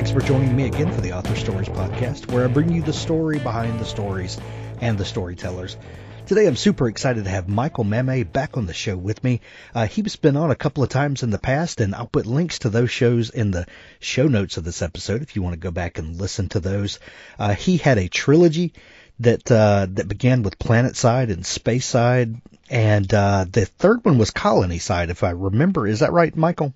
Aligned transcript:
Thanks 0.00 0.12
for 0.12 0.26
joining 0.26 0.56
me 0.56 0.64
again 0.64 0.90
for 0.90 1.02
the 1.02 1.12
Author 1.12 1.36
Stories 1.36 1.68
Podcast, 1.68 2.32
where 2.32 2.46
I 2.46 2.48
bring 2.48 2.72
you 2.72 2.80
the 2.80 2.90
story 2.90 3.38
behind 3.38 3.78
the 3.78 3.84
stories 3.84 4.38
and 4.80 4.96
the 4.96 5.04
storytellers. 5.04 5.76
Today, 6.24 6.46
I'm 6.46 6.56
super 6.56 6.88
excited 6.88 7.24
to 7.24 7.30
have 7.30 7.50
Michael 7.50 7.84
Mammay 7.84 8.32
back 8.32 8.56
on 8.56 8.64
the 8.64 8.72
show 8.72 8.96
with 8.96 9.22
me. 9.22 9.42
Uh, 9.74 9.86
he's 9.86 10.16
been 10.16 10.38
on 10.38 10.50
a 10.50 10.56
couple 10.56 10.82
of 10.82 10.88
times 10.88 11.22
in 11.22 11.28
the 11.28 11.38
past, 11.38 11.82
and 11.82 11.94
I'll 11.94 12.06
put 12.06 12.24
links 12.24 12.60
to 12.60 12.70
those 12.70 12.90
shows 12.90 13.28
in 13.28 13.50
the 13.50 13.66
show 13.98 14.26
notes 14.26 14.56
of 14.56 14.64
this 14.64 14.80
episode 14.80 15.20
if 15.20 15.36
you 15.36 15.42
want 15.42 15.52
to 15.52 15.60
go 15.60 15.70
back 15.70 15.98
and 15.98 16.16
listen 16.16 16.48
to 16.48 16.60
those. 16.60 16.98
Uh, 17.38 17.52
he 17.52 17.76
had 17.76 17.98
a 17.98 18.08
trilogy 18.08 18.72
that 19.18 19.52
uh, 19.52 19.86
that 19.90 20.08
began 20.08 20.42
with 20.42 20.58
Planet 20.58 20.96
Side 20.96 21.28
and 21.28 21.44
Space 21.44 21.84
Side, 21.84 22.40
and 22.70 23.12
uh, 23.12 23.44
the 23.46 23.66
third 23.66 24.02
one 24.02 24.16
was 24.16 24.30
Colony 24.30 24.78
Side, 24.78 25.10
if 25.10 25.22
I 25.22 25.32
remember. 25.32 25.86
Is 25.86 26.00
that 26.00 26.12
right, 26.12 26.34
Michael? 26.34 26.72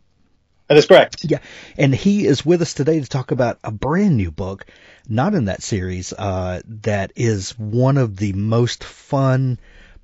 That 0.69 0.79
is 0.79 0.87
correct. 0.87 1.25
Yeah, 1.25 1.41
and 1.77 1.95
he 1.95 2.27
is 2.27 2.45
with 2.45 2.63
us 2.63 2.73
today 2.73 3.01
to 3.01 3.07
talk 3.07 3.31
about 3.31 3.59
a 3.63 3.71
brand 3.71 4.17
new 4.17 4.31
book, 4.31 4.67
not 5.09 5.35
in 5.35 5.47
that 5.47 5.63
series, 5.63 6.13
uh, 6.13 6.63
that 6.83 7.13
is 7.17 7.59
one 7.59 7.99
of 7.99 8.17
the 8.17 8.33
most 8.33 8.83
fun 8.83 9.59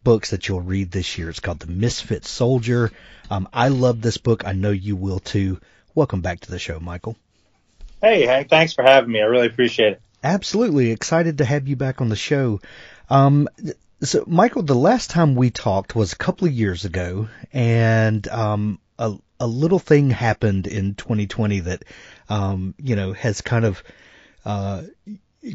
books 0.05 0.30
that 0.30 0.48
you'll 0.48 0.61
read 0.61 0.91
this 0.91 1.17
year. 1.17 1.30
It's 1.30 1.41
called 1.41 1.61
The 1.61 1.67
Misfit 1.67 2.27
Soldier. 2.27 2.91
Um, 3.30 3.48
I 3.52 3.69
love 3.69 4.02
this 4.02 4.19
book. 4.19 4.47
I 4.47 4.52
know 4.52 4.70
you 4.70 4.97
will 4.97 5.19
too. 5.19 5.61
Welcome 5.94 6.20
back 6.20 6.41
to 6.41 6.50
the 6.50 6.58
show, 6.58 6.78
Michael. 6.78 7.17
Hey, 8.02 8.27
Hank, 8.27 8.48
thanks 8.48 8.72
for 8.72 8.83
having 8.83 9.11
me. 9.11 9.20
I 9.20 9.24
really 9.24 9.47
appreciate 9.47 9.95
it. 9.95 10.02
Absolutely 10.22 10.91
excited 10.91 11.39
to 11.39 11.45
have 11.45 11.69
you 11.69 11.77
back 11.77 12.00
on 12.00 12.11
the 12.11 12.17
show. 12.17 12.61
Um, 13.08 13.48
so, 14.02 14.24
Michael, 14.27 14.62
the 14.62 14.74
last 14.74 15.11
time 15.11 15.34
we 15.34 15.50
talked 15.50 15.95
was 15.95 16.12
a 16.12 16.17
couple 16.17 16.47
of 16.47 16.52
years 16.52 16.84
ago, 16.84 17.28
and 17.52 18.27
um, 18.28 18.78
a, 18.98 19.17
a 19.41 19.46
little 19.46 19.78
thing 19.78 20.10
happened 20.10 20.66
in 20.66 20.94
2020 20.94 21.60
that, 21.60 21.84
um, 22.28 22.74
you 22.78 22.94
know, 22.94 23.12
has 23.14 23.41
kind 23.41 23.64
of 23.64 23.83
uh, 24.44 24.83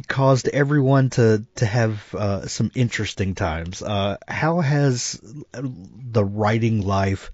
caused 0.08 0.48
everyone 0.48 1.12
to 1.12 1.46
to 1.56 1.66
have 1.66 2.14
uh, 2.16 2.48
some 2.48 2.72
interesting 2.76 3.36
times. 3.36 3.82
Uh, 3.82 4.18
how 4.28 4.60
has 4.60 5.20
the 5.54 6.26
writing 6.26 6.82
life 6.82 7.32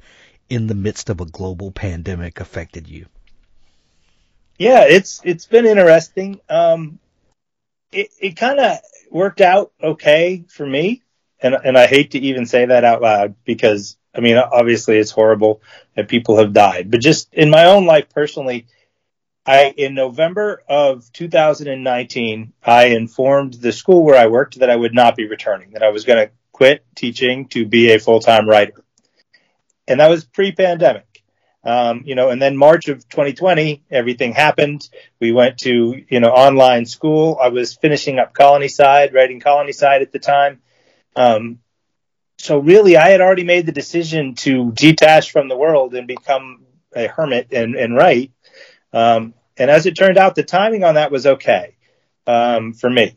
in 0.50 0.68
the 0.68 0.76
midst 0.76 1.10
of 1.10 1.22
a 1.22 1.26
global 1.26 1.72
pandemic 1.72 2.40
affected 2.42 2.88
you? 2.88 3.06
Yeah, 4.58 4.84
it's 4.84 5.22
it's 5.24 5.46
been 5.46 5.66
interesting. 5.66 6.42
Um, 6.50 7.00
it 7.92 8.10
it 8.20 8.36
kind 8.36 8.60
of 8.60 8.78
worked 9.10 9.42
out 9.42 9.72
okay 9.82 10.44
for 10.50 10.66
me, 10.66 11.04
and 11.42 11.56
and 11.56 11.78
I 11.78 11.88
hate 11.88 12.12
to 12.12 12.20
even 12.20 12.46
say 12.46 12.66
that 12.66 12.84
out 12.84 13.02
loud 13.02 13.36
because 13.46 13.98
I 14.16 14.20
mean 14.20 14.38
obviously 14.38 14.98
it's 14.98 15.12
horrible 15.12 15.62
that 15.96 16.08
people 16.08 16.38
have 16.38 16.54
died, 16.54 16.92
but 16.92 17.02
just 17.02 17.34
in 17.34 17.50
my 17.50 17.66
own 17.66 17.86
life 17.86 18.10
personally, 18.14 18.68
I 19.46 19.74
in 19.76 19.94
November 19.94 20.62
of 20.68 21.12
2019 21.14 22.54
I 22.64 22.86
informed 22.86 23.54
the 23.56 23.72
school 23.72 24.04
where 24.04 24.18
I 24.18 24.28
worked 24.28 24.60
that 24.60 24.70
I 24.70 24.76
would 24.76 24.94
not 24.94 25.16
be 25.16 25.28
returning, 25.28 25.72
that 25.72 25.84
I 25.84 25.90
was 25.90 26.06
going 26.06 26.28
to 26.28 26.32
quit 26.52 26.86
teaching 26.96 27.48
to 27.50 27.66
be 27.66 27.92
a 27.92 28.00
full 28.00 28.20
time 28.20 28.48
writer, 28.48 28.84
and 29.88 30.00
that 30.00 30.10
was 30.10 30.26
pre 30.26 30.52
pandemic. 30.52 31.06
Um, 31.64 32.04
you 32.06 32.16
know, 32.16 32.30
and 32.30 32.42
then 32.42 32.58
March 32.58 32.88
of 32.88 33.08
2020, 33.08 33.84
everything 33.92 34.34
happened. 34.34 34.88
We 35.20 35.32
went 35.32 35.60
to, 35.60 36.04
you 36.10 36.20
know, 36.20 36.30
online 36.30 36.88
school. 36.88 37.38
I 37.40 37.50
was 37.50 37.76
finishing 37.76 38.18
up 38.18 38.34
Colony 38.34 38.68
Side, 38.68 39.14
writing 39.14 39.40
Colony 39.40 39.72
Side 39.72 40.02
at 40.02 40.12
the 40.12 40.18
time. 40.18 40.62
Um, 41.16 41.60
so 42.42 42.58
really, 42.58 42.98
I 42.98 43.10
had 43.10 43.22
already 43.22 43.44
made 43.44 43.68
the 43.68 43.72
decision 43.72 44.34
to 44.36 44.72
detach 44.72 45.32
from 45.32 45.48
the 45.48 45.56
world 45.56 45.94
and 45.94 46.08
become 46.08 46.66
a 46.96 47.06
hermit 47.08 47.50
and, 47.52 47.76
and 47.76 47.96
write. 47.96 48.32
Um, 48.92 49.36
and 49.58 49.70
as 49.70 49.86
it 49.86 49.96
turned 49.96 50.18
out, 50.18 50.34
the 50.34 50.44
timing 50.44 50.84
on 50.84 50.96
that 50.96 51.12
was 51.12 51.28
okay, 51.28 51.76
um, 52.26 52.74
for 52.74 52.90
me. 52.90 53.16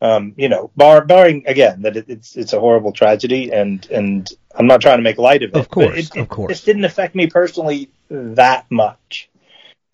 Um, 0.00 0.34
you 0.36 0.48
know, 0.48 0.70
bar, 0.76 1.04
barring 1.04 1.44
again 1.46 1.82
that 1.82 1.96
it, 1.96 2.06
it's 2.08 2.36
it's 2.36 2.52
a 2.54 2.60
horrible 2.60 2.92
tragedy, 2.92 3.52
and 3.52 3.84
and 3.90 4.30
I'm 4.54 4.66
not 4.66 4.80
trying 4.80 4.96
to 4.98 5.02
make 5.02 5.18
light 5.18 5.42
of 5.42 5.50
it. 5.50 5.56
Of 5.56 5.68
course, 5.68 6.10
it, 6.14 6.16
of 6.16 6.28
course. 6.28 6.62
It 6.62 6.64
didn't 6.64 6.84
affect 6.84 7.14
me 7.14 7.26
personally 7.26 7.90
that 8.08 8.64
much. 8.70 9.28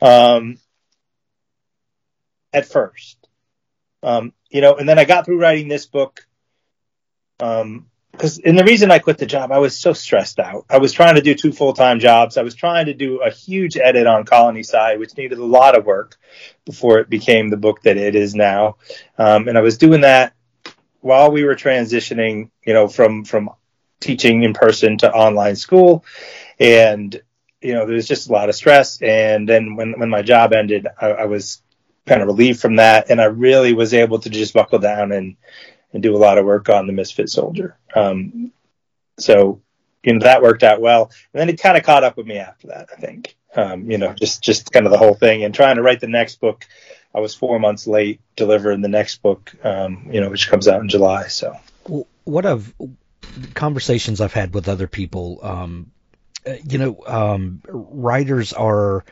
Um, 0.01 0.59
at 2.53 2.67
first, 2.67 3.17
um, 4.03 4.33
you 4.51 4.61
know, 4.61 4.77
and 4.77 4.89
then 4.89 4.99
I 4.99 5.05
got 5.05 5.25
through 5.25 5.41
writing 5.41 5.69
this 5.69 5.87
book. 5.87 6.25
Um, 7.41 7.87
because 8.17 8.39
and 8.39 8.59
the 8.59 8.65
reason 8.65 8.91
I 8.91 8.99
quit 8.99 9.19
the 9.19 9.27
job, 9.27 9.53
I 9.53 9.59
was 9.59 9.79
so 9.79 9.93
stressed 9.93 10.39
out. 10.39 10.65
I 10.71 10.79
was 10.79 10.93
trying 10.93 11.17
to 11.17 11.21
do 11.21 11.35
two 11.35 11.53
full 11.53 11.73
time 11.73 12.01
jobs. 12.01 12.37
I 12.37 12.43
was 12.43 12.55
trying 12.55 12.87
to 12.87 12.95
do 12.95 13.21
a 13.21 13.31
huge 13.31 13.77
edit 13.77 14.07
on 14.07 14.25
Colony 14.25 14.63
Side, 14.63 14.99
which 14.99 15.17
needed 15.17 15.39
a 15.39 15.45
lot 15.45 15.77
of 15.77 15.85
work 15.85 16.17
before 16.65 16.99
it 16.99 17.11
became 17.11 17.51
the 17.51 17.57
book 17.57 17.83
that 17.83 17.97
it 17.97 18.15
is 18.15 18.35
now. 18.35 18.77
Um, 19.19 19.49
and 19.49 19.59
I 19.59 19.61
was 19.61 19.79
doing 19.79 20.01
that 20.01 20.35
while 21.01 21.31
we 21.31 21.45
were 21.45 21.55
transitioning, 21.55 22.51
you 22.67 22.73
know, 22.73 22.89
from 22.89 23.25
from 23.25 23.51
teaching 24.01 24.43
in 24.43 24.55
person 24.55 24.99
to 24.99 25.13
online 25.13 25.57
school, 25.57 26.05
and 26.59 27.21
you 27.61 27.75
know, 27.75 27.87
there 27.87 27.97
was 27.97 28.09
just 28.09 28.29
a 28.29 28.33
lot 28.33 28.49
of 28.49 28.55
stress. 28.55 29.01
And 29.03 29.49
then 29.49 29.77
when 29.77 29.99
when 29.99 30.09
my 30.09 30.23
job 30.23 30.53
ended, 30.53 30.87
I, 31.01 31.09
I 31.09 31.25
was 31.27 31.63
kind 32.07 32.23
of 32.23 32.29
relieved 32.29 32.61
from 32.61 32.77
that, 32.77 33.11
and 33.11 33.21
I 33.21 33.27
really 33.27 33.75
was 33.75 33.93
able 33.93 34.21
to 34.21 34.31
just 34.31 34.55
buckle 34.55 34.79
down 34.79 35.13
and 35.13 35.37
and 35.97 36.03
do 36.03 36.15
a 36.15 36.19
lot 36.19 36.37
of 36.37 36.45
work 36.45 36.69
on 36.69 36.87
the 36.87 36.93
Misfit 36.93 37.31
Soldier. 37.31 37.75
Um, 37.95 38.53
so, 39.19 39.63
you 40.03 40.13
know, 40.13 40.19
that 40.25 40.43
worked 40.43 40.63
out 40.63 40.79
well. 40.79 41.11
And 41.33 41.41
then 41.41 41.49
it 41.49 41.59
kind 41.59 41.79
of 41.79 41.85
caught 41.85 42.05
up 42.05 42.19
with 42.19 42.27
me 42.27 42.37
after 42.37 42.67
that, 42.67 42.91
I 42.95 43.01
think. 43.01 43.35
Um, 43.57 43.91
you 43.91 43.97
know, 43.97 44.13
just, 44.13 44.43
just 44.43 44.71
kind 44.73 44.85
of 44.85 44.93
the 44.93 44.99
whole 44.99 45.15
thing 45.15 45.43
and 45.43 45.55
trying 45.55 45.77
to 45.77 45.83
write 45.83 46.01
the 46.01 46.07
next 46.07 46.39
book. 46.39 46.67
I 47.15 47.21
was 47.21 47.35
four 47.35 47.59
months 47.59 47.87
late 47.87 48.21
delivering 48.37 48.83
the 48.83 48.89
next 48.89 49.23
book, 49.23 49.55
um, 49.65 50.11
you 50.13 50.21
know, 50.21 50.29
which 50.29 50.51
comes 50.51 50.69
out 50.69 50.83
in 50.83 50.91
July. 50.91 51.29
So, 51.29 51.57
what 52.25 52.45
I've 52.45 52.75
conversations 53.55 54.21
I've 54.21 54.35
had 54.35 54.53
with 54.53 54.69
other 54.69 54.87
people, 54.87 55.41
um, 55.43 55.93
you 56.63 56.77
know, 56.77 56.99
um, 57.07 57.63
writers 57.67 58.53
are 58.53 59.03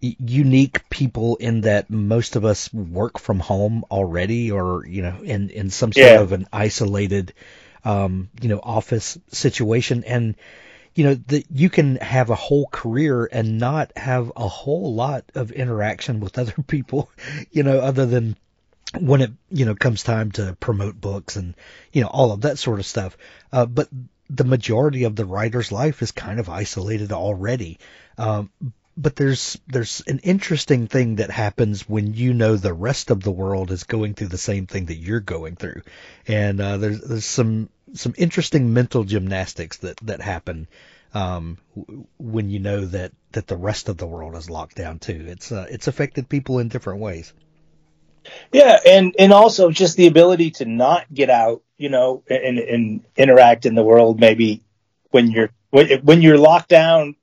unique 0.00 0.88
people 0.88 1.36
in 1.36 1.62
that 1.62 1.90
most 1.90 2.36
of 2.36 2.44
us 2.44 2.72
work 2.72 3.18
from 3.18 3.38
home 3.38 3.84
already 3.90 4.50
or 4.50 4.86
you 4.86 5.02
know 5.02 5.20
in 5.22 5.50
in 5.50 5.70
some 5.70 5.92
sort 5.92 6.16
Yeah. 6.16 6.20
of 6.20 6.32
an 6.32 6.46
isolated 6.52 7.32
um 7.84 8.30
you 8.40 8.48
know 8.48 8.60
office 8.62 9.18
situation. 9.28 10.04
And 10.04 10.36
you 10.94 11.04
know 11.04 11.14
that 11.14 11.46
you 11.52 11.70
can 11.70 11.96
have 11.96 12.30
a 12.30 12.34
whole 12.36 12.66
career 12.68 13.28
and 13.30 13.58
not 13.58 13.92
have 13.96 14.32
a 14.36 14.48
whole 14.48 14.94
lot 14.94 15.24
of 15.34 15.52
interaction 15.52 16.20
with 16.20 16.38
other 16.38 16.54
people 16.66 17.10
you 17.52 17.62
know 17.62 17.80
other 17.80 18.06
than 18.06 18.36
when 18.98 19.20
it 19.20 19.30
you 19.50 19.64
know 19.66 19.74
comes 19.74 20.02
time 20.02 20.32
to 20.32 20.56
promote 20.60 21.00
books 21.00 21.36
and 21.36 21.54
you 21.92 22.02
know 22.02 22.08
all 22.08 22.32
of 22.32 22.42
that 22.42 22.58
sort 22.58 22.80
of 22.80 22.86
stuff. 22.86 23.16
Uh, 23.52 23.66
but 23.66 23.88
the 24.28 24.44
majority 24.44 25.04
of 25.04 25.16
the 25.16 25.24
writer's 25.24 25.72
life 25.72 26.02
is 26.02 26.12
kind 26.12 26.40
of 26.40 26.48
isolated 26.48 27.12
already. 27.12 27.78
Um, 28.18 28.50
but 29.00 29.16
there's 29.16 29.58
there's 29.66 30.02
an 30.06 30.18
interesting 30.18 30.86
thing 30.86 31.16
that 31.16 31.30
happens 31.30 31.88
when 31.88 32.12
you 32.12 32.34
know 32.34 32.56
the 32.56 32.74
rest 32.74 33.10
of 33.10 33.22
the 33.22 33.30
world 33.30 33.70
is 33.70 33.84
going 33.84 34.14
through 34.14 34.28
the 34.28 34.38
same 34.38 34.66
thing 34.66 34.86
that 34.86 34.96
you're 34.96 35.20
going 35.20 35.56
through, 35.56 35.82
and 36.26 36.60
uh, 36.60 36.76
there's 36.76 37.00
there's 37.00 37.24
some 37.24 37.70
some 37.94 38.14
interesting 38.18 38.74
mental 38.74 39.04
gymnastics 39.04 39.78
that 39.78 39.96
that 40.02 40.20
happen 40.20 40.68
um, 41.14 41.56
when 42.18 42.50
you 42.50 42.58
know 42.58 42.84
that 42.84 43.12
that 43.32 43.46
the 43.46 43.56
rest 43.56 43.88
of 43.88 43.96
the 43.96 44.06
world 44.06 44.36
is 44.36 44.50
locked 44.50 44.76
down 44.76 44.98
too. 44.98 45.24
It's 45.28 45.50
uh, 45.50 45.66
it's 45.70 45.88
affected 45.88 46.28
people 46.28 46.58
in 46.58 46.68
different 46.68 47.00
ways. 47.00 47.32
Yeah, 48.52 48.78
and 48.86 49.14
and 49.18 49.32
also 49.32 49.70
just 49.70 49.96
the 49.96 50.08
ability 50.08 50.50
to 50.52 50.66
not 50.66 51.12
get 51.12 51.30
out, 51.30 51.62
you 51.78 51.88
know, 51.88 52.22
and 52.28 52.58
and 52.58 53.04
interact 53.16 53.64
in 53.64 53.74
the 53.74 53.82
world. 53.82 54.20
Maybe 54.20 54.62
when 55.10 55.30
you're 55.30 55.50
when 55.70 56.20
you're 56.20 56.38
locked 56.38 56.68
down 56.68 57.16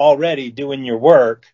already 0.00 0.50
doing 0.50 0.84
your 0.84 0.98
work, 0.98 1.44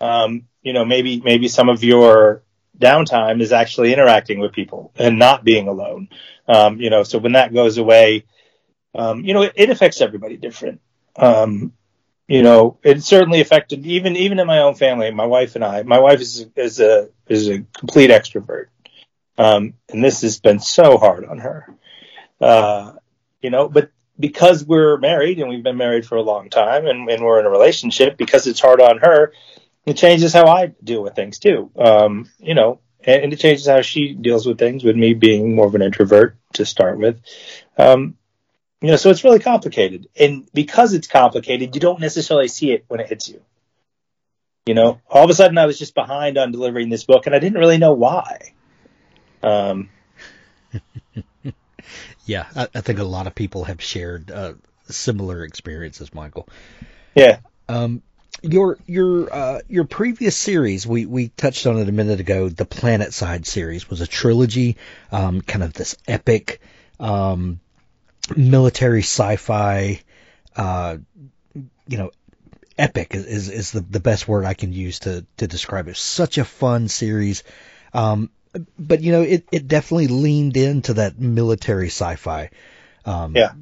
um, 0.00 0.48
you 0.62 0.72
know, 0.72 0.84
maybe 0.84 1.20
maybe 1.20 1.48
some 1.48 1.68
of 1.68 1.84
your 1.84 2.42
downtime 2.78 3.40
is 3.40 3.52
actually 3.52 3.92
interacting 3.92 4.40
with 4.40 4.52
people 4.52 4.92
and 4.96 5.18
not 5.18 5.44
being 5.44 5.68
alone. 5.68 6.08
Um, 6.48 6.80
you 6.80 6.90
know, 6.90 7.04
so 7.04 7.18
when 7.18 7.32
that 7.32 7.54
goes 7.54 7.78
away, 7.78 8.24
um, 8.94 9.24
you 9.24 9.34
know, 9.34 9.42
it, 9.42 9.52
it 9.56 9.70
affects 9.70 10.00
everybody 10.00 10.36
different. 10.36 10.80
Um, 11.16 11.72
you 12.26 12.42
know, 12.42 12.78
it 12.82 13.02
certainly 13.02 13.40
affected 13.40 13.86
even 13.86 14.16
even 14.16 14.40
in 14.40 14.46
my 14.46 14.60
own 14.60 14.74
family. 14.74 15.10
My 15.10 15.26
wife 15.26 15.54
and 15.54 15.64
I. 15.64 15.82
My 15.82 15.98
wife 15.98 16.20
is 16.20 16.46
is 16.56 16.80
a 16.80 17.10
is 17.28 17.48
a 17.48 17.64
complete 17.78 18.10
extrovert, 18.10 18.66
um, 19.36 19.74
and 19.90 20.02
this 20.02 20.22
has 20.22 20.40
been 20.40 20.58
so 20.58 20.96
hard 20.96 21.26
on 21.26 21.38
her. 21.38 21.68
Uh, 22.40 22.92
you 23.42 23.50
know, 23.50 23.68
but 23.68 23.90
because 24.18 24.64
we're 24.64 24.96
married 24.98 25.38
and 25.38 25.48
we've 25.48 25.62
been 25.62 25.76
married 25.76 26.06
for 26.06 26.16
a 26.16 26.22
long 26.22 26.50
time 26.50 26.86
and, 26.86 27.08
and 27.08 27.24
we're 27.24 27.40
in 27.40 27.46
a 27.46 27.50
relationship, 27.50 28.16
because 28.16 28.46
it's 28.46 28.60
hard 28.60 28.80
on 28.80 28.98
her, 28.98 29.32
it 29.86 29.96
changes 29.96 30.32
how 30.32 30.46
I 30.46 30.66
deal 30.82 31.02
with 31.02 31.14
things 31.14 31.38
too. 31.38 31.70
Um, 31.76 32.30
you 32.38 32.54
know, 32.54 32.80
and, 33.04 33.24
and 33.24 33.32
it 33.32 33.40
changes 33.40 33.66
how 33.66 33.82
she 33.82 34.14
deals 34.14 34.46
with 34.46 34.58
things 34.58 34.84
with 34.84 34.96
me 34.96 35.14
being 35.14 35.54
more 35.54 35.66
of 35.66 35.74
an 35.74 35.82
introvert 35.82 36.36
to 36.54 36.64
start 36.64 36.98
with. 36.98 37.20
Um, 37.76 38.16
you 38.80 38.90
know, 38.90 38.96
so 38.96 39.10
it's 39.10 39.24
really 39.24 39.40
complicated. 39.40 40.08
And 40.14 40.48
because 40.52 40.92
it's 40.92 41.06
complicated, 41.06 41.74
you 41.74 41.80
don't 41.80 42.00
necessarily 42.00 42.48
see 42.48 42.72
it 42.72 42.84
when 42.88 43.00
it 43.00 43.08
hits 43.08 43.28
you. 43.28 43.40
You 44.66 44.74
know, 44.74 45.00
all 45.08 45.24
of 45.24 45.30
a 45.30 45.34
sudden 45.34 45.58
I 45.58 45.66
was 45.66 45.78
just 45.78 45.94
behind 45.94 46.38
on 46.38 46.52
delivering 46.52 46.88
this 46.88 47.04
book 47.04 47.26
and 47.26 47.34
I 47.34 47.38
didn't 47.38 47.58
really 47.58 47.78
know 47.78 47.92
why. 47.92 48.54
Um, 49.42 49.90
yeah, 52.26 52.46
I, 52.54 52.68
I, 52.74 52.80
think 52.80 52.98
a 52.98 53.04
lot 53.04 53.26
of 53.26 53.34
people 53.34 53.64
have 53.64 53.82
shared 53.82 54.30
uh, 54.30 54.54
similar 54.88 55.44
experiences, 55.44 56.14
Michael. 56.14 56.48
Yeah. 57.14 57.38
Um, 57.68 58.02
your 58.42 58.78
your 58.86 59.32
uh, 59.32 59.60
your 59.68 59.84
previous 59.84 60.36
series, 60.36 60.86
we 60.86 61.06
we 61.06 61.28
touched 61.28 61.66
on 61.66 61.78
it 61.78 61.88
a 61.88 61.92
minute 61.92 62.20
ago. 62.20 62.48
The 62.48 62.66
Planet 62.66 63.14
Side 63.14 63.46
series 63.46 63.88
was 63.88 64.00
a 64.00 64.06
trilogy, 64.06 64.76
um, 65.12 65.40
kind 65.40 65.62
of 65.62 65.72
this 65.72 65.96
epic 66.06 66.60
um, 67.00 67.60
military 68.36 69.00
sci-fi, 69.00 70.00
uh, 70.56 70.96
you 71.54 71.98
know, 71.98 72.10
epic 72.78 73.14
is, 73.14 73.48
is 73.48 73.72
the, 73.72 73.80
the 73.80 74.00
best 74.00 74.26
word 74.26 74.44
I 74.44 74.54
can 74.54 74.72
use 74.72 75.00
to, 75.00 75.24
to 75.38 75.46
describe 75.46 75.88
it. 75.88 75.96
Such 75.96 76.38
a 76.38 76.44
fun 76.44 76.88
series. 76.88 77.42
Um, 77.92 78.30
but 78.78 79.00
you 79.00 79.12
know, 79.12 79.22
it, 79.22 79.46
it 79.52 79.68
definitely 79.68 80.08
leaned 80.08 80.56
into 80.56 80.94
that 80.94 81.18
military 81.18 81.88
sci-fi, 81.88 82.50
um, 83.04 83.36
yeah. 83.36 83.52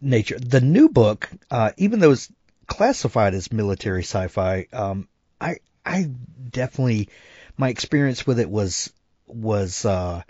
nature. 0.00 0.38
The 0.38 0.60
new 0.60 0.88
book, 0.88 1.28
uh, 1.50 1.72
even 1.76 2.00
though 2.00 2.12
it's 2.12 2.30
classified 2.66 3.34
as 3.34 3.52
military 3.52 4.02
sci-fi, 4.02 4.66
um, 4.72 5.08
I, 5.40 5.56
I 5.84 6.10
definitely, 6.50 7.08
my 7.56 7.68
experience 7.68 8.26
with 8.26 8.40
it 8.40 8.50
was, 8.50 8.92
was, 9.26 9.84
uh, 9.84 10.22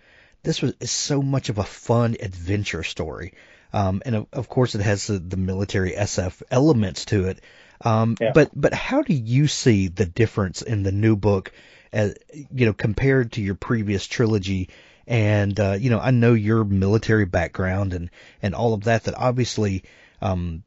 this 0.42 0.62
was 0.62 0.74
so 0.90 1.22
much 1.22 1.48
of 1.48 1.58
a 1.58 1.64
fun 1.64 2.16
adventure 2.20 2.82
story. 2.82 3.34
Um, 3.72 4.02
and 4.04 4.16
of, 4.16 4.26
of, 4.32 4.48
course, 4.48 4.74
it 4.74 4.80
has 4.80 5.06
the, 5.06 5.18
the, 5.18 5.36
military 5.36 5.92
SF 5.92 6.42
elements 6.50 7.04
to 7.06 7.28
it. 7.28 7.40
Um, 7.82 8.16
yeah. 8.20 8.32
But 8.34 8.50
but 8.54 8.74
how 8.74 9.02
do 9.02 9.14
you 9.14 9.46
see 9.46 9.88
the 9.88 10.06
difference 10.06 10.60
in 10.60 10.82
the 10.82 10.92
new 10.92 11.16
book, 11.16 11.52
as, 11.92 12.14
you 12.32 12.66
know, 12.66 12.72
compared 12.72 13.32
to 13.32 13.42
your 13.42 13.54
previous 13.54 14.06
trilogy? 14.06 14.68
And 15.06 15.58
uh, 15.58 15.76
you 15.78 15.90
know, 15.90 15.98
I 15.98 16.10
know 16.12 16.34
your 16.34 16.64
military 16.64 17.24
background 17.24 17.94
and 17.94 18.10
and 18.42 18.54
all 18.54 18.74
of 18.74 18.84
that. 18.84 19.04
That 19.04 19.14
obviously, 19.14 19.82
um, 20.22 20.62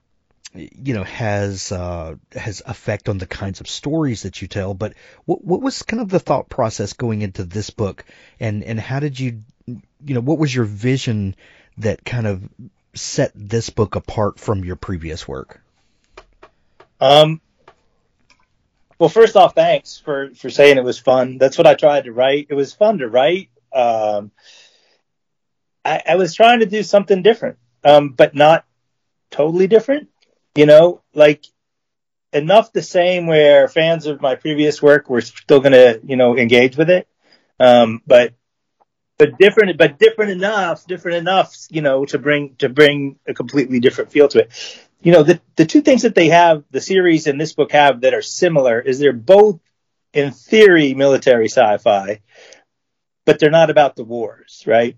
you 0.53 0.93
know, 0.93 1.03
has 1.03 1.71
uh, 1.71 2.15
has 2.33 2.61
effect 2.65 3.09
on 3.09 3.17
the 3.17 3.25
kinds 3.25 3.61
of 3.61 3.67
stories 3.67 4.23
that 4.23 4.41
you 4.41 4.47
tell. 4.47 4.73
But 4.73 4.93
what 5.25 5.43
what 5.43 5.61
was 5.61 5.83
kind 5.83 6.01
of 6.01 6.09
the 6.09 6.19
thought 6.19 6.49
process 6.49 6.93
going 6.93 7.21
into 7.21 7.43
this 7.43 7.69
book, 7.69 8.03
and 8.39 8.63
and 8.63 8.79
how 8.79 8.99
did 8.99 9.19
you, 9.19 9.43
you 9.65 10.13
know, 10.13 10.21
what 10.21 10.39
was 10.39 10.53
your 10.53 10.65
vision 10.65 11.35
that 11.77 12.03
kind 12.03 12.27
of 12.27 12.43
set 12.93 13.31
this 13.35 13.69
book 13.69 13.95
apart 13.95 14.39
from 14.39 14.63
your 14.63 14.75
previous 14.75 15.27
work? 15.27 15.61
Um, 16.99 17.41
well, 18.99 19.09
first 19.09 19.35
off, 19.35 19.55
thanks 19.55 19.99
for, 19.99 20.33
for 20.35 20.49
saying 20.49 20.77
it 20.77 20.83
was 20.83 20.99
fun. 20.99 21.37
That's 21.37 21.57
what 21.57 21.67
I 21.67 21.73
tried 21.73 22.05
to 22.05 22.13
write. 22.13 22.47
It 22.49 22.55
was 22.55 22.73
fun 22.73 22.99
to 22.99 23.07
write. 23.07 23.49
Um, 23.73 24.31
I, 25.83 26.01
I 26.09 26.15
was 26.15 26.33
trying 26.33 26.59
to 26.59 26.65
do 26.65 26.83
something 26.83 27.21
different, 27.21 27.57
um, 27.83 28.09
but 28.09 28.35
not 28.35 28.65
totally 29.31 29.67
different. 29.67 30.09
You 30.55 30.65
know, 30.65 31.01
like 31.13 31.45
enough 32.31 32.71
the 32.71 32.81
same 32.81 33.27
where 33.27 33.67
fans 33.67 34.05
of 34.05 34.21
my 34.21 34.35
previous 34.35 34.81
work 34.81 35.09
were 35.09 35.21
still 35.21 35.59
going 35.59 35.73
to, 35.73 35.99
you 36.03 36.15
know, 36.15 36.37
engage 36.37 36.77
with 36.77 36.89
it. 36.89 37.07
Um, 37.59 38.01
but 38.05 38.33
but 39.17 39.37
different, 39.37 39.77
but 39.77 39.99
different 39.99 40.31
enough, 40.31 40.85
different 40.85 41.17
enough, 41.17 41.55
you 41.69 41.81
know, 41.81 42.05
to 42.05 42.17
bring 42.19 42.55
to 42.57 42.69
bring 42.69 43.19
a 43.27 43.33
completely 43.33 43.79
different 43.79 44.11
feel 44.11 44.27
to 44.29 44.39
it. 44.39 44.87
You 45.03 45.11
know, 45.11 45.23
the 45.23 45.41
the 45.57 45.65
two 45.65 45.81
things 45.81 46.03
that 46.03 46.15
they 46.15 46.29
have, 46.29 46.63
the 46.71 46.79
series 46.79 47.27
and 47.27 47.39
this 47.39 47.51
book 47.51 47.73
have 47.73 48.01
that 48.01 48.13
are 48.13 48.21
similar 48.21 48.79
is 48.79 48.99
they're 48.99 49.11
both, 49.11 49.59
in 50.13 50.31
theory, 50.31 50.93
military 50.93 51.49
sci-fi, 51.49 52.21
but 53.25 53.37
they're 53.37 53.51
not 53.51 53.69
about 53.69 53.97
the 53.97 54.05
wars, 54.05 54.63
right? 54.65 54.95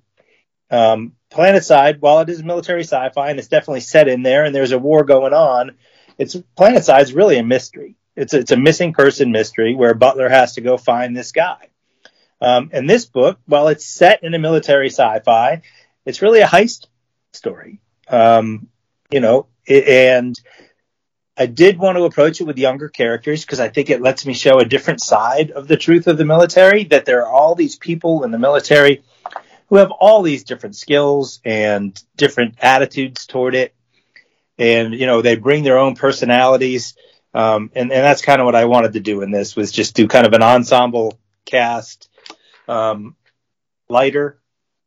Um, 0.69 1.13
Planetside, 1.31 2.01
while 2.01 2.19
it 2.19 2.29
is 2.29 2.43
military 2.43 2.83
sci-fi 2.83 3.31
and 3.31 3.39
it's 3.39 3.47
definitely 3.47 3.81
set 3.81 4.07
in 4.07 4.21
there, 4.21 4.45
and 4.45 4.53
there's 4.53 4.73
a 4.73 4.79
war 4.79 5.03
going 5.05 5.33
on, 5.33 5.71
it's 6.19 6.35
Planetside's 6.55 7.13
really 7.13 7.39
a 7.39 7.43
mystery. 7.43 7.95
It's 8.15 8.35
a, 8.35 8.39
it's 8.39 8.51
a 8.51 8.57
missing 8.57 8.93
person 8.93 9.31
mystery 9.31 9.73
where 9.73 9.95
Butler 9.95 10.29
has 10.29 10.53
to 10.53 10.61
go 10.61 10.77
find 10.77 11.17
this 11.17 11.31
guy. 11.31 11.69
Um, 12.39 12.69
and 12.73 12.87
this 12.87 13.05
book, 13.05 13.39
while 13.47 13.69
it's 13.69 13.85
set 13.85 14.23
in 14.23 14.35
a 14.35 14.39
military 14.39 14.91
sci-fi, 14.91 15.63
it's 16.05 16.21
really 16.21 16.41
a 16.41 16.47
heist 16.47 16.85
story. 17.33 17.81
Um, 18.07 18.67
you 19.09 19.19
know, 19.19 19.47
and 19.67 20.35
I 21.37 21.47
did 21.47 21.77
want 21.77 21.97
to 21.97 22.05
approach 22.05 22.39
it 22.39 22.45
with 22.45 22.57
younger 22.57 22.87
characters 22.87 23.43
because 23.43 23.59
I 23.59 23.67
think 23.67 23.89
it 23.89 24.01
lets 24.01 24.25
me 24.25 24.33
show 24.33 24.59
a 24.59 24.65
different 24.65 25.01
side 25.01 25.51
of 25.51 25.67
the 25.67 25.75
truth 25.75 26.07
of 26.07 26.17
the 26.17 26.25
military, 26.25 26.85
that 26.85 27.05
there 27.05 27.25
are 27.25 27.31
all 27.31 27.55
these 27.55 27.75
people 27.75 28.23
in 28.23 28.31
the 28.31 28.39
military 28.39 29.03
who 29.67 29.77
have 29.77 29.91
all 29.91 30.21
these 30.21 30.45
different 30.45 30.75
skills 30.75 31.41
and 31.43 32.01
different 32.15 32.55
attitudes 32.61 33.25
toward 33.25 33.55
it. 33.55 33.73
And, 34.57 34.93
you 34.93 35.07
know, 35.07 35.21
they 35.21 35.35
bring 35.35 35.63
their 35.63 35.77
own 35.77 35.95
personalities. 35.95 36.95
Um, 37.33 37.69
and, 37.75 37.91
and 37.91 38.03
that's 38.03 38.21
kind 38.21 38.39
of 38.39 38.45
what 38.45 38.55
I 38.55 38.65
wanted 38.65 38.93
to 38.93 39.01
do 39.01 39.21
in 39.21 39.31
this 39.31 39.57
was 39.57 39.71
just 39.73 39.95
do 39.95 40.07
kind 40.07 40.25
of 40.25 40.31
an 40.31 40.43
ensemble 40.43 41.19
cast 41.43 42.09
um, 42.69 43.17
lighter. 43.89 44.39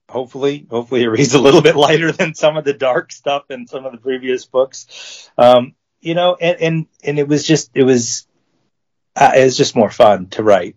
Hopefully, 0.08 0.66
hopefully 0.70 1.02
it 1.02 1.08
reads 1.08 1.34
a 1.34 1.40
little 1.40 1.60
bit 1.60 1.76
lighter 1.76 2.12
than 2.12 2.34
some 2.34 2.56
of 2.56 2.64
the 2.64 2.72
dark 2.72 3.12
stuff 3.12 3.50
in 3.50 3.66
some 3.66 3.84
of 3.84 3.93
the 3.93 3.99
previous 3.99 4.46
books. 4.46 5.31
Um, 5.37 5.74
you 6.00 6.15
know, 6.15 6.36
and, 6.41 6.60
and, 6.60 6.86
and 7.05 7.19
it 7.19 7.29
was 7.29 7.44
just, 7.44 7.70
it 7.74 7.84
was, 7.84 8.27
uh, 9.17 9.32
it 9.36 9.44
was 9.44 9.56
just 9.56 9.77
more 9.77 9.91
fun 9.91 10.29
to 10.29 10.43
write 10.43 10.77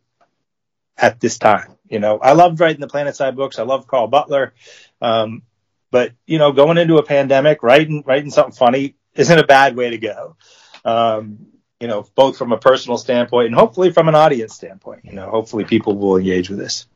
at 0.97 1.19
this 1.19 1.37
time. 1.37 1.77
You 1.87 1.99
know, 1.99 2.19
I 2.19 2.33
loved 2.33 2.59
writing 2.59 2.81
the 2.81 2.87
Planetside 2.87 3.35
books. 3.35 3.59
I 3.59 3.63
love 3.63 3.87
Carl 3.87 4.07
Butler. 4.07 4.53
Um, 5.01 5.43
but 5.91 6.13
you 6.25 6.37
know, 6.37 6.51
going 6.51 6.77
into 6.77 6.97
a 6.97 7.03
pandemic, 7.03 7.63
writing, 7.63 8.03
writing 8.05 8.31
something 8.31 8.53
funny 8.53 8.95
isn't 9.15 9.39
a 9.39 9.45
bad 9.45 9.75
way 9.75 9.91
to 9.91 9.97
go. 9.97 10.35
Um, 10.83 11.47
you 11.79 11.87
know, 11.87 12.05
both 12.15 12.37
from 12.37 12.51
a 12.51 12.57
personal 12.57 12.97
standpoint 12.97 13.47
and 13.47 13.55
hopefully 13.55 13.91
from 13.91 14.07
an 14.07 14.15
audience 14.15 14.53
standpoint. 14.53 15.05
You 15.05 15.13
know, 15.13 15.29
hopefully 15.29 15.65
people 15.65 15.97
will 15.97 16.17
engage 16.17 16.49
with 16.49 16.59
this. 16.59 16.87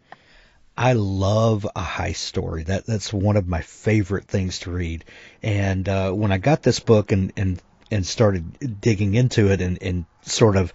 I 0.78 0.94
love 0.94 1.66
a 1.76 1.82
heist 1.82 2.18
story. 2.18 2.64
That 2.64 2.86
that's 2.86 3.14
one 3.14 3.38
of 3.38 3.48
my 3.48 3.62
favorite 3.62 4.26
things 4.26 4.60
to 4.60 4.72
read. 4.72 5.06
And 5.42 5.88
uh, 5.88 6.12
when 6.12 6.32
I 6.32 6.38
got 6.38 6.64
this 6.64 6.80
book 6.80 7.12
and 7.12 7.32
and 7.38 7.62
and 7.92 8.06
started 8.06 8.82
digging 8.82 9.14
into 9.16 9.52
it 9.52 9.62
and 9.62 9.82
and 9.82 10.06
sort 10.24 10.58
of. 10.58 10.74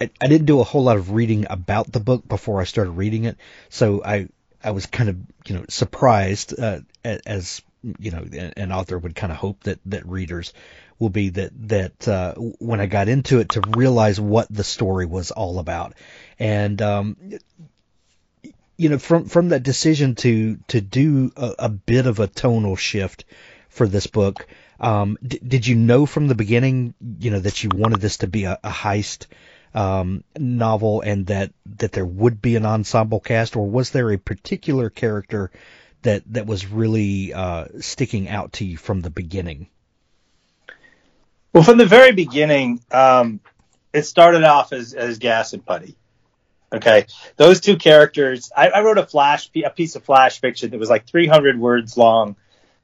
I, 0.00 0.10
I 0.20 0.28
didn't 0.28 0.46
do 0.46 0.60
a 0.60 0.64
whole 0.64 0.84
lot 0.84 0.96
of 0.96 1.10
reading 1.10 1.46
about 1.50 1.90
the 1.90 2.00
book 2.00 2.26
before 2.28 2.60
I 2.60 2.64
started 2.64 2.92
reading 2.92 3.24
it, 3.24 3.36
so 3.68 4.02
I 4.04 4.28
I 4.62 4.70
was 4.70 4.86
kind 4.86 5.08
of 5.08 5.16
you 5.46 5.56
know 5.56 5.64
surprised 5.68 6.58
uh, 6.58 6.80
as 7.04 7.62
you 7.98 8.10
know 8.10 8.24
an 8.56 8.72
author 8.72 8.98
would 8.98 9.16
kind 9.16 9.32
of 9.32 9.38
hope 9.38 9.64
that 9.64 9.80
that 9.86 10.06
readers 10.06 10.52
will 10.98 11.10
be 11.10 11.30
that 11.30 11.50
that 11.68 12.08
uh, 12.08 12.34
when 12.34 12.80
I 12.80 12.86
got 12.86 13.08
into 13.08 13.40
it 13.40 13.50
to 13.50 13.62
realize 13.76 14.20
what 14.20 14.46
the 14.50 14.64
story 14.64 15.06
was 15.06 15.30
all 15.32 15.58
about, 15.58 15.94
and 16.38 16.80
um, 16.80 17.16
you 18.78 18.88
know, 18.88 18.98
from 18.98 19.26
from 19.26 19.50
that 19.50 19.64
decision 19.64 20.14
to 20.14 20.56
to 20.68 20.80
do 20.80 21.32
a, 21.36 21.54
a 21.58 21.68
bit 21.68 22.06
of 22.06 22.20
a 22.20 22.28
tonal 22.28 22.76
shift 22.76 23.24
for 23.68 23.88
this 23.88 24.06
book, 24.06 24.46
um, 24.80 25.18
d- 25.22 25.40
did 25.46 25.66
you 25.66 25.74
know 25.74 26.06
from 26.06 26.28
the 26.28 26.36
beginning, 26.36 26.94
you 27.18 27.32
know, 27.32 27.40
that 27.40 27.62
you 27.62 27.70
wanted 27.74 28.00
this 28.00 28.18
to 28.18 28.28
be 28.28 28.44
a, 28.44 28.58
a 28.62 28.70
heist 28.70 29.26
um, 29.74 30.22
novel 30.38 31.00
and 31.00 31.26
that 31.26 31.52
that 31.76 31.90
there 31.90 32.06
would 32.06 32.40
be 32.40 32.54
an 32.54 32.64
ensemble 32.64 33.18
cast, 33.18 33.56
or 33.56 33.68
was 33.68 33.90
there 33.90 34.12
a 34.12 34.18
particular 34.18 34.90
character 34.90 35.50
that 36.02 36.22
that 36.32 36.46
was 36.46 36.66
really 36.66 37.34
uh, 37.34 37.66
sticking 37.80 38.28
out 38.28 38.52
to 38.54 38.64
you 38.64 38.76
from 38.76 39.00
the 39.00 39.10
beginning? 39.10 39.68
Well, 41.52 41.64
from 41.64 41.78
the 41.78 41.86
very 41.86 42.12
beginning, 42.12 42.80
um, 42.92 43.40
it 43.92 44.04
started 44.04 44.44
off 44.44 44.72
as 44.72 44.94
as 44.94 45.18
Gas 45.18 45.52
and 45.52 45.66
Putty. 45.66 45.97
Okay, 46.72 47.06
those 47.36 47.60
two 47.60 47.76
characters. 47.76 48.52
I, 48.54 48.68
I, 48.68 48.82
wrote 48.82 48.98
a 48.98 49.06
flash, 49.06 49.48
a 49.64 49.70
piece 49.70 49.96
of 49.96 50.04
flash 50.04 50.38
fiction 50.38 50.70
that 50.70 50.78
was 50.78 50.90
like 50.90 51.06
300 51.06 51.58
words 51.58 51.96
long, 51.96 52.36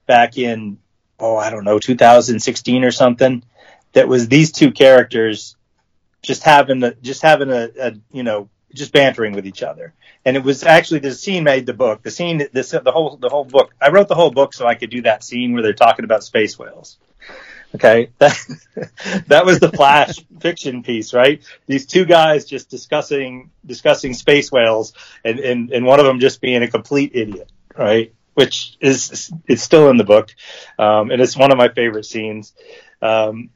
back 0.07 0.39
in 0.39 0.79
oh 1.19 1.37
I 1.37 1.51
don't 1.51 1.65
know 1.65 1.79
2016 1.79 2.85
or 2.85 2.91
something, 2.91 3.45
that 3.93 4.09
was 4.09 4.29
these 4.29 4.53
two 4.53 4.73
characters 4.73 5.57
just 6.23 6.43
having 6.43 6.83
a, 6.83 6.95
just 6.95 7.23
having 7.23 7.51
a, 7.51 7.71
a 7.79 7.93
you 8.11 8.23
know 8.23 8.49
just 8.75 8.93
bantering 8.93 9.35
with 9.35 9.47
each 9.47 9.63
other. 9.63 9.95
And 10.25 10.37
it 10.37 10.43
was 10.43 10.65
actually 10.65 11.01
the 11.01 11.13
scene 11.13 11.45
made 11.45 11.67
the 11.67 11.75
book. 11.75 12.03
The 12.03 12.11
scene, 12.11 12.49
this 12.53 12.71
the 12.71 12.93
whole 12.93 13.17
the 13.17 13.29
whole 13.29 13.45
book. 13.45 13.75
I 13.81 13.91
wrote 13.91 14.09
the 14.09 14.15
whole 14.15 14.31
book 14.31 14.55
so 14.55 14.67
I 14.67 14.75
could 14.75 14.91
do 14.91 15.03
that 15.03 15.23
scene 15.23 15.53
where 15.53 15.63
they're 15.63 15.75
talking 15.75 16.05
about 16.05 16.25
space 16.25 16.59
whales. 16.59 16.99
Okay, 17.75 18.11
that 18.19 18.39
that 19.27 19.45
was 19.45 19.59
the 19.59 19.71
Flash 19.71 20.25
fiction 20.41 20.83
piece, 20.83 21.13
right? 21.13 21.43
These 21.67 21.87
two 21.87 22.05
guys 22.05 22.45
just 22.45 22.71
discussing 22.71 23.51
discussing 23.67 24.15
space 24.15 24.53
whales, 24.53 24.93
and 25.25 25.41
and 25.41 25.71
and 25.73 25.85
one 25.85 25.99
of 25.99 26.07
them 26.07 26.21
just 26.21 26.41
being 26.41 26.63
a 26.63 26.69
complete 26.71 27.13
idiot, 27.15 27.51
right? 27.77 28.15
Which 28.35 28.77
is 28.81 29.33
it's 29.47 29.63
still 29.63 29.91
in 29.91 29.97
the 29.97 30.05
book, 30.05 30.35
um, 30.79 31.11
and 31.11 31.21
it's 31.21 31.37
one 31.37 31.51
of 31.51 31.59
my 31.59 31.69
favorite 31.69 32.05
scenes. 32.05 32.55
Um, 33.03 33.51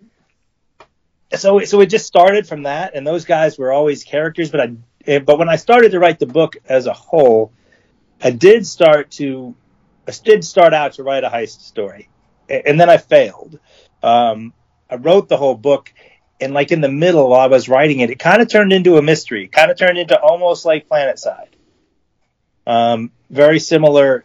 so 1.34 1.60
so 1.60 1.80
it 1.80 1.86
just 1.86 2.06
started 2.06 2.46
from 2.48 2.64
that, 2.64 2.96
and 2.96 3.06
those 3.06 3.24
guys 3.24 3.56
were 3.56 3.72
always 3.72 4.02
characters, 4.02 4.50
but 4.50 4.60
I 4.60 5.18
but 5.20 5.38
when 5.38 5.48
I 5.48 5.56
started 5.56 5.92
to 5.92 6.00
write 6.00 6.18
the 6.18 6.26
book 6.26 6.56
as 6.68 6.86
a 6.86 6.92
whole, 6.92 7.52
I 8.20 8.30
did 8.30 8.66
start 8.66 9.12
to 9.12 9.54
I 10.08 10.12
did 10.24 10.44
start 10.44 10.74
out 10.74 10.94
to 10.94 11.04
write 11.04 11.22
a 11.22 11.28
heist 11.28 11.60
story, 11.60 12.08
and 12.48 12.80
then 12.80 12.90
I 12.90 12.96
failed 12.96 13.60
um, 14.02 14.52
I 14.90 14.96
wrote 14.96 15.28
the 15.28 15.36
whole 15.36 15.54
book, 15.54 15.92
and 16.40 16.54
like 16.54 16.72
in 16.72 16.80
the 16.80 16.88
middle 16.88 17.30
while 17.30 17.40
I 17.40 17.46
was 17.46 17.68
writing 17.68 18.00
it, 18.00 18.10
it 18.10 18.18
kind 18.18 18.40
of 18.42 18.48
turned 18.48 18.72
into 18.72 18.96
a 18.96 19.02
mystery. 19.02 19.48
Kind 19.48 19.70
of 19.70 19.76
turned 19.76 19.98
into 19.98 20.18
almost 20.20 20.64
like 20.64 20.88
Planetside. 20.88 21.48
Um, 22.66 23.12
very 23.30 23.58
similar 23.60 24.24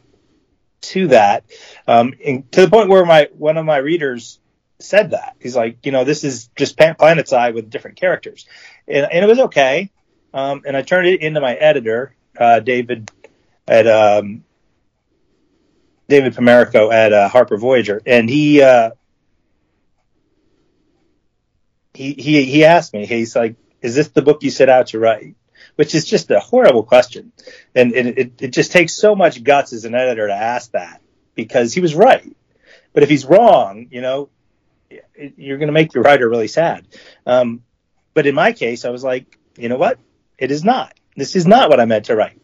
to 0.82 1.08
that, 1.08 1.46
um, 1.88 2.14
and 2.26 2.52
to 2.52 2.62
the 2.62 2.70
point 2.70 2.90
where 2.90 3.06
my 3.06 3.30
one 3.38 3.58
of 3.58 3.66
my 3.66 3.78
readers 3.78 4.40
said 4.80 5.12
that 5.12 5.36
he's 5.40 5.56
like, 5.56 5.86
you 5.86 5.92
know, 5.92 6.04
this 6.04 6.24
is 6.24 6.50
just 6.58 6.78
Planetside 6.78 7.54
with 7.54 7.70
different 7.70 7.98
characters, 7.98 8.46
and, 8.88 9.08
and 9.12 9.24
it 9.24 9.28
was 9.28 9.40
okay. 9.40 9.90
Um, 10.34 10.64
and 10.66 10.76
I 10.76 10.82
turned 10.82 11.08
it 11.08 11.22
into 11.22 11.40
my 11.40 11.54
editor, 11.54 12.16
uh, 12.38 12.60
David, 12.60 13.12
at 13.68 13.88
um, 13.88 14.44
David 16.10 16.34
Pomerico 16.34 16.92
at 16.92 17.14
uh, 17.14 17.30
Harper 17.30 17.58
Voyager, 17.58 18.02
and 18.06 18.30
he 18.30 18.62
uh, 18.62 18.92
he, 21.94 22.14
he, 22.14 22.44
he 22.46 22.66
asked 22.66 22.94
me, 22.94 23.06
he's 23.06 23.36
like, 23.36 23.56
is 23.82 23.96
this 23.96 24.10
the 24.10 24.22
book 24.22 24.44
you 24.44 24.50
set 24.50 24.70
out 24.70 24.88
to 24.88 25.00
write? 25.00 25.36
Which 25.76 25.96
is 25.96 26.06
just 26.06 26.30
a 26.32 26.40
horrible 26.40 26.84
question. 26.84 27.32
And 27.74 27.94
it, 27.94 28.18
it, 28.18 28.34
it 28.42 28.48
just 28.50 28.72
takes 28.72 28.94
so 28.94 29.16
much 29.16 29.44
guts 29.44 29.74
as 29.74 29.86
an 29.86 29.96
editor 29.96 30.28
to 30.28 30.34
ask 30.34 30.72
that 30.72 31.02
because 31.36 31.74
he 31.74 31.82
was 31.82 31.96
right. 31.96 32.36
But 32.94 33.04
if 33.04 33.10
he's 33.10 33.26
wrong, 33.26 33.88
you 33.90 34.02
know, 34.02 34.30
you're 35.16 35.58
going 35.58 35.68
to 35.68 35.74
make 35.74 35.92
the 35.92 36.02
writer 36.02 36.30
really 36.30 36.48
sad. 36.48 36.86
Um, 37.26 37.64
but 38.14 38.28
in 38.28 38.36
my 38.36 38.52
case, 38.52 38.86
I 38.86 38.90
was 38.90 39.04
like, 39.04 39.40
you 39.58 39.70
know 39.70 39.78
what? 39.78 40.00
It 40.38 40.52
is 40.52 40.64
not. 40.64 40.94
This 41.16 41.36
is 41.36 41.48
not 41.48 41.70
what 41.70 41.80
I 41.80 41.86
meant 41.86 42.06
to 42.06 42.16
write. 42.16 42.40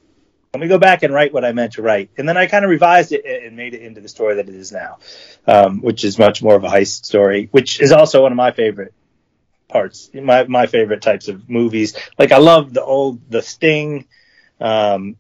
Let 0.54 0.62
me 0.62 0.68
go 0.68 0.80
back 0.80 1.04
and 1.04 1.14
write 1.14 1.32
what 1.32 1.46
I 1.46 1.52
meant 1.52 1.74
to 1.74 1.84
write. 1.84 2.10
And 2.18 2.28
then 2.28 2.36
I 2.36 2.48
kind 2.48 2.66
of 2.66 2.72
revised 2.72 3.12
it 3.12 3.24
and 3.26 3.56
made 3.56 3.76
it 3.76 3.84
into 3.84 4.02
the 4.02 4.10
story 4.10 4.36
that 4.36 4.50
it 4.50 4.56
is 4.56 4.72
now, 4.72 4.98
um, 5.46 5.82
which 5.82 6.04
is 6.04 6.18
much 6.18 6.42
more 6.42 6.56
of 6.56 6.64
a 6.64 6.70
heist 6.70 7.06
story, 7.06 7.50
which 7.52 7.80
is 7.80 7.92
also 7.92 8.24
one 8.24 8.32
of 8.32 8.36
my 8.36 8.52
favorite 8.52 8.94
parts. 9.70 10.10
My 10.14 10.44
my 10.44 10.68
favorite 10.68 11.02
types 11.02 11.28
of 11.28 11.50
movies. 11.50 11.96
Like 12.18 12.32
I 12.32 12.38
love 12.38 12.74
the 12.74 12.84
old 12.84 13.30
The 13.30 13.42
Sting, 13.42 14.06
um, 14.60 15.16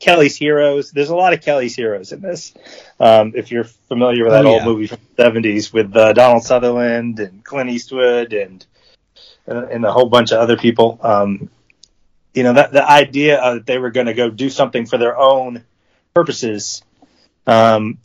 Kelly's 0.00 0.36
Heroes. 0.36 0.90
There's 0.90 1.10
a 1.10 1.16
lot 1.16 1.32
of 1.32 1.42
Kelly's 1.42 1.76
Heroes 1.76 2.12
in 2.12 2.20
this. 2.20 2.54
Um, 2.98 3.32
if 3.36 3.50
you're 3.50 3.64
familiar 3.64 4.24
with 4.24 4.32
that 4.32 4.46
Oh, 4.46 4.54
old 4.54 4.64
movie 4.64 4.86
from 4.86 4.98
the 5.16 5.22
70s 5.22 5.72
with 5.72 5.94
uh, 5.94 6.12
Donald 6.12 6.44
Sutherland 6.44 7.20
and 7.20 7.44
Clint 7.44 7.70
Eastwood 7.70 8.32
and 8.32 8.64
uh, 9.46 9.66
and 9.66 9.84
a 9.84 9.92
whole 9.92 10.08
bunch 10.08 10.32
of 10.32 10.38
other 10.38 10.56
people. 10.56 10.98
Um, 11.02 11.50
you 12.34 12.42
know 12.42 12.52
that 12.54 12.72
the 12.72 12.88
idea 12.88 13.36
that 13.36 13.66
they 13.66 13.78
were 13.78 13.90
going 13.90 14.06
to 14.06 14.14
go 14.14 14.30
do 14.30 14.50
something 14.50 14.86
for 14.86 14.98
their 14.98 15.16
own 15.16 15.64
purposes. 16.14 16.82
Um, 17.46 17.98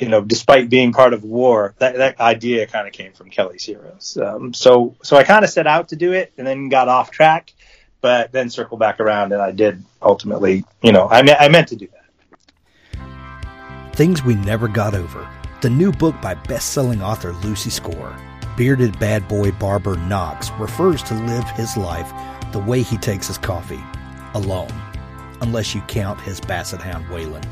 you 0.00 0.08
know, 0.08 0.22
despite 0.22 0.70
being 0.70 0.92
part 0.92 1.12
of 1.12 1.24
war, 1.24 1.74
that, 1.78 1.96
that 1.96 2.20
idea 2.20 2.66
kind 2.66 2.88
of 2.88 2.94
came 2.94 3.12
from 3.12 3.28
Kelly's 3.28 3.64
Heroes. 3.64 4.16
Um, 4.20 4.54
so, 4.54 4.96
so 5.02 5.16
I 5.16 5.24
kind 5.24 5.44
of 5.44 5.50
set 5.50 5.66
out 5.66 5.88
to 5.88 5.96
do 5.96 6.12
it 6.12 6.32
and 6.38 6.46
then 6.46 6.70
got 6.70 6.88
off 6.88 7.10
track, 7.10 7.52
but 8.00 8.32
then 8.32 8.48
circled 8.48 8.80
back 8.80 8.98
around 8.98 9.32
and 9.32 9.42
I 9.42 9.50
did 9.50 9.84
ultimately, 10.00 10.64
you 10.82 10.92
know, 10.92 11.06
I, 11.06 11.22
me- 11.22 11.36
I 11.38 11.48
meant 11.48 11.68
to 11.68 11.76
do 11.76 11.88
that. 11.88 13.94
Things 13.94 14.24
We 14.24 14.36
Never 14.36 14.68
Got 14.68 14.94
Over, 14.94 15.28
the 15.60 15.68
new 15.68 15.92
book 15.92 16.18
by 16.22 16.32
best-selling 16.32 17.02
author 17.02 17.34
Lucy 17.44 17.68
Score. 17.68 18.16
Bearded 18.56 18.98
bad 18.98 19.28
boy 19.28 19.52
barber 19.52 19.96
Knox 19.96 20.50
refers 20.52 21.02
to 21.04 21.14
live 21.14 21.48
his 21.50 21.76
life 21.76 22.10
the 22.52 22.58
way 22.58 22.82
he 22.82 22.96
takes 22.96 23.26
his 23.26 23.38
coffee, 23.38 23.82
alone, 24.32 24.72
unless 25.42 25.74
you 25.74 25.82
count 25.82 26.20
his 26.22 26.40
basset 26.40 26.80
hound 26.80 27.04
Waylon. 27.06 27.44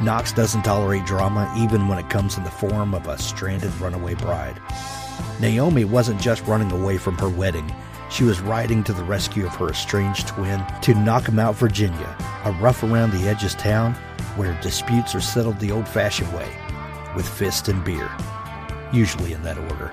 Knox 0.00 0.32
doesn't 0.32 0.62
tolerate 0.62 1.06
drama 1.06 1.52
even 1.56 1.88
when 1.88 1.98
it 1.98 2.10
comes 2.10 2.36
in 2.36 2.44
the 2.44 2.50
form 2.50 2.94
of 2.94 3.06
a 3.06 3.18
stranded 3.18 3.74
runaway 3.80 4.14
bride. 4.14 4.60
Naomi 5.40 5.84
wasn't 5.84 6.20
just 6.20 6.46
running 6.46 6.70
away 6.70 6.98
from 6.98 7.16
her 7.18 7.28
wedding, 7.28 7.74
she 8.08 8.24
was 8.24 8.40
riding 8.40 8.84
to 8.84 8.92
the 8.92 9.04
rescue 9.04 9.46
of 9.46 9.54
her 9.56 9.70
estranged 9.70 10.28
twin 10.28 10.60
to 10.82 10.94
Knockemout, 10.94 11.54
Virginia, 11.54 12.16
a 12.44 12.52
rough 12.52 12.82
around 12.82 13.10
the 13.10 13.28
edges 13.28 13.54
town 13.54 13.94
where 14.36 14.58
disputes 14.60 15.14
are 15.14 15.20
settled 15.20 15.58
the 15.58 15.72
old 15.72 15.88
fashioned 15.88 16.32
way, 16.32 16.48
with 17.14 17.28
fist 17.28 17.68
and 17.68 17.84
beer, 17.84 18.10
usually 18.92 19.32
in 19.32 19.42
that 19.42 19.58
order. 19.58 19.92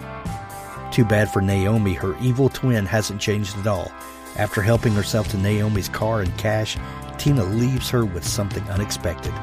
Too 0.91 1.05
bad 1.05 1.31
for 1.31 1.41
Naomi, 1.41 1.93
her 1.93 2.15
evil 2.21 2.49
twin 2.49 2.85
hasn't 2.85 3.21
changed 3.21 3.57
at 3.57 3.67
all. 3.67 3.91
After 4.37 4.61
helping 4.61 4.93
herself 4.93 5.27
to 5.29 5.37
Naomi's 5.37 5.89
car 5.89 6.21
and 6.21 6.37
cash, 6.37 6.77
Tina 7.17 7.43
leaves 7.43 7.89
her 7.89 8.05
with 8.05 8.27
something 8.27 8.63
unexpected. 8.69 9.33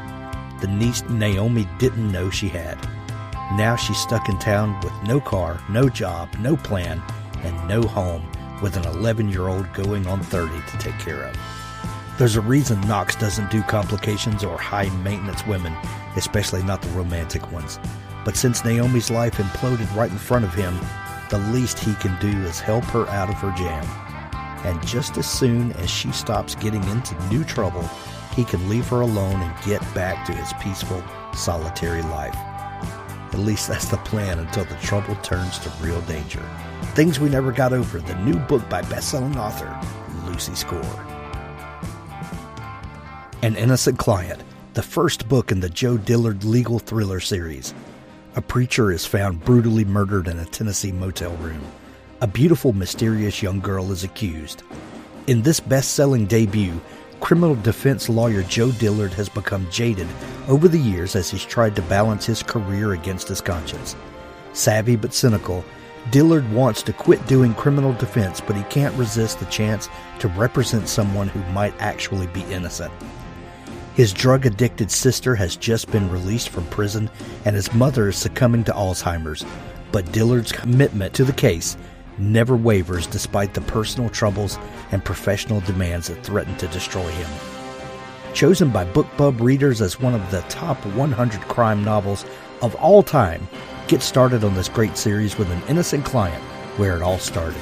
The 0.60 0.68
niece 0.68 1.02
Naomi 1.08 1.68
didn't 1.78 2.12
know 2.12 2.30
she 2.30 2.48
had. 2.48 2.78
Now 3.56 3.76
she's 3.76 3.98
stuck 3.98 4.28
in 4.28 4.38
town 4.38 4.78
with 4.82 4.92
no 5.04 5.20
car, 5.20 5.60
no 5.70 5.88
job, 5.88 6.28
no 6.38 6.56
plan, 6.56 7.02
and 7.42 7.68
no 7.68 7.82
home, 7.82 8.30
with 8.62 8.76
an 8.76 8.84
11 8.84 9.28
year 9.28 9.48
old 9.48 9.72
going 9.72 10.06
on 10.06 10.20
30 10.20 10.52
to 10.70 10.78
take 10.78 10.98
care 10.98 11.24
of. 11.24 11.36
There's 12.18 12.36
a 12.36 12.42
reason 12.42 12.80
Knox 12.82 13.16
doesn't 13.16 13.50
do 13.50 13.62
complications 13.62 14.44
or 14.44 14.58
high 14.58 14.90
maintenance 15.02 15.46
women, 15.46 15.74
especially 16.16 16.62
not 16.62 16.82
the 16.82 16.90
romantic 16.90 17.50
ones. 17.50 17.80
But 18.24 18.36
since 18.36 18.64
Naomi's 18.64 19.10
life 19.10 19.38
imploded 19.38 19.94
right 19.96 20.10
in 20.10 20.18
front 20.18 20.44
of 20.44 20.52
him, 20.52 20.78
the 21.30 21.38
least 21.38 21.78
he 21.78 21.94
can 21.94 22.18
do 22.20 22.38
is 22.46 22.60
help 22.60 22.84
her 22.84 23.08
out 23.08 23.30
of 23.30 23.36
her 23.36 23.52
jam. 23.56 23.86
And 24.66 24.86
just 24.86 25.16
as 25.16 25.26
soon 25.26 25.72
as 25.72 25.88
she 25.88 26.12
stops 26.12 26.54
getting 26.54 26.84
into 26.84 27.18
new 27.28 27.44
trouble, 27.44 27.88
he 28.34 28.44
can 28.44 28.68
leave 28.68 28.88
her 28.88 29.00
alone 29.00 29.40
and 29.40 29.64
get 29.64 29.80
back 29.94 30.26
to 30.26 30.32
his 30.32 30.52
peaceful, 30.60 31.02
solitary 31.34 32.02
life. 32.02 32.36
At 33.32 33.38
least 33.38 33.68
that's 33.68 33.88
the 33.88 33.96
plan 33.98 34.38
until 34.38 34.64
the 34.64 34.74
trouble 34.76 35.14
turns 35.16 35.58
to 35.60 35.72
real 35.80 36.00
danger. 36.02 36.42
Things 36.94 37.20
We 37.20 37.28
Never 37.28 37.52
Got 37.52 37.72
Over, 37.72 38.00
the 38.00 38.16
new 38.16 38.36
book 38.36 38.68
by 38.68 38.82
best-selling 38.82 39.36
author 39.38 39.78
Lucy 40.26 40.54
Score. 40.54 41.06
An 43.42 43.56
Innocent 43.56 43.98
Client, 43.98 44.42
the 44.74 44.82
first 44.82 45.28
book 45.28 45.50
in 45.50 45.60
the 45.60 45.68
Joe 45.68 45.96
Dillard 45.96 46.44
legal 46.44 46.78
thriller 46.78 47.20
series. 47.20 47.72
A 48.36 48.42
preacher 48.42 48.92
is 48.92 49.06
found 49.06 49.44
brutally 49.44 49.84
murdered 49.84 50.28
in 50.28 50.38
a 50.38 50.44
Tennessee 50.44 50.92
motel 50.92 51.34
room. 51.36 51.60
A 52.20 52.26
beautiful, 52.26 52.72
mysterious 52.72 53.42
young 53.42 53.60
girl 53.60 53.90
is 53.92 54.04
accused. 54.04 54.62
In 55.26 55.42
this 55.42 55.58
best 55.58 55.92
selling 55.94 56.26
debut, 56.26 56.80
criminal 57.20 57.54
defense 57.54 58.08
lawyer 58.08 58.42
Joe 58.42 58.72
Dillard 58.72 59.12
has 59.12 59.28
become 59.28 59.70
jaded 59.70 60.08
over 60.48 60.68
the 60.68 60.78
years 60.78 61.14
as 61.14 61.30
he's 61.30 61.44
tried 61.44 61.76
to 61.76 61.82
balance 61.82 62.26
his 62.26 62.42
career 62.42 62.92
against 62.92 63.28
his 63.28 63.40
conscience. 63.40 63.94
Savvy 64.52 64.96
but 64.96 65.14
cynical, 65.14 65.64
Dillard 66.10 66.50
wants 66.52 66.82
to 66.82 66.92
quit 66.92 67.24
doing 67.26 67.54
criminal 67.54 67.92
defense, 67.92 68.40
but 68.40 68.56
he 68.56 68.62
can't 68.64 68.96
resist 68.96 69.38
the 69.38 69.46
chance 69.46 69.88
to 70.18 70.28
represent 70.28 70.88
someone 70.88 71.28
who 71.28 71.40
might 71.52 71.74
actually 71.78 72.26
be 72.28 72.42
innocent. 72.44 72.92
His 73.94 74.12
drug 74.12 74.46
addicted 74.46 74.90
sister 74.90 75.34
has 75.34 75.56
just 75.56 75.90
been 75.90 76.10
released 76.10 76.48
from 76.48 76.66
prison, 76.66 77.10
and 77.44 77.54
his 77.54 77.72
mother 77.74 78.08
is 78.08 78.16
succumbing 78.16 78.64
to 78.64 78.72
Alzheimer's. 78.72 79.44
But 79.92 80.10
Dillard's 80.10 80.52
commitment 80.52 81.12
to 81.14 81.24
the 81.24 81.32
case 81.32 81.76
never 82.20 82.56
wavers 82.56 83.06
despite 83.06 83.54
the 83.54 83.60
personal 83.62 84.10
troubles 84.10 84.58
and 84.92 85.04
professional 85.04 85.60
demands 85.60 86.08
that 86.08 86.22
threaten 86.22 86.56
to 86.58 86.68
destroy 86.68 87.08
him. 87.08 87.30
Chosen 88.34 88.70
by 88.70 88.84
BookBub 88.84 89.40
readers 89.40 89.80
as 89.80 89.98
one 89.98 90.14
of 90.14 90.30
the 90.30 90.42
top 90.42 90.78
100 90.86 91.40
crime 91.42 91.82
novels 91.82 92.24
of 92.62 92.74
all 92.76 93.02
time, 93.02 93.48
get 93.88 94.02
started 94.02 94.44
on 94.44 94.54
this 94.54 94.68
great 94.68 94.96
series 94.96 95.36
with 95.36 95.50
an 95.50 95.62
innocent 95.68 96.04
client 96.04 96.42
where 96.76 96.96
it 96.96 97.02
all 97.02 97.18
started. 97.18 97.60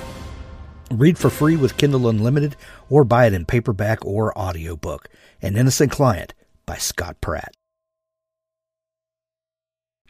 Read 0.91 1.19
for 1.19 1.31
free 1.31 1.57
with 1.57 1.77
Kindle 1.77 2.09
Unlimited 2.09 2.57
or 2.89 3.05
buy 3.05 3.27
it 3.27 3.35
in 3.35 3.45
paperback 3.45 4.05
or 4.05 4.37
audiobook. 4.39 5.09
An 5.43 5.57
Innocent 5.57 5.93
Client 5.93 6.35
by 6.67 6.77
Scott 6.77 7.21
Pratt. 7.21 7.55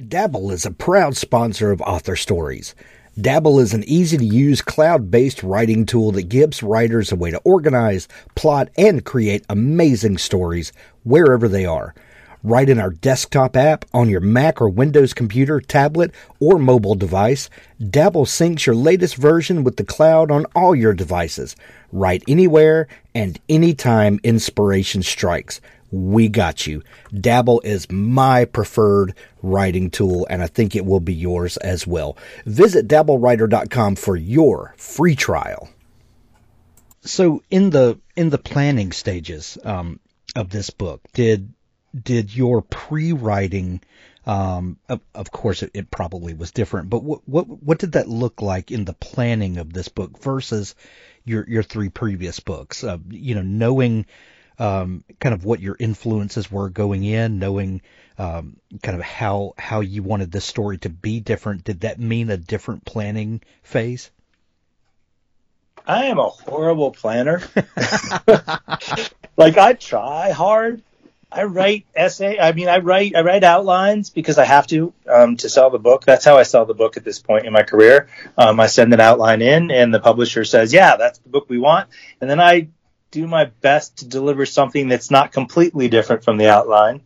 Dabble 0.07 0.53
is 0.53 0.65
a 0.65 0.71
proud 0.71 1.17
sponsor 1.17 1.73
of 1.73 1.81
Author 1.81 2.15
Stories. 2.15 2.77
Dabble 3.21 3.59
is 3.59 3.75
an 3.75 3.83
easy 3.85 4.17
to 4.17 4.25
use 4.25 4.63
cloud 4.63 5.11
based 5.11 5.43
writing 5.43 5.87
tool 5.87 6.13
that 6.13 6.29
gives 6.29 6.63
writers 6.63 7.11
a 7.11 7.17
way 7.17 7.33
to 7.33 7.39
organize, 7.39 8.07
plot, 8.37 8.69
and 8.79 9.05
create 9.05 9.45
amazing 9.49 10.19
stories 10.19 10.73
wherever 11.03 11.49
they 11.49 11.67
are. 11.67 11.97
Write 12.45 12.69
in 12.69 12.79
our 12.79 12.91
desktop 12.91 13.57
app 13.57 13.85
on 13.93 14.09
your 14.09 14.21
Mac 14.21 14.61
or 14.61 14.69
Windows 14.69 15.13
computer, 15.15 15.61
tablet, 15.61 16.13
or 16.39 16.61
mobile 16.61 16.95
device. 16.95 17.51
Dabble 17.91 18.27
syncs 18.27 18.67
your 18.67 18.77
latest 18.77 19.17
version 19.17 19.65
with 19.65 19.79
the 19.79 19.85
cloud 19.85 20.31
on 20.31 20.45
all 20.55 20.77
your 20.77 20.95
devices. 20.95 21.57
Write 21.91 22.23
anywhere 22.29 22.87
and 23.17 23.41
anytime 23.49 24.21
inspiration 24.23 25.03
strikes. 25.03 25.61
We 25.91 26.29
got 26.29 26.67
you. 26.67 26.83
Dabble 27.19 27.63
is 27.65 27.91
my 27.91 28.45
preferred 28.45 29.15
writing 29.43 29.91
tool, 29.91 30.27
and 30.29 30.43
I 30.43 30.47
think 30.47 30.77
it 30.77 30.85
will 30.85 31.01
be 31.01 31.15
yours 31.15 31.57
as 31.59 31.87
well. 31.87 32.17
Visit 32.45 32.89
dabblewriter.com 32.89 33.97
for 33.97 34.17
your 34.17 34.75
free 34.77 35.15
trial. 35.15 35.69
So 37.03 37.43
in 37.51 37.71
the 37.71 37.99
in 38.17 38.29
the 38.29 38.39
planning 38.39 38.93
stages 38.93 39.57
um, 39.65 40.01
of 40.37 40.51
this 40.51 40.71
book, 40.71 41.01
did 41.15 41.53
did 41.99 42.35
your 42.35 42.61
pre-writing 42.61 43.81
um, 44.27 44.77
of, 44.91 45.01
of 45.15 45.31
course 45.31 45.63
it, 45.63 45.71
it, 45.73 45.91
probably 45.91 46.35
was 46.35 46.51
different, 46.51 46.91
but 46.91 47.03
what, 47.03 47.27
what 47.27 47.49
what 47.49 47.79
did 47.79 47.93
that 47.93 48.09
look 48.09 48.43
like 48.43 48.71
in 48.71 48.85
the 48.85 48.93
planning 48.93 49.57
of 49.57 49.73
this 49.73 49.89
book 49.89 50.19
versus 50.19 50.75
your 51.25 51.49
your 51.49 51.63
three 51.63 51.89
previous 51.89 52.39
books? 52.39 52.85
Uh, 52.85 52.99
you 53.09 53.35
know, 53.35 53.43
knowing 53.43 54.05
um, 54.59 55.05
kind 55.21 55.35
of 55.35 55.45
what 55.45 55.61
your 55.61 55.77
influences 55.79 56.51
were 56.51 56.69
going 56.69 57.05
in, 57.05 57.39
knowing 57.39 57.81
um, 58.19 58.57
kind 58.83 58.97
of 58.97 59.03
how 59.03 59.55
how 59.59 59.81
you 59.81 60.03
wanted 60.03 60.33
this 60.33 60.45
story 60.45 60.79
to 60.79 60.89
be 60.89 61.21
different. 61.21 61.65
Did 61.65 61.81
that 61.81 62.01
mean 62.01 62.31
a 62.31 62.37
different 62.37 62.85
planning 62.85 63.41
phase? 63.63 64.11
I 65.87 66.07
am 66.07 66.19
a 66.19 66.29
horrible 66.29 66.91
planner. 66.91 67.41
like 69.37 69.57
I 69.57 69.73
try 69.73 70.33
hard. 70.33 70.83
I 71.31 71.45
write 71.45 71.87
essay. 71.95 72.39
I 72.39 72.53
mean, 72.53 72.69
I 72.69 72.79
write 72.79 73.15
I 73.15 73.21
write 73.21 73.45
outlines 73.45 74.11
because 74.11 74.39
I 74.39 74.45
have 74.45 74.67
to 74.69 74.93
um, 75.07 75.37
to 75.39 75.49
sell 75.49 75.71
the 75.71 75.79
book. 75.79 76.05
That's 76.05 76.25
how 76.25 76.39
I 76.39 76.43
sell 76.43 76.65
the 76.65 76.75
book 76.75 76.97
at 76.97 77.05
this 77.05 77.21
point 77.21 77.47
in 77.47 77.53
my 77.53 77.63
career. 77.63 78.09
Um, 78.37 78.59
I 78.59 78.67
send 78.67 78.93
an 78.95 79.01
outline 79.01 79.43
in, 79.43 79.71
and 79.71 79.93
the 79.93 80.01
publisher 80.01 80.45
says, 80.45 80.73
"Yeah, 80.73 80.97
that's 80.97 81.19
the 81.19 81.29
book 81.29 81.49
we 81.49 81.59
want," 81.59 81.89
and 82.21 82.29
then 82.29 82.41
I 82.41 82.69
do 83.11 83.27
my 83.27 83.47
best 83.47 83.99
to 83.99 84.09
deliver 84.09 84.47
something 84.47 84.89
that's 84.89 85.11
not 85.11 85.33
completely 85.33 85.89
different 85.89 86.25
from 86.25 86.37
the 86.37 86.49
outline. 86.49 87.03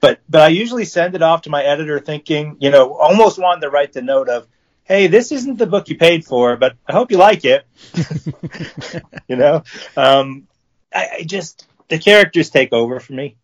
But 0.00 0.20
but 0.28 0.40
I 0.42 0.48
usually 0.48 0.84
send 0.84 1.14
it 1.14 1.22
off 1.22 1.42
to 1.42 1.50
my 1.50 1.62
editor 1.62 2.00
thinking, 2.00 2.56
you 2.60 2.70
know, 2.70 2.94
almost 2.94 3.38
wanting 3.38 3.62
to 3.62 3.70
write 3.70 3.92
the 3.92 4.02
note 4.02 4.28
of, 4.28 4.48
hey, 4.84 5.06
this 5.06 5.30
isn't 5.30 5.58
the 5.58 5.66
book 5.66 5.88
you 5.88 5.96
paid 5.96 6.24
for, 6.24 6.56
but 6.56 6.76
I 6.86 6.92
hope 6.92 7.12
you 7.12 7.18
like 7.18 7.44
it. 7.44 7.64
you 9.28 9.36
know, 9.36 9.62
um, 9.96 10.48
I, 10.92 11.08
I, 11.18 11.22
just 11.22 11.66
the 11.88 11.98
characters 11.98 12.50
take 12.50 12.72
over 12.72 12.98
for 12.98 13.12
me 13.12 13.36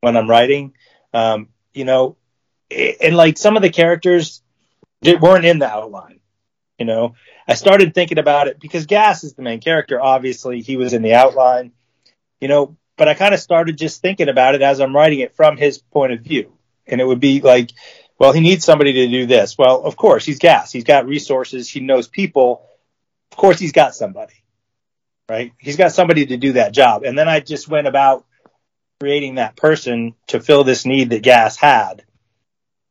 when 0.00 0.16
I'm 0.16 0.30
writing. 0.30 0.74
Um, 1.12 1.48
you 1.72 1.84
know, 1.84 2.16
and 2.70 3.16
like 3.16 3.36
some 3.36 3.56
of 3.56 3.62
the 3.62 3.70
characters 3.70 4.40
weren't 5.02 5.44
in 5.44 5.58
the 5.58 5.68
outline. 5.68 6.20
You 6.78 6.86
know, 6.86 7.14
I 7.46 7.54
started 7.54 7.94
thinking 7.94 8.18
about 8.18 8.48
it 8.48 8.58
because 8.58 8.86
Gas 8.86 9.22
is 9.22 9.34
the 9.34 9.42
main 9.42 9.60
character. 9.60 10.00
Obviously, 10.00 10.60
he 10.60 10.76
was 10.76 10.92
in 10.92 11.02
the 11.02 11.14
outline. 11.14 11.72
You 12.40 12.48
know, 12.48 12.76
but 12.96 13.08
I 13.08 13.14
kind 13.14 13.32
of 13.32 13.40
started 13.40 13.78
just 13.78 14.02
thinking 14.02 14.28
about 14.28 14.54
it 14.54 14.62
as 14.62 14.80
I'm 14.80 14.94
writing 14.94 15.20
it 15.20 15.34
from 15.34 15.56
his 15.56 15.78
point 15.78 16.12
of 16.12 16.20
view, 16.20 16.52
and 16.86 17.00
it 17.00 17.06
would 17.06 17.20
be 17.20 17.40
like, 17.40 17.70
well, 18.18 18.32
he 18.32 18.40
needs 18.40 18.64
somebody 18.64 18.92
to 18.92 19.08
do 19.08 19.26
this. 19.26 19.56
Well, 19.58 19.82
of 19.82 19.96
course, 19.96 20.24
he's 20.24 20.38
Gas. 20.38 20.72
He's 20.72 20.84
got 20.84 21.06
resources. 21.06 21.68
He 21.68 21.80
knows 21.80 22.08
people. 22.08 22.66
Of 23.32 23.38
course, 23.38 23.58
he's 23.58 23.72
got 23.72 23.94
somebody, 23.94 24.44
right? 25.28 25.52
He's 25.58 25.76
got 25.76 25.92
somebody 25.92 26.26
to 26.26 26.36
do 26.36 26.52
that 26.52 26.72
job. 26.72 27.02
And 27.04 27.18
then 27.18 27.28
I 27.28 27.40
just 27.40 27.68
went 27.68 27.88
about 27.88 28.24
creating 29.00 29.36
that 29.36 29.56
person 29.56 30.14
to 30.28 30.40
fill 30.40 30.62
this 30.64 30.86
need 30.86 31.10
that 31.10 31.22
Gas 31.22 31.56
had 31.56 32.03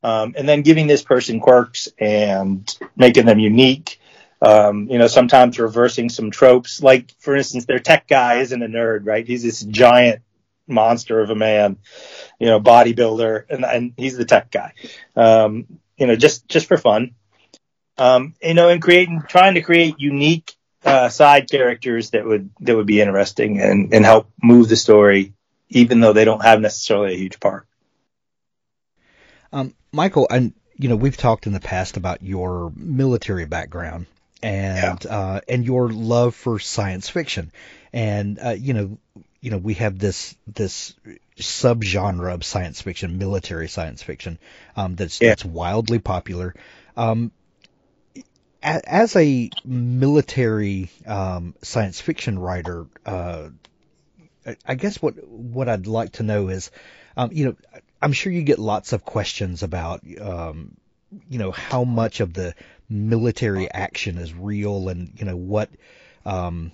um, 0.03 0.35
and 0.37 0.47
then 0.47 0.61
giving 0.61 0.87
this 0.87 1.01
person 1.01 1.39
quirks 1.39 1.87
and 1.97 2.69
making 2.95 3.25
them 3.25 3.39
unique. 3.39 3.99
Um, 4.41 4.89
you 4.89 4.97
know, 4.97 5.07
sometimes 5.07 5.57
reversing 5.57 6.09
some 6.09 6.29
tropes. 6.29 6.83
Like, 6.83 7.13
for 7.19 7.33
instance, 7.33 7.65
their 7.65 7.79
tech 7.79 8.07
guy 8.09 8.39
isn't 8.39 8.61
a 8.61 8.67
nerd, 8.67 9.05
right? 9.05 9.25
He's 9.25 9.41
this 9.41 9.61
giant 9.61 10.21
monster 10.67 11.21
of 11.21 11.29
a 11.29 11.35
man, 11.35 11.77
you 12.39 12.47
know, 12.47 12.59
bodybuilder, 12.59 13.45
and, 13.49 13.63
and 13.63 13.93
he's 13.95 14.17
the 14.17 14.25
tech 14.25 14.51
guy. 14.51 14.73
Um, 15.15 15.79
you 15.97 16.07
know, 16.07 16.17
just 16.17 16.47
just 16.49 16.67
for 16.67 16.77
fun. 16.77 17.15
Um, 17.97 18.33
you 18.41 18.53
know, 18.53 18.69
and 18.69 18.81
creating, 18.81 19.23
trying 19.27 19.53
to 19.53 19.61
create 19.61 19.95
unique 19.99 20.53
uh, 20.83 21.09
side 21.09 21.49
characters 21.49 22.09
that 22.09 22.25
would 22.25 22.49
that 22.61 22.75
would 22.75 22.87
be 22.87 22.99
interesting 22.99 23.61
and 23.61 23.93
and 23.93 24.03
help 24.03 24.29
move 24.41 24.67
the 24.67 24.75
story, 24.75 25.33
even 25.69 26.01
though 26.01 26.13
they 26.13 26.25
don't 26.25 26.43
have 26.43 26.59
necessarily 26.59 27.13
a 27.13 27.17
huge 27.17 27.39
part. 27.39 27.65
Um, 29.53 29.73
Michael, 29.91 30.27
and 30.29 30.53
you 30.75 30.89
know, 30.89 30.95
we've 30.95 31.15
talked 31.15 31.45
in 31.45 31.53
the 31.53 31.59
past 31.59 31.95
about 31.95 32.23
your 32.23 32.73
military 32.75 33.45
background 33.45 34.07
and 34.41 35.05
yeah. 35.05 35.15
uh, 35.15 35.41
and 35.47 35.63
your 35.63 35.89
love 35.89 36.35
for 36.35 36.59
science 36.59 37.07
fiction, 37.07 37.51
and 37.93 38.39
uh, 38.39 38.49
you 38.49 38.73
know, 38.73 38.97
you 39.39 39.51
know, 39.51 39.59
we 39.59 39.75
have 39.75 39.99
this 39.99 40.35
this 40.47 40.95
subgenre 41.37 42.33
of 42.33 42.43
science 42.43 42.81
fiction, 42.81 43.19
military 43.19 43.69
science 43.69 44.01
fiction, 44.01 44.39
um, 44.75 44.95
that's 44.95 45.21
yeah. 45.21 45.29
that's 45.29 45.45
wildly 45.45 45.99
popular. 45.99 46.55
Um, 46.97 47.31
as 48.63 49.15
a 49.15 49.49
military 49.65 50.89
um, 51.05 51.53
science 51.61 52.01
fiction 52.01 52.39
writer, 52.39 52.87
uh, 53.05 53.49
I 54.65 54.75
guess 54.75 55.01
what 55.01 55.27
what 55.27 55.69
I'd 55.69 55.85
like 55.85 56.13
to 56.13 56.23
know 56.23 56.47
is, 56.47 56.71
um, 57.15 57.31
you 57.31 57.45
know, 57.45 57.55
I'm 58.03 58.11
sure 58.13 58.31
you 58.31 58.43
get 58.43 58.59
lots 58.59 58.93
of 58.93 59.05
questions 59.05 59.63
about, 59.63 60.03
um, 60.19 60.75
you 61.29 61.39
know, 61.39 61.51
how 61.51 61.85
much 61.85 62.19
of 62.19 62.33
the 62.33 62.53
military 62.89 63.71
action 63.71 64.17
is 64.17 64.33
real, 64.33 64.89
and 64.89 65.13
you 65.15 65.25
know 65.25 65.37
what, 65.37 65.69
um, 66.25 66.73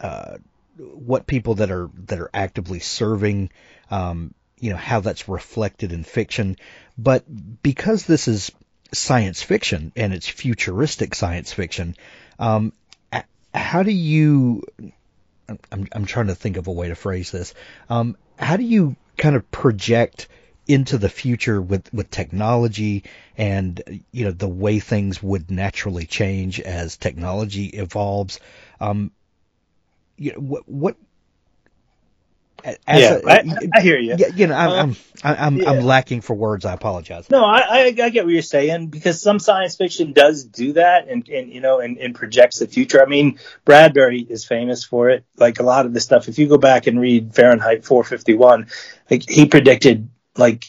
uh, 0.00 0.38
what 0.78 1.26
people 1.26 1.56
that 1.56 1.70
are 1.70 1.90
that 2.06 2.18
are 2.18 2.30
actively 2.32 2.78
serving, 2.78 3.50
um, 3.90 4.32
you 4.58 4.70
know, 4.70 4.76
how 4.76 5.00
that's 5.00 5.28
reflected 5.28 5.92
in 5.92 6.04
fiction. 6.04 6.56
But 6.96 7.24
because 7.62 8.06
this 8.06 8.26
is 8.26 8.50
science 8.94 9.42
fiction 9.42 9.92
and 9.94 10.14
it's 10.14 10.28
futuristic 10.28 11.14
science 11.14 11.52
fiction, 11.52 11.96
um, 12.38 12.72
how 13.54 13.82
do 13.82 13.92
you? 13.92 14.62
I'm 15.70 15.86
I'm 15.92 16.06
trying 16.06 16.28
to 16.28 16.34
think 16.34 16.56
of 16.56 16.66
a 16.66 16.72
way 16.72 16.88
to 16.88 16.94
phrase 16.94 17.30
this. 17.30 17.52
Um, 17.90 18.16
how 18.38 18.56
do 18.56 18.64
you 18.64 18.96
kind 19.18 19.36
of 19.36 19.50
project 19.50 20.28
into 20.72 20.98
the 20.98 21.08
future 21.08 21.60
with, 21.60 21.92
with 21.92 22.10
technology 22.10 23.04
and 23.36 24.02
you 24.12 24.24
know 24.24 24.30
the 24.30 24.48
way 24.48 24.78
things 24.78 25.22
would 25.22 25.50
naturally 25.50 26.06
change 26.06 26.60
as 26.60 26.96
technology 26.96 27.66
evolves. 27.66 28.40
Um, 28.80 29.10
you 30.16 30.32
know, 30.32 30.40
what, 30.40 30.68
what 30.68 30.96
yeah, 32.64 33.18
a, 33.24 33.28
I, 33.28 33.44
I, 33.74 33.80
hear 33.80 33.98
you. 33.98 34.16
You 34.34 34.46
know, 34.46 34.54
I'm 34.54 34.90
uh, 34.90 34.94
I'm 35.24 35.36
I'm, 35.36 35.56
yeah. 35.56 35.70
I'm, 35.70 35.80
lacking 35.84 36.20
for 36.20 36.34
words. 36.34 36.64
I 36.64 36.72
apologize. 36.72 37.28
No, 37.28 37.44
I, 37.44 37.58
I, 37.58 37.80
I 37.86 38.08
get 38.10 38.24
what 38.24 38.32
you're 38.32 38.42
saying 38.42 38.88
because 38.88 39.20
some 39.20 39.38
science 39.38 39.76
fiction 39.76 40.12
does 40.12 40.44
do 40.44 40.74
that 40.74 41.08
and, 41.08 41.28
and 41.28 41.52
you 41.52 41.60
know 41.60 41.80
and, 41.80 41.98
and 41.98 42.14
projects 42.14 42.60
the 42.60 42.68
future. 42.68 43.02
I 43.02 43.06
mean, 43.06 43.38
Bradbury 43.64 44.20
is 44.20 44.44
famous 44.44 44.84
for 44.84 45.10
it. 45.10 45.24
Like 45.36 45.58
a 45.58 45.64
lot 45.64 45.86
of 45.86 45.94
the 45.94 46.00
stuff, 46.00 46.28
if 46.28 46.38
you 46.38 46.46
go 46.48 46.58
back 46.58 46.86
and 46.86 47.00
read 47.00 47.34
Fahrenheit 47.34 47.84
451, 47.84 48.68
like 49.10 49.28
he 49.28 49.46
predicted 49.46 50.08
like 50.36 50.64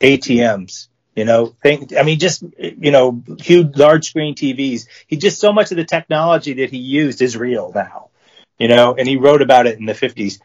ATMs, 0.00 0.88
you 1.14 1.24
know, 1.24 1.46
think, 1.62 1.96
I 1.96 2.02
mean, 2.02 2.18
just, 2.18 2.44
you 2.58 2.90
know, 2.90 3.22
huge, 3.40 3.76
large 3.76 4.08
screen 4.08 4.34
TVs. 4.34 4.86
He 5.06 5.16
just 5.16 5.40
so 5.40 5.52
much 5.52 5.70
of 5.70 5.76
the 5.76 5.84
technology 5.84 6.54
that 6.54 6.70
he 6.70 6.78
used 6.78 7.22
is 7.22 7.36
real 7.36 7.72
now, 7.74 8.10
you 8.58 8.68
know, 8.68 8.94
and 8.94 9.08
he 9.08 9.16
wrote 9.16 9.42
about 9.42 9.66
it 9.66 9.78
in 9.78 9.86
the 9.86 9.94
50s. 9.94 10.40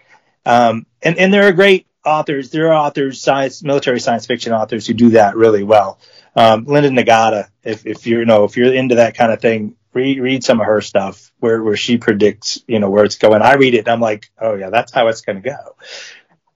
Um, 0.45 0.85
and, 1.01 1.17
and 1.17 1.33
there 1.33 1.47
are 1.47 1.51
great 1.51 1.87
authors. 2.05 2.49
There 2.49 2.71
are 2.71 2.87
authors, 2.87 3.21
science, 3.21 3.63
military 3.63 3.99
science 3.99 4.25
fiction 4.25 4.51
authors 4.51 4.87
who 4.87 4.93
do 4.93 5.11
that 5.11 5.35
really 5.35 5.63
well. 5.63 5.99
Um, 6.35 6.65
Linda 6.65 6.89
Nagata, 6.89 7.49
if, 7.63 7.85
if 7.85 8.07
you're, 8.07 8.21
you 8.21 8.25
know, 8.25 8.45
if 8.45 8.57
you're 8.57 8.73
into 8.73 8.95
that 8.95 9.15
kind 9.15 9.31
of 9.31 9.39
thing, 9.39 9.75
read, 9.93 10.19
read 10.19 10.43
some 10.43 10.59
of 10.59 10.65
her 10.65 10.81
stuff 10.81 11.31
where, 11.39 11.61
where 11.61 11.77
she 11.77 11.97
predicts, 11.97 12.63
you 12.67 12.79
know, 12.79 12.89
where 12.89 13.05
it's 13.05 13.17
going. 13.17 13.41
I 13.41 13.53
read 13.53 13.75
it 13.75 13.79
and 13.79 13.89
I'm 13.89 14.01
like, 14.01 14.31
oh 14.39 14.55
yeah, 14.55 14.71
that's 14.71 14.91
how 14.91 15.07
it's 15.07 15.21
going 15.21 15.41
to 15.41 15.49
go. 15.49 15.75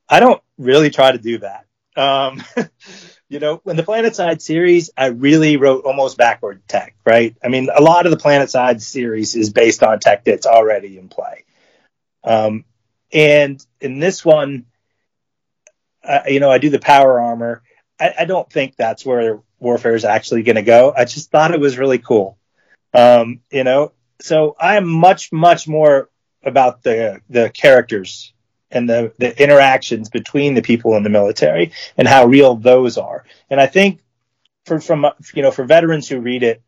I 0.10 0.20
don't 0.20 0.41
really 0.58 0.89
try 0.89 1.12
to 1.12 1.17
do 1.17 1.38
that. 1.39 1.67
Um, 1.98 2.44
you 3.30 3.40
know, 3.40 3.62
in 3.66 3.76
the 3.76 3.84
PlanetSide 3.84 4.42
series, 4.42 4.92
I 4.96 5.08
really 5.08 5.58
wrote 5.58 5.84
almost 5.84 6.18
backward 6.18 6.62
tech, 6.68 6.96
right? 7.06 7.36
I 7.44 7.50
mean, 7.50 7.70
a 7.76 7.82
lot 7.82 8.06
of 8.06 8.12
the 8.12 8.18
PlanetSide 8.18 8.82
series 8.82 9.36
is 9.36 9.50
based 9.52 9.84
on 9.84 10.00
tech 10.00 10.24
that's 10.24 10.46
already 10.46 10.98
in 10.98 11.10
play. 11.10 11.44
Um, 12.24 12.64
and 13.12 13.64
in 13.82 14.00
this 14.00 14.24
one, 14.24 14.66
you 16.28 16.40
know, 16.40 16.50
I 16.50 16.58
do 16.58 16.70
the 16.70 16.80
power 16.80 17.20
armor. 17.20 17.64
I, 18.00 18.14
I 18.20 18.26
don't 18.26 18.50
think 18.50 18.76
that's 18.76 19.06
where 19.06 19.42
warfare 19.60 19.96
is 19.96 20.06
actually 20.06 20.44
going 20.44 20.56
to 20.56 20.62
go. 20.62 20.94
I 20.96 21.06
just 21.06 21.32
thought 21.32 21.54
it 21.54 21.60
was 21.60 21.78
really 21.78 22.00
cool. 22.00 22.38
Um, 22.94 23.42
you 23.52 23.64
know, 23.64 23.92
so 24.22 24.56
I'm 24.60 24.88
much, 24.88 25.32
much 25.32 25.68
more 25.68 26.10
about 26.44 26.84
the 26.84 27.22
the 27.30 27.50
characters 27.50 28.34
and 28.72 28.90
the 28.90 29.14
the 29.18 29.42
interactions 29.42 30.10
between 30.10 30.54
the 30.54 30.62
people 30.62 30.96
in 30.96 31.04
the 31.04 31.10
military 31.10 31.72
and 31.98 32.08
how 32.08 32.26
real 32.26 32.56
those 32.56 32.98
are. 32.98 33.26
And 33.50 33.60
I 33.60 33.68
think 33.68 34.02
for 34.66 34.80
from 34.80 35.06
you 35.34 35.42
know 35.42 35.52
for 35.52 35.66
veterans 35.66 36.08
who 36.08 36.20
read 36.20 36.44
it, 36.44 36.62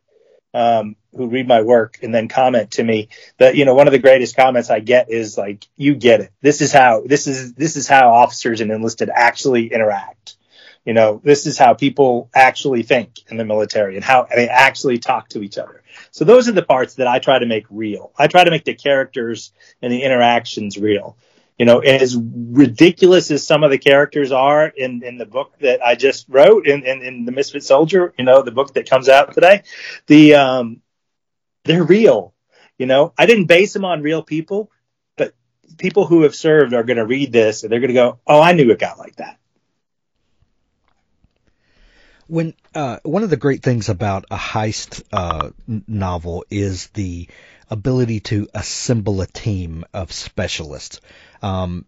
um, 0.53 0.95
who 1.15 1.27
read 1.27 1.47
my 1.47 1.61
work 1.61 1.99
and 2.01 2.13
then 2.13 2.27
comment 2.27 2.71
to 2.71 2.83
me 2.83 3.09
that 3.37 3.55
you 3.55 3.65
know 3.65 3.75
one 3.75 3.87
of 3.87 3.91
the 3.91 3.99
greatest 3.99 4.35
comments 4.35 4.69
I 4.69 4.79
get 4.79 5.09
is 5.09 5.37
like, 5.37 5.65
"You 5.75 5.95
get 5.95 6.21
it. 6.21 6.31
This 6.41 6.61
is 6.61 6.71
how 6.71 7.03
this 7.05 7.27
is 7.27 7.53
this 7.53 7.75
is 7.75 7.87
how 7.87 8.13
officers 8.13 8.61
and 8.61 8.71
enlisted 8.71 9.09
actually 9.13 9.71
interact." 9.71 10.37
You 10.85 10.93
know, 10.93 11.21
this 11.23 11.45
is 11.45 11.57
how 11.57 11.73
people 11.73 12.29
actually 12.33 12.83
think 12.83 13.19
in 13.29 13.37
the 13.37 13.45
military 13.45 13.95
and 13.95 14.03
how 14.03 14.27
they 14.33 14.47
actually 14.47 14.97
talk 14.97 15.29
to 15.29 15.43
each 15.43 15.57
other. 15.57 15.83
So 16.11 16.25
those 16.25 16.47
are 16.47 16.53
the 16.53 16.63
parts 16.63 16.95
that 16.95 17.07
I 17.07 17.19
try 17.19 17.37
to 17.37 17.45
make 17.45 17.65
real. 17.69 18.11
I 18.17 18.27
try 18.27 18.43
to 18.43 18.49
make 18.49 18.63
the 18.63 18.73
characters 18.73 19.51
and 19.81 19.91
the 19.91 20.01
interactions 20.03 20.77
real. 20.77 21.17
You 21.59 21.65
know, 21.65 21.79
as 21.79 22.15
ridiculous 22.15 23.29
as 23.31 23.45
some 23.45 23.65
of 23.65 23.69
the 23.69 23.77
characters 23.77 24.31
are 24.31 24.65
in, 24.65 25.03
in 25.03 25.17
the 25.17 25.25
book 25.25 25.59
that 25.59 25.85
I 25.85 25.95
just 25.95 26.25
wrote 26.29 26.65
in, 26.65 26.85
in, 26.85 27.01
in 27.01 27.25
the 27.25 27.33
Misfit 27.33 27.65
Soldier, 27.65 28.13
you 28.17 28.23
know, 28.23 28.41
the 28.41 28.51
book 28.51 28.75
that 28.75 28.89
comes 28.89 29.09
out 29.09 29.33
today, 29.33 29.63
the 30.07 30.35
um, 30.35 30.81
they're 31.65 31.83
real. 31.83 32.33
You 32.77 32.85
know, 32.85 33.13
I 33.17 33.25
didn't 33.25 33.47
base 33.47 33.73
them 33.73 33.83
on 33.83 34.01
real 34.01 34.23
people, 34.23 34.71
but 35.17 35.35
people 35.77 36.05
who 36.05 36.21
have 36.21 36.33
served 36.33 36.73
are 36.73 36.83
going 36.83 36.95
to 36.95 37.05
read 37.05 37.33
this 37.33 37.63
and 37.63 37.71
they're 37.71 37.81
going 37.81 37.89
to 37.89 37.93
go, 37.93 38.19
"Oh, 38.25 38.41
I 38.41 38.53
knew 38.53 38.71
it 38.71 38.79
got 38.79 38.97
like 38.97 39.17
that." 39.17 39.37
When 42.27 42.53
uh, 42.73 42.99
one 43.03 43.23
of 43.23 43.29
the 43.29 43.37
great 43.37 43.63
things 43.63 43.89
about 43.89 44.23
a 44.31 44.37
heist 44.37 45.03
uh, 45.11 45.49
novel 45.67 46.45
is 46.49 46.87
the 46.87 47.27
ability 47.69 48.21
to 48.21 48.47
assemble 48.53 49.19
a 49.19 49.27
team 49.27 49.83
of 49.93 50.13
specialists. 50.13 51.01
Um, 51.41 51.85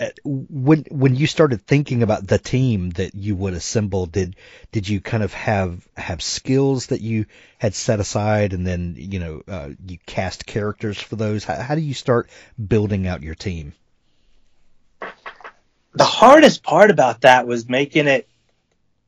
uh, 0.00 0.10
when 0.24 0.84
when 0.90 1.16
you 1.16 1.26
started 1.26 1.66
thinking 1.66 2.02
about 2.02 2.26
the 2.26 2.38
team 2.38 2.90
that 2.90 3.14
you 3.14 3.34
would 3.34 3.54
assemble, 3.54 4.06
did 4.06 4.36
did 4.70 4.88
you 4.88 5.00
kind 5.00 5.22
of 5.22 5.32
have 5.34 5.86
have 5.96 6.22
skills 6.22 6.88
that 6.88 7.00
you 7.00 7.26
had 7.58 7.74
set 7.74 7.98
aside, 7.98 8.52
and 8.52 8.66
then 8.66 8.94
you 8.96 9.18
know 9.18 9.42
uh, 9.48 9.70
you 9.86 9.98
cast 10.06 10.46
characters 10.46 10.98
for 11.00 11.16
those? 11.16 11.44
How, 11.44 11.56
how 11.56 11.74
do 11.74 11.80
you 11.80 11.94
start 11.94 12.30
building 12.64 13.06
out 13.06 13.22
your 13.22 13.34
team? 13.34 13.72
the 15.98 16.04
hardest 16.04 16.62
part 16.62 16.90
about 16.90 17.22
that 17.22 17.46
was 17.46 17.68
making 17.68 18.06
it 18.06 18.28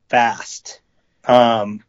fast 0.09 0.81
um 1.25 1.83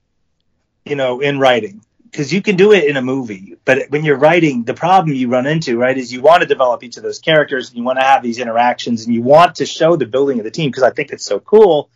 you 0.84 0.94
know 0.94 1.20
in 1.20 1.38
writing 1.38 1.84
because 2.12 2.33
you 2.33 2.42
can 2.42 2.57
do 2.57 2.72
it 2.72 2.85
in 2.85 2.96
a 2.96 3.03
movie 3.03 3.57
but 3.64 3.90
when 3.90 4.05
you're 4.05 4.18
writing 4.18 4.62
the 4.62 4.75
problem 4.75 5.16
you 5.16 5.29
run 5.29 5.46
into 5.46 5.79
right 5.79 5.98
is 5.98 6.12
you 6.12 6.20
want 6.20 6.42
to 6.42 6.46
develop 6.46 6.85
each 6.85 6.96
of 6.96 7.03
those 7.03 7.18
characters 7.18 7.70
and 7.70 7.79
you 7.79 7.83
want 7.83 7.98
to 7.98 8.05
have 8.05 8.22
these 8.22 8.38
interactions 8.38 9.07
and 9.07 9.14
you 9.14 9.22
want 9.22 9.57
to 9.57 9.66
show 9.66 9.96
the 9.96 10.07
building 10.07 10.38
of 10.38 10.44
the 10.44 10.51
team 10.51 10.70
because 10.70 10.85
i 10.85 10.90
think 10.90 11.11
it's 11.11 11.25
so 11.25 11.40
cool 11.40 11.90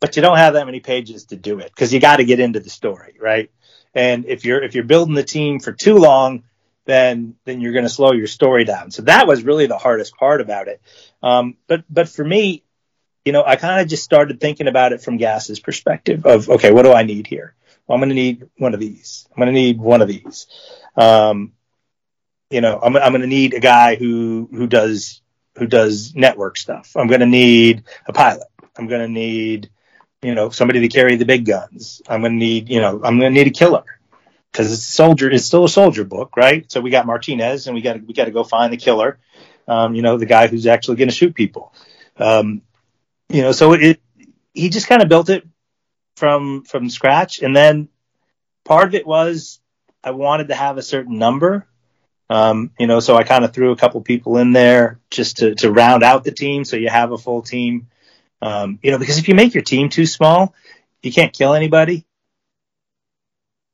but 0.00 0.16
you 0.16 0.22
don't 0.22 0.38
have 0.38 0.54
that 0.54 0.66
many 0.66 0.80
pages 0.80 1.26
to 1.26 1.36
do 1.36 1.60
it 1.60 1.70
because 1.70 1.92
you 1.92 2.00
got 2.00 2.16
to 2.16 2.24
get 2.24 2.40
into 2.40 2.58
the 2.58 2.70
story 2.70 3.14
right? 3.20 3.50
And 3.94 4.24
if 4.26 4.44
you're 4.44 4.62
if 4.62 4.74
you're 4.74 4.84
building 4.84 5.14
the 5.14 5.22
team 5.22 5.60
for 5.60 5.72
too 5.72 5.96
long 5.96 6.44
then 6.86 7.36
then 7.44 7.60
you're 7.60 7.72
going 7.72 7.84
to 7.84 7.90
slow 7.90 8.12
your 8.12 8.26
story 8.26 8.64
down. 8.64 8.90
So 8.90 9.02
that 9.02 9.28
was 9.28 9.44
really 9.44 9.66
the 9.66 9.78
hardest 9.78 10.16
part 10.16 10.40
about 10.40 10.66
it. 10.66 10.80
Um, 11.22 11.56
but 11.68 11.84
but 11.88 12.08
for 12.08 12.24
me 12.24 12.64
you 13.24 13.32
know 13.32 13.44
i 13.46 13.56
kind 13.56 13.82
of 13.82 13.86
just 13.86 14.02
started 14.02 14.40
thinking 14.40 14.66
about 14.66 14.92
it 14.94 15.02
from 15.02 15.18
gas's 15.18 15.60
perspective 15.60 16.24
of 16.24 16.48
okay 16.48 16.72
what 16.72 16.84
do 16.84 16.92
i 16.92 17.02
need 17.02 17.26
here 17.26 17.54
well, 17.90 17.96
i'm 17.96 18.00
going 18.00 18.10
to 18.10 18.14
need 18.14 18.48
one 18.56 18.72
of 18.72 18.78
these. 18.78 19.26
I'm 19.30 19.40
going 19.40 19.52
to 19.52 19.60
need 19.60 19.80
one 19.80 20.00
of 20.00 20.06
these. 20.06 20.46
Um, 20.96 21.54
you 22.48 22.60
know 22.60 22.78
i'm, 22.80 22.96
I'm 22.96 23.10
going 23.10 23.20
to 23.22 23.26
need 23.26 23.54
a 23.54 23.60
guy 23.60 23.96
who 23.96 24.48
who 24.52 24.68
does 24.68 25.22
who 25.56 25.66
does 25.66 26.14
network 26.14 26.56
stuff. 26.56 26.92
I'm 26.94 27.08
going 27.08 27.20
to 27.20 27.26
need 27.26 27.82
a 28.06 28.12
pilot. 28.12 28.46
I'm 28.78 28.86
going 28.86 29.00
to 29.00 29.08
need 29.08 29.70
you 30.22 30.36
know 30.36 30.50
somebody 30.50 30.80
to 30.80 30.88
carry 30.88 31.16
the 31.16 31.24
big 31.24 31.44
guns. 31.44 32.00
I'm 32.08 32.20
going 32.20 32.32
to 32.32 32.38
need 32.38 32.68
you 32.68 32.80
know 32.80 33.00
i'm 33.02 33.18
going 33.18 33.34
to 33.34 33.38
need 33.38 33.48
a 33.48 33.58
killer. 33.58 33.82
Because 34.52 34.72
it's 34.72 34.88
a 34.88 34.92
soldier 34.92 35.28
it's 35.28 35.46
still 35.46 35.64
a 35.64 35.68
soldier 35.68 36.04
book 36.04 36.36
right? 36.36 36.70
So 36.70 36.80
we 36.80 36.90
got 36.90 37.06
martinez 37.06 37.66
and 37.66 37.74
we 37.74 37.82
got 37.82 38.00
we 38.04 38.14
got 38.14 38.26
to 38.26 38.30
go 38.30 38.44
find 38.44 38.72
the 38.72 38.76
killer 38.76 39.18
um, 39.66 39.96
you 39.96 40.02
know 40.02 40.16
the 40.16 40.26
guy 40.26 40.46
who's 40.46 40.68
actually 40.68 40.96
going 40.96 41.08
to 41.08 41.14
shoot 41.14 41.34
people. 41.34 41.74
Um, 42.16 42.62
you 43.28 43.42
know 43.42 43.50
so 43.50 43.72
it 43.72 44.00
he 44.54 44.68
just 44.68 44.86
kind 44.86 45.02
of 45.02 45.08
built 45.08 45.28
it 45.28 45.44
from 46.20 46.62
from 46.64 46.90
scratch. 46.90 47.40
And 47.40 47.56
then 47.56 47.88
part 48.64 48.86
of 48.86 48.94
it 48.94 49.06
was 49.06 49.58
i 50.04 50.12
wanted 50.12 50.48
to 50.48 50.54
have 50.54 50.76
a 50.78 50.82
certain 50.82 51.18
number. 51.18 51.66
Um, 52.28 52.70
you 52.78 52.86
know 52.86 53.00
so 53.00 53.16
i 53.16 53.24
kind 53.24 53.44
of 53.44 53.52
threw 53.52 53.72
a 53.72 53.76
couple 53.76 54.00
people 54.02 54.36
in 54.36 54.52
there 54.52 55.00
just 55.10 55.38
to 55.38 55.56
to 55.56 55.72
round 55.72 56.04
out 56.04 56.22
the 56.22 56.30
team 56.30 56.64
so 56.64 56.76
you 56.76 56.88
have 56.88 57.10
a 57.10 57.18
full 57.18 57.42
team. 57.42 57.88
Um, 58.42 58.78
you 58.82 58.92
know 58.92 58.98
because 58.98 59.18
if 59.18 59.26
you 59.28 59.34
make 59.34 59.54
your 59.54 59.64
team 59.64 59.88
too 59.88 60.06
small 60.06 60.54
you 61.02 61.10
can't 61.10 61.32
kill 61.32 61.54
anybody. 61.54 62.06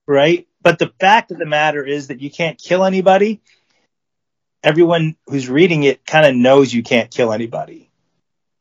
Right? 0.07 0.47
But 0.63 0.79
the 0.79 0.93
fact 1.01 1.33
of 1.33 1.39
the 1.39 1.47
matter 1.47 1.85
is 1.85 2.07
that 2.07 2.21
you 2.21 2.31
can't 2.31 2.57
kill 2.57 2.85
anybody. 2.85 3.41
Everyone 4.63 5.17
who's 5.27 5.49
reading 5.49 5.83
it 5.83 6.07
kind 6.07 6.25
of 6.27 6.35
knows 6.35 6.73
you 6.73 6.85
can't 6.85 7.11
kill 7.11 7.33
anybody 7.33 7.86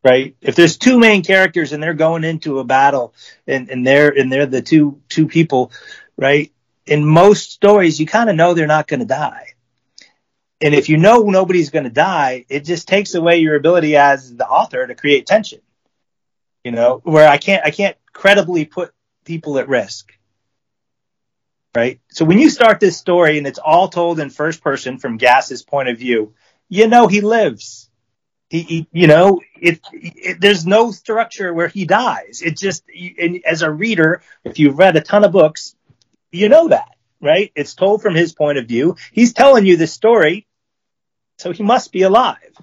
right? 0.06 0.36
If 0.42 0.56
there's 0.56 0.78
two 0.78 1.00
main 1.00 1.24
characters 1.24 1.74
and 1.74 1.84
they're 1.84 1.96
going 1.96 2.24
into 2.24 2.60
a 2.60 2.64
battle 2.64 3.16
and, 3.48 3.70
and 3.70 3.86
they're 3.86 4.10
and 4.10 4.32
they're 4.32 4.46
the 4.46 4.62
two 4.62 5.02
two 5.10 5.28
people 5.28 5.72
right? 6.18 6.54
In 6.86 7.04
most 7.04 7.52
stories 7.52 8.00
you 8.00 8.06
kind 8.06 8.30
of 8.30 8.38
know 8.38 8.54
they're 8.54 8.68
not 8.68 8.88
going 8.88 9.02
to 9.02 9.06
die. 9.08 9.48
And 10.62 10.74
if 10.76 10.90
you 10.90 10.98
know 10.98 11.24
nobody's 11.24 11.72
going 11.72 11.86
to 11.86 11.90
die 11.90 12.46
it 12.50 12.62
just 12.62 12.88
takes 12.88 13.16
away 13.16 13.38
your 13.40 13.56
ability 13.56 13.98
as 13.98 14.36
the 14.36 14.48
author 14.48 14.88
to 14.88 14.96
create 14.96 15.26
tension 15.26 15.60
you 16.64 16.72
know 16.72 17.02
where 17.04 17.28
i 17.28 17.38
can't 17.38 17.66
i 17.66 17.72
can't 17.72 17.98
credibly 18.14 18.66
put 18.66 18.94
people 19.26 19.60
at 19.60 19.68
risk 19.70 20.12
right? 21.76 22.00
So 22.10 22.24
when 22.24 22.40
you 22.40 22.50
start 22.50 22.80
this 22.80 22.98
story 22.98 23.38
and 23.38 23.46
it's 23.46 23.60
all 23.60 23.90
told 23.90 24.20
in 24.20 24.30
first 24.30 24.64
person 24.64 24.98
from 24.98 25.18
gas's 25.18 25.62
point 25.62 25.90
of 25.90 25.98
view 25.98 26.34
you 26.70 26.88
know 26.88 27.08
he 27.08 27.22
lives 27.22 27.85
he, 28.56 28.62
he 28.64 28.88
you 28.92 29.08
know 29.08 29.42
it, 29.60 29.80
it 29.92 30.40
there's 30.40 30.66
no 30.66 30.92
structure 30.92 31.54
where 31.54 31.68
he 31.68 31.86
dies. 31.86 32.42
It 32.42 32.58
just 32.58 32.84
and 33.20 33.42
as 33.46 33.62
a 33.62 33.72
reader 33.72 34.22
if 34.44 34.60
you've 34.60 34.78
read 34.78 34.96
a 34.96 35.02
ton 35.02 35.24
of 35.24 35.32
books 35.32 35.76
you 36.32 36.50
know 36.50 36.70
that 36.70 36.90
right? 37.22 37.52
It's 37.56 37.74
told 37.74 38.02
from 38.02 38.14
his 38.14 38.34
point 38.34 38.58
of 38.58 38.68
view. 38.68 38.98
He's 39.12 39.34
telling 39.34 39.66
you 39.66 39.78
this 39.78 39.94
story 39.94 40.48
so 41.38 41.52
he 41.52 41.64
must 41.64 41.92
be 41.92 42.04
alive. 42.04 42.54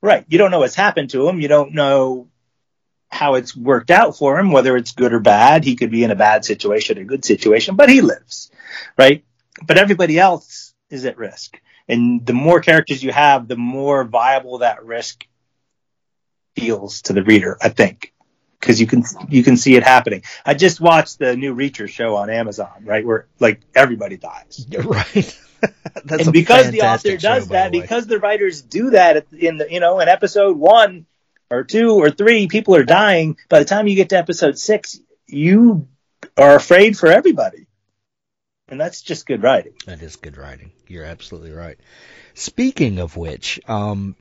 Right. 0.00 0.24
You 0.28 0.38
don't 0.38 0.50
know 0.50 0.60
what's 0.60 0.74
happened 0.74 1.10
to 1.10 1.28
him. 1.28 1.40
You 1.40 1.48
don't 1.48 1.74
know 1.74 2.28
how 3.10 3.34
it's 3.34 3.54
worked 3.56 3.90
out 3.90 4.16
for 4.16 4.38
him 4.38 4.50
whether 4.50 4.76
it's 4.76 4.92
good 4.92 5.12
or 5.12 5.20
bad. 5.20 5.64
He 5.64 5.76
could 5.76 5.90
be 5.90 6.04
in 6.04 6.10
a 6.10 6.16
bad 6.16 6.44
situation 6.44 6.98
a 6.98 7.04
good 7.04 7.24
situation 7.24 7.76
but 7.76 7.90
he 7.90 8.00
lives 8.00 8.50
right? 8.96 9.24
But 9.66 9.78
everybody 9.78 10.18
else 10.18 10.74
is 10.90 11.04
at 11.04 11.18
risk. 11.18 11.60
And 11.86 12.24
the 12.24 12.32
more 12.32 12.60
characters 12.60 13.02
you 13.02 13.12
have 13.12 13.46
the 13.46 13.56
more 13.56 14.04
viable 14.04 14.58
that 14.58 14.84
risk 14.84 15.26
feels 16.54 17.02
to 17.02 17.12
the 17.12 17.22
reader 17.22 17.56
i 17.60 17.68
think 17.68 18.12
because 18.60 18.80
you 18.80 18.86
can 18.86 19.04
you 19.28 19.42
can 19.42 19.56
see 19.56 19.74
it 19.74 19.82
happening 19.82 20.22
i 20.44 20.54
just 20.54 20.80
watched 20.80 21.18
the 21.18 21.36
new 21.36 21.54
reacher 21.54 21.88
show 21.88 22.16
on 22.16 22.30
amazon 22.30 22.84
right 22.84 23.04
where 23.04 23.26
like 23.40 23.60
everybody 23.74 24.16
dies 24.16 24.66
Right. 24.78 25.40
That's 26.04 26.24
and 26.24 26.32
because 26.32 26.70
the 26.70 26.82
author 26.82 27.10
show, 27.10 27.16
does 27.16 27.48
that, 27.48 27.72
the 27.72 27.80
because 27.80 28.06
the 28.06 28.18
writers 28.18 28.60
do 28.60 28.90
that 28.90 29.26
in 29.32 29.56
the 29.56 29.66
you 29.70 29.80
know 29.80 30.00
in 30.00 30.08
episode 30.08 30.56
one 30.56 31.06
or 31.50 31.64
two 31.64 31.92
or 31.92 32.10
three, 32.10 32.48
people 32.48 32.74
are 32.74 32.84
dying. 32.84 33.36
By 33.48 33.60
the 33.60 33.64
time 33.64 33.86
you 33.86 33.96
get 33.96 34.10
to 34.10 34.18
episode 34.18 34.58
six, 34.58 34.98
you 35.26 35.88
are 36.36 36.56
afraid 36.56 36.98
for 36.98 37.08
everybody, 37.08 37.66
and 38.68 38.80
that's 38.80 39.02
just 39.02 39.26
good 39.26 39.42
writing. 39.42 39.74
That 39.86 40.02
is 40.02 40.16
good 40.16 40.36
writing. 40.36 40.72
You're 40.86 41.04
absolutely 41.04 41.52
right. 41.52 41.78
Speaking 42.34 42.98
of 42.98 43.16
which, 43.16 43.60
um, 43.68 44.16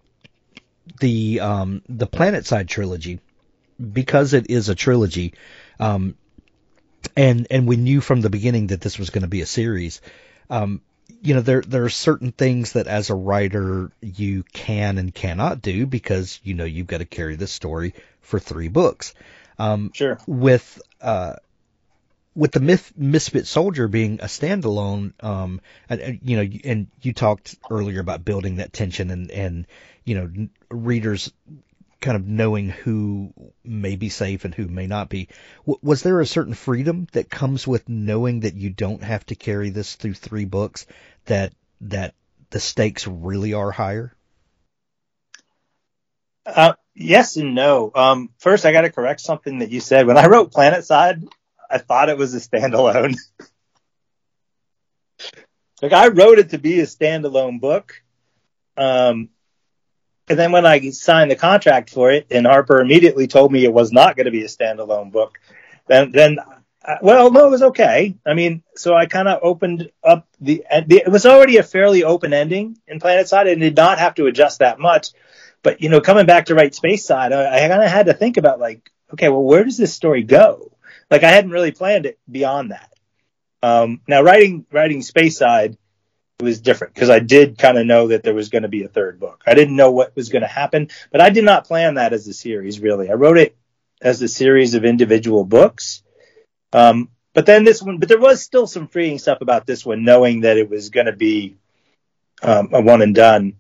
the 1.00 1.40
um, 1.40 1.82
the 1.88 2.08
Planetside 2.08 2.68
trilogy, 2.68 3.20
because 3.80 4.34
it 4.34 4.50
is 4.50 4.70
a 4.70 4.76
trilogy, 4.76 5.34
um, 5.80 6.16
and 7.16 7.48
and 7.50 7.68
we 7.68 7.78
knew 7.78 8.02
from 8.02 8.22
the 8.22 8.30
beginning 8.30 8.68
that 8.68 8.82
this 8.82 9.00
was 9.00 9.10
going 9.10 9.24
to 9.24 9.28
be 9.28 9.42
a 9.42 9.46
series. 9.46 10.02
Um, 10.50 10.82
you 11.22 11.34
know, 11.34 11.42
there 11.42 11.62
there 11.62 11.84
are 11.86 11.90
certain 11.90 12.32
things 12.32 12.74
that 12.74 12.88
as 12.88 13.10
a 13.10 13.16
writer 13.16 13.92
you 14.02 14.44
can 14.54 14.98
and 14.98 15.14
cannot 15.14 15.62
do 15.62 15.86
because 15.86 16.40
you 16.44 16.54
know 16.54 16.66
you've 16.66 16.88
got 16.88 17.00
to 17.00 17.06
carry 17.06 17.36
this 17.36 17.52
story 17.52 17.94
for 18.22 18.40
three 18.40 18.68
books. 18.68 19.14
Um, 19.60 19.92
Sure. 19.94 20.18
with 20.28 20.82
uh, 21.02 21.36
with 22.36 22.52
the 22.52 22.60
Myth, 22.60 22.92
Misfit 22.98 23.46
Soldier 23.46 23.88
being 23.88 24.20
a 24.20 24.26
standalone, 24.26 25.14
um, 25.24 25.62
and, 25.88 26.02
and, 26.02 26.20
you 26.24 26.38
know, 26.38 26.60
and 26.64 26.88
you 27.02 27.14
talked 27.14 27.56
earlier 27.70 28.00
about 28.00 28.26
building 28.26 28.56
that 28.56 28.74
tension 28.74 29.12
and 29.12 29.30
and 29.32 29.68
you 30.06 30.16
know, 30.16 30.48
readers 30.70 31.32
kind 32.04 32.18
of 32.18 32.28
knowing 32.28 32.70
who 32.70 33.34
may 33.64 33.96
be 33.96 34.10
safe 34.10 34.44
and 34.44 34.54
who 34.54 34.68
may 34.68 34.88
not 34.88 35.10
be. 35.10 35.30
W- 35.62 35.80
was 35.82 36.04
there 36.04 36.20
a 36.20 36.26
certain 36.26 36.54
freedom 36.54 37.08
that 37.14 37.30
comes 37.30 37.66
with 37.66 37.88
knowing 37.88 38.42
that 38.42 38.56
you 38.56 38.70
don't 38.70 39.02
have 39.02 39.26
to 39.28 39.36
carry 39.36 39.70
this 39.70 39.96
through 39.96 40.16
three 40.16 40.46
books? 40.46 40.86
That 41.26 41.54
that 41.82 42.14
the 42.50 42.60
stakes 42.60 43.08
really 43.08 43.54
are 43.54 43.72
higher. 43.72 44.14
Uh, 46.46 46.74
yes 46.94 47.38
and 47.38 47.56
no. 47.56 47.90
Um, 47.96 48.30
first, 48.38 48.66
I 48.66 48.74
got 48.74 48.82
to 48.82 48.92
correct 48.92 49.22
something 49.22 49.60
that 49.60 49.72
you 49.72 49.80
said. 49.80 50.06
When 50.06 50.18
I 50.18 50.28
wrote 50.28 50.52
Planet 50.52 50.84
Side, 50.84 51.24
I 51.72 51.78
thought 51.78 52.10
it 52.10 52.18
was 52.18 52.36
a 52.36 52.40
standalone. 52.40 53.16
like 55.82 55.94
I 55.94 56.10
wrote 56.10 56.40
it 56.40 56.50
to 56.50 56.58
be 56.58 56.82
a 56.82 56.86
standalone 56.86 57.62
book. 57.62 58.02
Um, 58.76 59.30
and 60.30 60.40
then 60.40 60.52
when 60.52 60.66
I 60.66 60.90
signed 60.92 61.32
the 61.32 61.36
contract 61.36 61.90
for 61.90 62.12
it, 62.12 62.28
and 62.32 62.46
Harper 62.46 62.80
immediately 62.80 63.28
told 63.28 63.52
me 63.52 63.66
it 63.66 63.74
was 63.74 63.92
not 63.92 64.16
going 64.16 64.26
to 64.26 64.32
be 64.32 64.44
a 64.44 64.48
standalone 64.48 65.12
book, 65.12 65.40
then 65.88 66.12
then 66.12 66.40
uh, 66.86 66.96
well, 67.02 67.32
no, 67.32 67.48
it 67.48 67.52
was 67.52 67.64
okay. 67.64 68.16
I 68.26 68.34
mean, 68.34 68.62
so 68.76 68.94
I 68.94 69.06
kind 69.06 69.28
of 69.28 69.40
opened 69.42 69.90
up 70.04 70.28
the, 70.42 70.66
the. 70.86 71.04
It 71.06 71.12
was 71.12 71.26
already 71.26 71.58
a 71.58 71.64
fairly 71.64 72.04
open 72.04 72.34
ending 72.34 72.78
in 72.88 73.00
Planet 73.00 73.28
Side, 73.28 73.48
and 73.48 73.62
did 73.62 73.76
not 73.76 74.00
have 74.00 74.16
to 74.16 74.26
adjust 74.26 74.60
that 74.60 74.80
much. 74.80 75.10
But 75.62 75.82
you 75.82 75.90
know, 75.90 76.02
coming 76.02 76.26
back 76.26 76.46
to 76.46 76.56
Write 76.56 76.76
Space 76.76 77.06
Side, 77.06 77.32
I, 77.32 77.56
I 77.56 77.68
kind 77.70 77.84
of 77.84 77.90
had 77.90 78.08
to 78.08 78.14
think 78.14 78.38
about 78.38 78.60
like, 78.60 78.92
okay, 79.14 79.30
well, 79.30 79.44
where 79.44 79.64
does 79.64 79.78
this 79.78 79.94
story 79.94 80.24
go? 80.24 80.72
Like, 81.10 81.24
I 81.24 81.30
hadn't 81.30 81.52
really 81.52 81.72
planned 81.72 82.06
it 82.06 82.20
beyond 82.30 82.72
that. 82.72 82.92
Um, 83.62 84.02
now, 84.08 84.22
writing 84.22 84.66
writing 84.72 85.02
Space 85.02 85.38
Side 85.38 85.78
was 86.40 86.62
different 86.62 86.94
because 86.94 87.10
I 87.10 87.20
did 87.20 87.58
kind 87.58 87.78
of 87.78 87.86
know 87.86 88.08
that 88.08 88.24
there 88.24 88.34
was 88.34 88.50
going 88.50 88.64
to 88.64 88.68
be 88.68 88.84
a 88.84 88.88
third 88.88 89.20
book. 89.20 89.44
I 89.46 89.54
didn't 89.54 89.76
know 89.76 89.92
what 89.92 90.16
was 90.16 90.30
going 90.30 90.42
to 90.42 90.48
happen, 90.48 90.90
but 91.12 91.22
I 91.22 91.30
did 91.30 91.44
not 91.44 91.68
plan 91.68 91.96
that 91.96 92.14
as 92.14 92.28
a 92.28 92.34
series. 92.34 92.80
Really, 92.80 93.10
I 93.10 93.14
wrote 93.14 93.38
it 93.38 93.56
as 94.02 94.22
a 94.22 94.28
series 94.28 94.74
of 94.74 94.86
individual 94.86 95.46
books. 95.46 96.04
Um, 96.74 97.10
but 97.34 97.46
then 97.46 97.64
this 97.64 97.82
one, 97.82 97.98
but 97.98 98.10
there 98.10 98.20
was 98.20 98.42
still 98.42 98.68
some 98.68 98.88
freeing 98.88 99.20
stuff 99.20 99.42
about 99.42 99.66
this 99.66 99.86
one, 99.86 100.04
knowing 100.04 100.42
that 100.42 100.58
it 100.58 100.70
was 100.70 100.90
going 100.90 101.08
to 101.08 101.14
be 101.14 101.58
um, 102.42 102.70
a 102.74 102.82
one 102.82 103.02
and 103.02 103.16
done, 103.16 103.56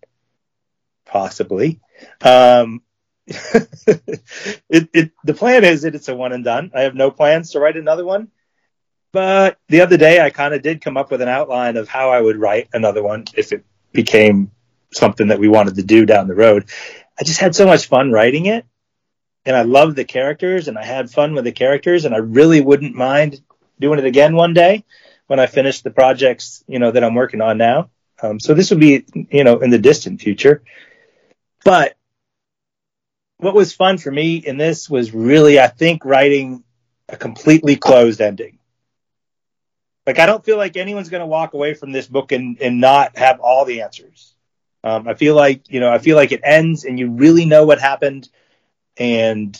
possibly. 1.05 1.79
Um, 2.21 2.81
it, 3.25 4.89
it, 4.93 5.11
the 5.23 5.33
plan 5.33 5.63
is 5.63 5.83
that 5.83 5.95
it's 5.95 6.09
a 6.09 6.15
one 6.15 6.33
and 6.33 6.43
done. 6.43 6.71
I 6.75 6.81
have 6.81 6.93
no 6.93 7.09
plans 7.09 7.51
to 7.51 7.59
write 7.59 7.77
another 7.77 8.05
one. 8.05 8.29
But 9.13 9.59
the 9.69 9.81
other 9.81 9.95
day, 9.95 10.19
I 10.19 10.31
kind 10.31 10.55
of 10.55 10.63
did 10.63 10.81
come 10.81 10.97
up 10.97 11.11
with 11.11 11.21
an 11.21 11.29
outline 11.29 11.77
of 11.77 11.87
how 11.87 12.09
I 12.09 12.19
would 12.19 12.35
write 12.35 12.67
another 12.73 13.03
one 13.03 13.25
if 13.35 13.53
it 13.53 13.63
became 13.93 14.51
something 14.91 15.27
that 15.27 15.39
we 15.39 15.47
wanted 15.47 15.75
to 15.75 15.83
do 15.83 16.05
down 16.05 16.27
the 16.27 16.35
road. 16.35 16.65
I 17.19 17.23
just 17.23 17.39
had 17.39 17.55
so 17.55 17.67
much 17.67 17.87
fun 17.87 18.11
writing 18.11 18.47
it. 18.47 18.65
And 19.45 19.55
I 19.55 19.63
loved 19.63 19.97
the 19.97 20.05
characters 20.05 20.67
and 20.67 20.77
I 20.77 20.85
had 20.85 21.11
fun 21.11 21.35
with 21.35 21.43
the 21.43 21.51
characters 21.51 22.05
and 22.05 22.15
I 22.15 22.19
really 22.19 22.61
wouldn't 22.61 22.95
mind 22.95 23.41
doing 23.79 23.99
it 23.99 24.05
again 24.05 24.35
one 24.35 24.53
day 24.53 24.85
when 25.27 25.39
I 25.39 25.47
finish 25.47 25.81
the 25.81 25.91
projects, 25.91 26.63
you 26.67 26.79
know, 26.79 26.91
that 26.91 27.03
I'm 27.03 27.13
working 27.13 27.41
on 27.41 27.57
now. 27.57 27.89
Um, 28.21 28.39
so 28.39 28.53
this 28.53 28.69
would 28.69 28.79
be, 28.79 29.05
you 29.31 29.43
know, 29.43 29.59
in 29.59 29.69
the 29.69 29.79
distant 29.79 30.21
future. 30.21 30.63
But 31.65 31.97
what 33.37 33.53
was 33.53 33.73
fun 33.73 33.97
for 33.97 34.11
me 34.11 34.37
in 34.37 34.57
this 34.57 34.89
was 34.89 35.13
really, 35.13 35.59
I 35.59 35.67
think, 35.67 36.05
writing 36.05 36.63
a 37.09 37.17
completely 37.17 37.75
closed 37.75 38.21
ending. 38.21 38.59
Like, 40.05 40.19
I 40.19 40.25
don't 40.25 40.43
feel 40.43 40.57
like 40.57 40.75
anyone's 40.75 41.09
going 41.09 41.21
to 41.21 41.27
walk 41.27 41.53
away 41.53 41.73
from 41.73 41.91
this 41.91 42.07
book 42.07 42.31
and, 42.31 42.61
and 42.61 42.81
not 42.81 43.17
have 43.17 43.39
all 43.39 43.65
the 43.65 43.81
answers. 43.81 44.35
Um, 44.83 45.07
I 45.07 45.13
feel 45.13 45.35
like, 45.35 45.69
you 45.69 45.79
know, 45.79 45.91
I 45.91 45.97
feel 45.97 46.17
like 46.17 46.33
it 46.33 46.41
ends 46.43 46.83
and 46.83 46.99
you 46.99 47.09
really 47.09 47.45
know 47.45 47.65
what 47.65 47.79
happened. 47.79 48.27
And, 48.97 49.59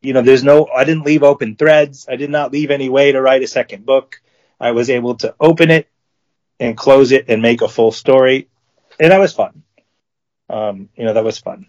you 0.00 0.12
know, 0.12 0.22
there's 0.22 0.44
no, 0.44 0.68
I 0.68 0.84
didn't 0.84 1.04
leave 1.04 1.24
open 1.24 1.56
threads. 1.56 2.06
I 2.08 2.16
did 2.16 2.30
not 2.30 2.52
leave 2.52 2.70
any 2.70 2.88
way 2.88 3.10
to 3.10 3.20
write 3.20 3.42
a 3.42 3.48
second 3.48 3.84
book. 3.84 4.22
I 4.60 4.70
was 4.70 4.88
able 4.88 5.16
to 5.16 5.34
open 5.40 5.70
it 5.70 5.88
and 6.60 6.76
close 6.76 7.10
it 7.10 7.24
and 7.28 7.42
make 7.42 7.60
a 7.60 7.68
full 7.68 7.90
story. 7.90 8.48
And 9.00 9.10
that 9.10 9.18
was 9.18 9.32
fun. 9.32 9.64
Um, 10.48 10.90
you 10.96 11.04
know, 11.04 11.14
that 11.14 11.24
was 11.24 11.38
fun. 11.38 11.66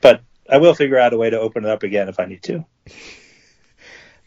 But 0.00 0.22
I 0.48 0.58
will 0.58 0.74
figure 0.74 0.98
out 0.98 1.12
a 1.12 1.18
way 1.18 1.28
to 1.28 1.38
open 1.38 1.64
it 1.64 1.70
up 1.70 1.82
again 1.82 2.08
if 2.08 2.18
I 2.18 2.24
need 2.24 2.42
to. 2.44 2.64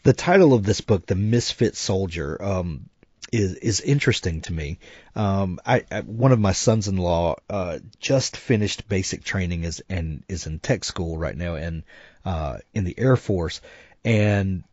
The 0.04 0.12
title 0.12 0.52
of 0.52 0.62
this 0.62 0.82
book, 0.82 1.06
The 1.06 1.14
Misfit 1.14 1.74
Soldier, 1.76 2.40
um, 2.40 2.90
is 3.32 3.54
is 3.54 3.80
interesting 3.80 4.40
to 4.42 4.52
me. 4.52 4.78
Um, 5.14 5.60
I, 5.64 5.84
I, 5.90 6.00
one 6.00 6.32
of 6.32 6.38
my 6.38 6.52
sons-in-law 6.52 7.36
uh, 7.50 7.78
just 7.98 8.36
finished 8.36 8.88
basic 8.88 9.24
training 9.24 9.64
is 9.64 9.82
and 9.88 10.22
is 10.28 10.46
in 10.46 10.58
tech 10.58 10.84
school 10.84 11.16
right 11.16 11.36
now 11.36 11.54
and 11.54 11.82
uh, 12.24 12.58
in 12.72 12.84
the 12.84 12.98
Air 12.98 13.16
Force. 13.16 13.60
And 14.04 14.64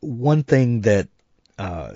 one 0.00 0.42
thing 0.42 0.82
that 0.82 1.08
uh, 1.58 1.94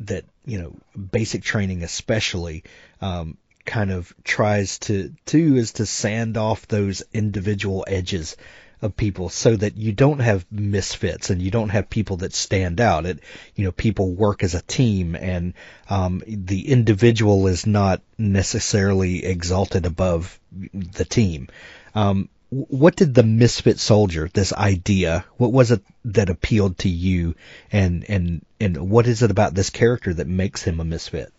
that 0.00 0.24
you 0.44 0.60
know 0.60 0.76
basic 0.96 1.42
training 1.42 1.82
especially 1.82 2.64
um, 3.00 3.36
kind 3.64 3.90
of 3.90 4.14
tries 4.24 4.78
to 4.78 5.14
do 5.26 5.56
is 5.56 5.72
to 5.74 5.86
sand 5.86 6.36
off 6.36 6.66
those 6.68 7.02
individual 7.12 7.84
edges 7.86 8.36
of 8.80 8.96
people 8.96 9.28
so 9.28 9.56
that 9.56 9.76
you 9.76 9.92
don't 9.92 10.20
have 10.20 10.46
misfits 10.50 11.30
and 11.30 11.42
you 11.42 11.50
don't 11.50 11.70
have 11.70 11.90
people 11.90 12.18
that 12.18 12.32
stand 12.32 12.80
out. 12.80 13.06
It, 13.06 13.20
you 13.54 13.64
know, 13.64 13.72
people 13.72 14.14
work 14.14 14.42
as 14.42 14.54
a 14.54 14.62
team 14.62 15.16
and, 15.16 15.54
um, 15.88 16.22
the 16.26 16.68
individual 16.68 17.46
is 17.48 17.66
not 17.66 18.02
necessarily 18.16 19.24
exalted 19.24 19.86
above 19.86 20.38
the 20.72 21.04
team. 21.04 21.48
Um, 21.94 22.28
what 22.50 22.96
did 22.96 23.14
the 23.14 23.22
misfit 23.22 23.78
soldier, 23.78 24.30
this 24.32 24.52
idea, 24.52 25.24
what 25.36 25.52
was 25.52 25.70
it 25.70 25.82
that 26.06 26.30
appealed 26.30 26.78
to 26.78 26.88
you 26.88 27.34
and, 27.70 28.04
and, 28.08 28.44
and 28.58 28.88
what 28.88 29.06
is 29.06 29.22
it 29.22 29.30
about 29.30 29.54
this 29.54 29.70
character 29.70 30.14
that 30.14 30.26
makes 30.26 30.62
him 30.62 30.80
a 30.80 30.84
misfit? 30.84 31.32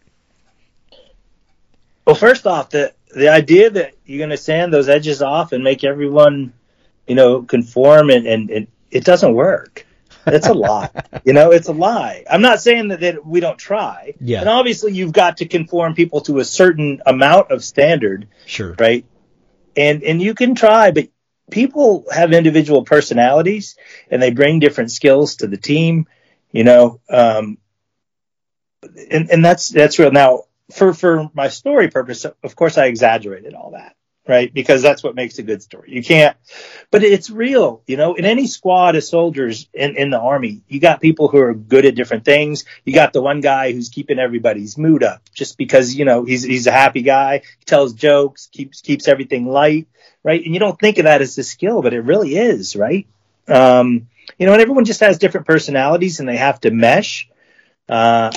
Well, 2.06 2.16
first 2.16 2.46
off, 2.46 2.70
the, 2.72 2.94
the 3.16 3.30
idea 3.30 3.70
that 3.70 3.94
you're 4.06 4.20
going 4.20 4.30
to 4.30 4.38
sand 4.38 4.74
those 4.74 4.90
edges 4.90 5.22
off 5.22 5.52
and 5.52 5.64
make 5.64 5.84
everyone 5.84 6.54
you 7.10 7.16
know, 7.16 7.42
conform 7.42 8.12
and, 8.12 8.28
and, 8.28 8.50
and 8.52 8.68
it 8.92 9.04
doesn't 9.04 9.34
work. 9.34 9.86
It's 10.28 10.48
a 10.48 10.54
lie. 10.54 10.92
you 11.26 11.34
know, 11.34 11.52
it's 11.52 11.68
a 11.68 11.74
lie. 11.74 12.24
I'm 12.30 12.42
not 12.42 12.62
saying 12.62 12.90
that, 12.90 13.00
that 13.00 13.26
we 13.26 13.40
don't 13.40 13.58
try. 13.58 14.14
Yeah. 14.22 14.42
And 14.42 14.50
obviously 14.50 14.94
you've 14.94 15.12
got 15.12 15.38
to 15.38 15.48
conform 15.48 15.96
people 15.96 16.22
to 16.22 16.38
a 16.38 16.46
certain 16.46 17.02
amount 17.08 17.52
of 17.52 17.64
standard. 17.64 18.28
Sure. 18.46 18.76
Right. 18.78 19.06
And, 19.76 20.04
and 20.04 20.22
you 20.22 20.36
can 20.36 20.54
try, 20.54 20.92
but 20.92 21.08
people 21.50 22.06
have 22.12 22.32
individual 22.32 22.86
personalities 22.86 23.76
and 24.12 24.22
they 24.22 24.30
bring 24.30 24.60
different 24.60 24.92
skills 24.92 25.38
to 25.38 25.48
the 25.48 25.58
team, 25.58 26.06
you 26.52 26.64
know, 26.64 27.02
um, 27.10 27.58
and, 28.84 29.32
and 29.32 29.44
that's, 29.44 29.70
that's 29.70 29.98
real. 29.98 30.12
Now, 30.12 30.44
for, 30.72 30.94
for 30.94 31.32
my 31.34 31.48
story 31.48 31.90
purpose, 31.90 32.26
of 32.26 32.56
course, 32.56 32.78
I 32.78 32.86
exaggerated 32.86 33.56
all 33.56 33.72
that 33.72 33.96
right? 34.30 34.54
Because 34.54 34.84
that's 34.84 35.04
what 35.04 35.16
makes 35.16 35.40
a 35.40 35.44
good 35.44 35.64
story. 35.64 35.90
You 35.92 36.04
can't, 36.04 36.38
but 36.92 37.04
it's 37.04 37.32
real, 37.32 37.82
you 37.88 37.98
know, 37.98 38.14
in 38.14 38.26
any 38.26 38.46
squad 38.46 38.96
of 38.96 39.04
soldiers 39.04 39.68
in, 39.74 39.98
in 39.98 40.12
the 40.12 40.20
army, 40.20 40.62
you 40.68 40.80
got 40.80 41.02
people 41.02 41.30
who 41.30 41.40
are 41.40 41.56
good 41.56 41.84
at 41.84 41.96
different 41.96 42.26
things. 42.26 42.64
You 42.86 42.94
got 42.94 43.12
the 43.12 43.24
one 43.24 43.42
guy 43.42 43.72
who's 43.72 43.90
keeping 43.90 44.20
everybody's 44.20 44.78
mood 44.78 45.04
up 45.04 45.24
just 45.34 45.58
because, 45.58 45.96
you 45.96 46.06
know, 46.06 46.26
he's, 46.26 46.44
he's 46.44 46.68
a 46.68 46.72
happy 46.72 47.02
guy. 47.02 47.40
He 47.40 47.66
tells 47.66 47.94
jokes, 47.94 48.48
keeps, 48.52 48.82
keeps 48.82 49.08
everything 49.08 49.48
light, 49.48 49.88
right? 50.24 50.46
And 50.46 50.54
you 50.54 50.60
don't 50.60 50.80
think 50.80 51.00
of 51.00 51.06
that 51.06 51.24
as 51.24 51.36
a 51.40 51.44
skill, 51.44 51.82
but 51.82 51.96
it 51.96 52.02
really 52.02 52.36
is, 52.36 52.76
right? 52.76 53.08
Um, 53.48 54.10
you 54.38 54.46
know, 54.46 54.54
and 54.54 54.62
everyone 54.62 54.86
just 54.86 55.00
has 55.00 55.18
different 55.18 55.48
personalities 55.48 56.20
and 56.20 56.30
they 56.30 56.38
have 56.38 56.62
to 56.62 56.70
mesh. 56.70 57.28
Uh, 57.90 58.32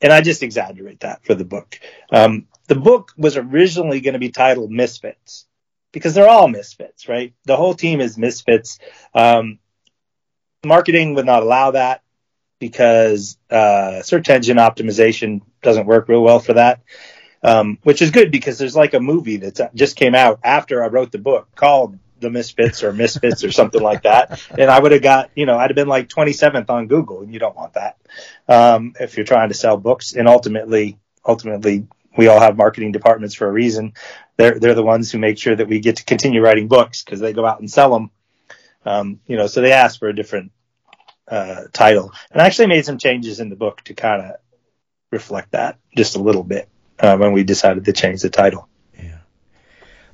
and 0.00 0.12
I 0.12 0.20
just 0.20 0.42
exaggerate 0.42 1.00
that 1.00 1.24
for 1.24 1.36
the 1.36 1.44
book. 1.44 1.78
Um, 2.10 2.48
the 2.68 2.76
book 2.76 3.12
was 3.16 3.36
originally 3.36 4.00
going 4.00 4.12
to 4.12 4.18
be 4.18 4.30
titled 4.30 4.70
Misfits 4.70 5.46
because 5.92 6.14
they're 6.14 6.28
all 6.28 6.48
misfits, 6.48 7.08
right? 7.08 7.34
The 7.44 7.56
whole 7.56 7.74
team 7.74 8.00
is 8.00 8.18
misfits. 8.18 8.78
Um, 9.14 9.58
marketing 10.64 11.14
would 11.14 11.26
not 11.26 11.42
allow 11.42 11.72
that 11.72 12.02
because 12.58 13.38
uh, 13.50 14.02
search 14.02 14.28
engine 14.28 14.58
optimization 14.58 15.42
doesn't 15.62 15.86
work 15.86 16.08
real 16.08 16.22
well 16.22 16.40
for 16.40 16.54
that. 16.54 16.82
Um, 17.40 17.78
which 17.84 18.02
is 18.02 18.10
good 18.10 18.32
because 18.32 18.58
there's 18.58 18.74
like 18.74 18.94
a 18.94 19.00
movie 19.00 19.36
that 19.36 19.72
just 19.72 19.94
came 19.94 20.16
out 20.16 20.40
after 20.42 20.82
I 20.82 20.88
wrote 20.88 21.12
the 21.12 21.18
book 21.18 21.48
called 21.54 21.96
The 22.18 22.30
Misfits 22.30 22.82
or 22.82 22.92
Misfits 22.92 23.44
or 23.44 23.52
something 23.52 23.80
like 23.80 24.02
that. 24.02 24.42
And 24.50 24.68
I 24.68 24.78
would 24.80 24.90
have 24.90 25.02
got, 25.02 25.30
you 25.36 25.46
know, 25.46 25.56
I'd 25.56 25.70
have 25.70 25.76
been 25.76 25.86
like 25.86 26.08
27th 26.08 26.68
on 26.68 26.88
Google 26.88 27.22
and 27.22 27.32
you 27.32 27.38
don't 27.38 27.56
want 27.56 27.74
that. 27.74 27.96
Um, 28.48 28.94
if 28.98 29.16
you're 29.16 29.24
trying 29.24 29.50
to 29.50 29.54
sell 29.54 29.76
books 29.76 30.14
and 30.14 30.26
ultimately, 30.26 30.98
ultimately 31.24 31.86
we 32.18 32.26
all 32.26 32.40
have 32.40 32.56
marketing 32.56 32.90
departments 32.92 33.34
for 33.34 33.48
a 33.48 33.52
reason. 33.52 33.94
They're 34.36 34.58
they're 34.58 34.74
the 34.74 34.82
ones 34.82 35.10
who 35.10 35.18
make 35.18 35.38
sure 35.38 35.54
that 35.54 35.68
we 35.68 35.78
get 35.78 35.96
to 35.96 36.04
continue 36.04 36.42
writing 36.42 36.66
books 36.68 37.02
because 37.02 37.20
they 37.20 37.32
go 37.32 37.46
out 37.46 37.60
and 37.60 37.70
sell 37.70 37.92
them. 37.92 38.10
Um, 38.84 39.20
you 39.26 39.36
know, 39.36 39.46
so 39.46 39.60
they 39.60 39.72
asked 39.72 40.00
for 40.00 40.08
a 40.08 40.14
different 40.14 40.50
uh, 41.28 41.64
title, 41.72 42.12
and 42.30 42.42
I 42.42 42.46
actually 42.46 42.66
made 42.66 42.84
some 42.84 42.98
changes 42.98 43.38
in 43.40 43.48
the 43.48 43.56
book 43.56 43.82
to 43.84 43.94
kind 43.94 44.22
of 44.22 44.36
reflect 45.10 45.52
that 45.52 45.78
just 45.96 46.16
a 46.16 46.20
little 46.20 46.42
bit 46.42 46.68
uh, 46.98 47.16
when 47.16 47.32
we 47.32 47.44
decided 47.44 47.84
to 47.84 47.92
change 47.92 48.22
the 48.22 48.30
title. 48.30 48.68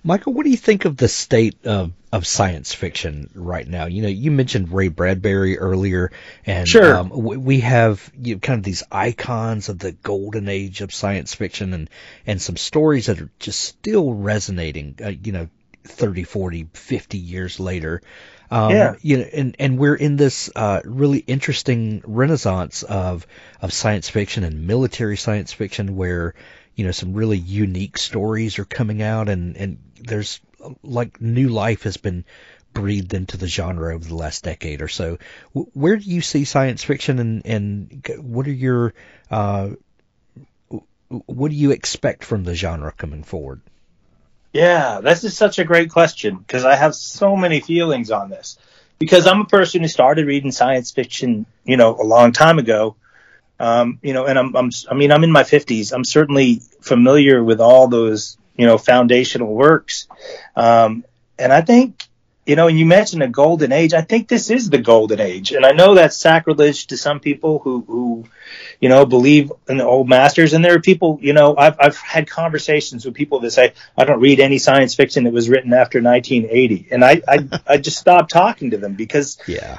Michael, 0.07 0.35
what 0.35 0.45
do 0.45 0.51
you 0.51 0.57
think 0.59 0.85
of 0.85 0.99
the 0.99 1.09
state 1.09 1.65
of, 1.65 1.93
of 2.13 2.27
science 2.27 2.75
fiction 2.75 3.31
right 3.35 3.67
now? 3.67 3.87
You 3.87 4.03
know, 4.03 4.09
you 4.09 4.31
mentioned 4.31 4.71
Ray 4.71 4.89
Bradbury 4.89 5.59
earlier, 5.59 6.13
and 6.45 6.69
Sure. 6.69 6.97
um, 6.97 7.09
we, 7.09 7.37
we 7.39 7.61
have 7.61 8.13
you 8.21 8.35
know, 8.35 8.39
kind 8.41 8.59
of 8.59 8.65
these 8.65 8.83
icons 8.93 9.71
of 9.71 9.79
the 9.79 9.93
golden 9.93 10.49
age 10.49 10.83
of 10.83 10.93
science 10.93 11.35
fiction, 11.35 11.73
and 11.73 11.89
and 12.27 12.41
some 12.41 12.59
stories 12.59 13.07
that 13.07 13.21
are 13.23 13.31
just 13.39 13.61
still 13.61 14.13
resonating. 14.13 14.95
Uh, 15.03 15.09
you 15.09 15.33
know, 15.33 15.49
30, 15.85 16.25
40, 16.25 16.69
50 16.75 17.19
years 17.19 17.59
later. 17.59 18.03
Um, 18.51 18.71
Yeah. 18.73 18.95
You 19.01 19.19
know, 19.19 19.25
and 19.33 19.57
and 19.59 19.79
we're 19.79 19.95
in 19.95 20.17
this 20.17 20.51
uh, 20.55 20.81
really 20.85 21.19
interesting 21.19 22.03
renaissance 22.07 22.83
of 22.83 23.27
of 23.63 23.73
science 23.73 24.11
fiction 24.11 24.45
and 24.45 24.67
military 24.67 25.17
science 25.17 25.53
fiction, 25.53 25.97
where 25.97 26.35
you 26.77 26.85
know 26.85 26.93
some 26.93 27.15
really 27.15 27.39
unique 27.39 27.99
stories 27.99 28.59
are 28.59 28.65
coming 28.65 29.03
out, 29.03 29.29
and 29.29 29.57
and 29.57 29.79
there's 30.01 30.41
like 30.83 31.21
new 31.21 31.49
life 31.49 31.83
has 31.83 31.97
been 31.97 32.25
breathed 32.73 33.15
into 33.15 33.37
the 33.37 33.47
genre 33.47 33.95
over 33.95 34.05
the 34.05 34.17
last 34.17 34.45
decade 34.45 34.83
or 34.83 34.89
so. 34.89 35.19
Where 35.53 35.97
do 35.97 36.05
you 36.05 36.21
see 36.21 36.45
science 36.45 36.83
fiction, 36.85 37.19
and 37.19 37.47
and 37.47 38.07
what 38.19 38.47
are 38.47 38.53
your 38.53 38.95
uh, 39.31 39.71
what 41.09 41.51
do 41.51 41.57
you 41.57 41.71
expect 41.71 42.25
from 42.25 42.45
the 42.45 42.55
genre 42.55 42.93
coming 42.93 43.23
forward? 43.23 43.61
Yeah, 44.53 45.01
this 45.01 45.25
is 45.25 45.37
such 45.37 45.59
a 45.59 45.65
great 45.65 45.91
question 45.91 46.37
because 46.37 46.65
I 46.65 46.77
have 46.77 46.95
so 46.95 47.37
many 47.37 47.61
feelings 47.61 48.11
on 48.11 48.31
this. 48.31 48.59
Because 49.01 49.27
I'm 49.27 49.41
a 49.41 49.47
person 49.47 49.83
who 49.83 49.89
started 49.89 50.27
reading 50.27 50.53
science 50.53 50.93
fiction, 50.93 51.47
you 51.65 51.77
know, 51.77 51.97
a 52.01 52.05
long 52.05 52.31
time 52.31 52.61
ago. 52.61 52.95
Um, 53.65 53.99
you 54.03 54.13
know, 54.13 54.27
and 54.27 54.39
I'm, 54.39 54.55
I'm, 54.55 54.71
I 54.91 54.95
mean, 54.95 55.11
I'm 55.11 55.25
in 55.25 55.33
my 55.33 55.43
50s. 55.43 55.95
I'm 55.95 56.05
certainly 56.05 56.61
familiar 56.83 57.43
with 57.43 57.63
all 57.63 57.89
those, 57.89 58.37
you 58.57 58.67
know, 58.67 58.77
foundational 58.77 59.55
works. 59.55 60.07
Um, 60.55 61.05
and 61.39 61.51
I 61.51 61.63
think, 61.63 62.07
you 62.45 62.57
know, 62.57 62.69
and 62.69 62.79
you 62.79 62.85
mentioned 62.85 63.23
a 63.23 63.29
golden 63.29 63.73
age. 63.73 63.95
I 63.95 64.03
think 64.03 64.29
this 64.29 64.51
is 64.51 64.69
the 64.69 64.77
golden 64.77 65.19
age. 65.19 65.53
And 65.53 65.65
I 65.65 65.71
know 65.73 65.95
that's 65.95 66.19
sacrilege 66.19 66.89
to 66.89 66.99
some 66.99 67.21
people 67.21 67.59
who, 67.59 67.81
who, 67.89 68.25
you 68.83 68.91
know, 68.91 69.07
believe 69.07 69.51
in 69.67 69.79
the 69.79 69.87
old 69.87 70.11
masters. 70.11 70.53
And 70.53 70.63
there 70.63 70.75
are 70.75 70.81
people, 70.81 71.19
you 71.23 71.33
know, 71.33 71.57
I've, 71.57 71.77
I've 71.81 71.97
had 71.97 72.29
conversations 72.29 73.07
with 73.07 73.15
people 73.15 73.41
that 73.41 73.53
say, 73.53 73.73
I 73.97 74.05
don't 74.05 74.21
read 74.21 74.41
any 74.41 74.59
science 74.59 74.95
fiction 74.95 75.25
that 75.25 75.33
was 75.33 75.49
written 75.49 75.73
after 75.73 76.03
1980. 76.03 76.89
And 76.91 77.03
I, 77.03 77.23
I, 77.27 77.61
I 77.67 77.77
just 77.79 77.97
stopped 77.97 78.31
talking 78.31 78.73
to 78.73 78.77
them 78.77 78.93
because 78.93 79.39
Yeah, 79.47 79.79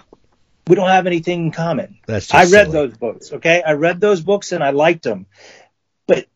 we 0.68 0.76
don't 0.76 0.90
have 0.90 1.08
anything 1.08 1.46
in 1.46 1.52
common. 1.52 2.00
that's. 2.08 2.28
Just 2.28 2.36
I 2.36 2.58
read 2.58 2.72
silly. 2.72 2.88
those 2.88 2.98
books. 2.98 3.34
Okay. 3.34 3.62
I 3.62 3.74
read 3.74 4.00
those 4.02 4.22
books 4.22 4.52
and 4.52 4.64
I 4.64 4.72
liked 4.72 5.04
them. 5.04 5.28
But 6.08 6.28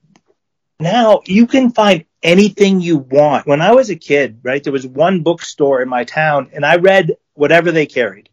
now 0.79 1.21
you 1.25 1.47
can 1.47 1.71
find 1.71 2.05
anything 2.21 2.81
you 2.81 2.97
want. 2.97 3.47
When 3.47 3.61
I 3.61 3.73
was 3.73 3.89
a 3.89 3.95
kid, 3.95 4.39
right, 4.43 4.63
there 4.63 4.73
was 4.73 4.85
one 4.85 5.23
bookstore 5.23 5.81
in 5.81 5.89
my 5.89 6.03
town 6.03 6.51
and 6.53 6.65
I 6.65 6.75
read 6.75 7.17
whatever 7.33 7.71
they 7.71 7.85
carried. 7.85 8.29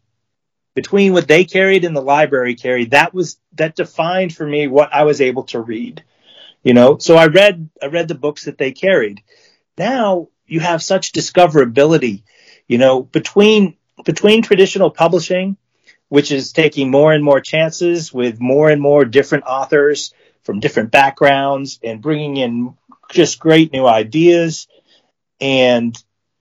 Between 0.75 1.13
what 1.13 1.27
they 1.27 1.43
carried 1.43 1.85
and 1.85 1.95
the 1.95 2.01
library 2.01 2.53
carried, 2.53 2.91
that 2.91 3.11
was, 3.11 3.39
that 3.53 3.75
defined 3.75 4.35
for 4.35 4.45
me 4.45 4.67
what 4.67 4.93
I 4.93 5.03
was 5.03 5.21
able 5.21 5.43
to 5.45 5.59
read. 5.59 6.03
You 6.61 6.73
know, 6.73 6.97
so 6.97 7.15
I 7.15 7.27
read, 7.27 7.69
I 7.81 7.87
read 7.87 8.07
the 8.07 8.15
books 8.15 8.45
that 8.45 8.57
they 8.57 8.71
carried. 8.71 9.23
Now 9.77 10.27
you 10.45 10.59
have 10.59 10.83
such 10.83 11.13
discoverability, 11.13 12.23
you 12.67 12.77
know, 12.77 13.01
between, 13.01 13.77
between 14.05 14.43
traditional 14.43 14.91
publishing 14.91 15.57
which 16.09 16.31
is 16.31 16.53
taking 16.53 16.89
more 16.89 17.13
and 17.13 17.23
more 17.23 17.41
chances 17.41 18.13
with 18.13 18.39
more 18.39 18.69
and 18.69 18.81
more 18.81 19.05
different 19.05 19.43
authors 19.45 20.13
from 20.43 20.59
different 20.59 20.91
backgrounds 20.91 21.79
and 21.83 22.01
bringing 22.01 22.37
in 22.37 22.73
just 23.11 23.39
great 23.39 23.73
new 23.73 23.85
ideas. 23.85 24.67
And 25.41 25.95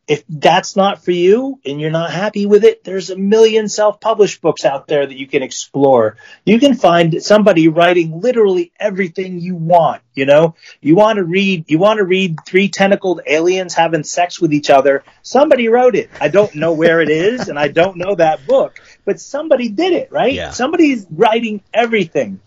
if 0.09 0.23
that's 0.29 0.77
not 0.77 1.05
for 1.05 1.11
you 1.11 1.59
and 1.65 1.81
you're 1.81 1.91
not 1.91 2.13
happy 2.13 2.47
with 2.47 2.63
it, 2.63 2.85
there's 2.85 3.11
a 3.11 3.17
million 3.17 3.69
self-published 3.69 4.41
books 4.41 4.65
out 4.65 4.87
there 4.87 5.05
that 5.05 5.19
you 5.19 5.27
can 5.27 5.43
explore. 5.43 6.17
You 6.45 6.61
can 6.61 6.75
find 6.75 7.21
somebody 7.21 7.67
writing 7.67 8.21
literally 8.21 8.73
everything 8.79 9.41
you 9.41 9.57
want, 9.57 10.03
you 10.15 10.25
know? 10.25 10.55
You 10.81 10.95
want 10.95 11.17
to 11.17 11.25
read, 11.25 11.69
you 11.69 11.79
want 11.79 11.99
to 11.99 12.05
read 12.05 12.39
three 12.47 12.69
tentacled 12.69 13.23
aliens 13.27 13.75
having 13.75 14.05
sex 14.05 14.41
with 14.41 14.53
each 14.53 14.71
other. 14.71 15.03
Somebody 15.23 15.69
wrote 15.69 15.97
it. 15.97 16.09
I 16.21 16.29
don't 16.29 16.55
know 16.55 16.73
where 16.73 17.01
it 17.01 17.11
is 17.11 17.49
and 17.49 17.59
I 17.59 17.67
don't 17.67 17.97
know 17.97 18.15
that 18.15 18.47
book, 18.47 18.81
but 19.07 19.19
somebody 19.21 19.71
did 19.71 19.95
it, 19.95 20.13
right? 20.13 20.35
Yeah. 20.35 20.51
Somebody's 20.51 21.07
writing 21.11 21.63
everything 21.73 22.41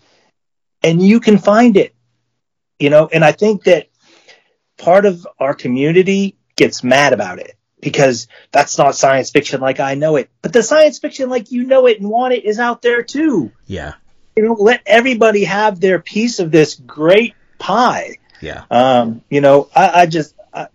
and 0.84 1.02
you 1.02 1.18
can 1.18 1.38
find 1.38 1.76
it, 1.76 1.94
you 2.78 2.90
know? 2.90 3.08
And 3.12 3.24
I 3.24 3.32
think 3.32 3.64
that 3.64 3.88
part 4.78 5.04
of 5.06 5.26
our 5.38 5.54
community 5.54 6.36
gets 6.56 6.84
mad 6.84 7.12
about 7.12 7.38
it 7.40 7.56
because 7.80 8.28
that's 8.52 8.78
not 8.78 8.94
science 8.94 9.30
fiction 9.30 9.60
like 9.60 9.80
I 9.80 9.94
know 9.94 10.16
it. 10.16 10.30
But 10.42 10.52
the 10.52 10.62
science 10.62 10.98
fiction 10.98 11.28
like 11.28 11.50
you 11.50 11.64
know 11.64 11.86
it 11.86 11.98
and 12.00 12.08
want 12.08 12.34
it 12.34 12.44
is 12.44 12.58
out 12.60 12.82
there 12.82 13.02
too. 13.02 13.50
Yeah, 13.66 13.94
You 14.36 14.44
know, 14.44 14.52
let 14.54 14.82
everybody 14.86 15.44
have 15.44 15.80
their 15.80 15.98
piece 15.98 16.38
of 16.38 16.50
this 16.50 16.74
great 16.74 17.34
pie. 17.58 18.16
yeah, 18.40 18.64
Um, 18.70 19.22
you 19.28 19.40
know, 19.40 19.68
I, 19.74 20.02
I 20.02 20.06
just 20.06 20.34
I, 20.52 20.68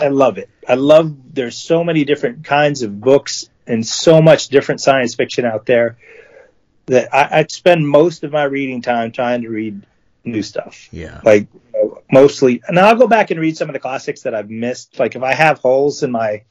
I 0.00 0.08
love 0.08 0.38
it. 0.38 0.48
I 0.66 0.74
love 0.74 1.14
there's 1.34 1.56
so 1.56 1.84
many 1.84 2.04
different 2.04 2.44
kinds 2.44 2.82
of 2.82 2.98
books 3.00 3.49
and 3.66 3.86
so 3.86 4.20
much 4.20 4.48
different 4.48 4.80
science 4.80 5.14
fiction 5.14 5.44
out 5.44 5.66
there 5.66 5.96
that 6.86 7.14
I, 7.14 7.40
I 7.40 7.46
spend 7.48 7.88
most 7.88 8.24
of 8.24 8.32
my 8.32 8.44
reading 8.44 8.82
time 8.82 9.12
trying 9.12 9.42
to 9.42 9.48
read 9.48 9.86
new 10.22 10.42
stuff 10.42 10.88
yeah. 10.92 11.20
like 11.24 11.48
you 11.54 11.60
know, 11.72 12.02
mostly 12.12 12.62
and 12.68 12.78
I'll 12.78 12.96
go 12.96 13.06
back 13.06 13.30
and 13.30 13.40
read 13.40 13.56
some 13.56 13.68
of 13.68 13.72
the 13.72 13.78
classics 13.78 14.22
that 14.22 14.34
I've 14.34 14.50
missed. 14.50 14.98
Like 14.98 15.16
if 15.16 15.22
I 15.22 15.32
have 15.32 15.58
holes 15.58 16.02
in 16.02 16.10
my 16.10 16.42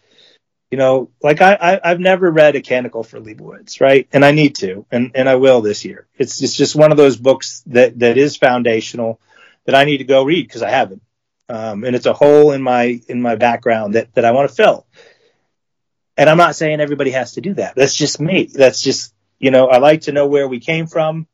you 0.71 0.77
know, 0.77 1.09
like 1.21 1.41
I, 1.41 1.55
I 1.55 1.79
I've 1.83 1.99
never 1.99 2.29
read 2.29 2.55
a 2.55 2.61
canticle 2.61 3.03
for 3.03 3.19
Leibowitz, 3.19 3.81
right? 3.81 4.07
And 4.13 4.23
I 4.23 4.31
need 4.31 4.55
to, 4.57 4.85
and, 4.91 5.11
and 5.15 5.27
I 5.27 5.35
will 5.35 5.61
this 5.61 5.83
year. 5.83 6.07
It's 6.17 6.41
it's 6.43 6.55
just 6.55 6.75
one 6.75 6.91
of 6.91 6.97
those 6.97 7.17
books 7.17 7.63
that, 7.67 7.97
that 7.99 8.17
is 8.17 8.35
foundational 8.35 9.19
that 9.65 9.75
I 9.75 9.85
need 9.85 9.97
to 9.97 10.03
go 10.03 10.23
read 10.23 10.47
because 10.47 10.61
I 10.61 10.69
haven't. 10.69 11.01
Um, 11.47 11.83
and 11.83 11.95
it's 11.95 12.05
a 12.05 12.13
hole 12.13 12.51
in 12.51 12.61
my 12.61 13.01
in 13.07 13.21
my 13.21 13.35
background 13.35 13.95
that, 13.95 14.13
that 14.13 14.25
I 14.25 14.31
want 14.31 14.49
to 14.49 14.55
fill. 14.55 14.85
And 16.19 16.29
I'm 16.29 16.37
not 16.37 16.55
saying 16.55 16.81
everybody 16.81 17.11
has 17.11 17.33
to 17.33 17.41
do 17.41 17.53
that. 17.55 17.75
That's 17.75 17.95
just 17.95 18.19
me. 18.19 18.49
That's 18.53 18.81
just 18.81 19.13
you 19.39 19.51
know, 19.51 19.67
I 19.67 19.77
like 19.77 20.01
to 20.01 20.11
know 20.11 20.27
where 20.27 20.47
we 20.47 20.59
came 20.59 20.85
from. 20.85 21.27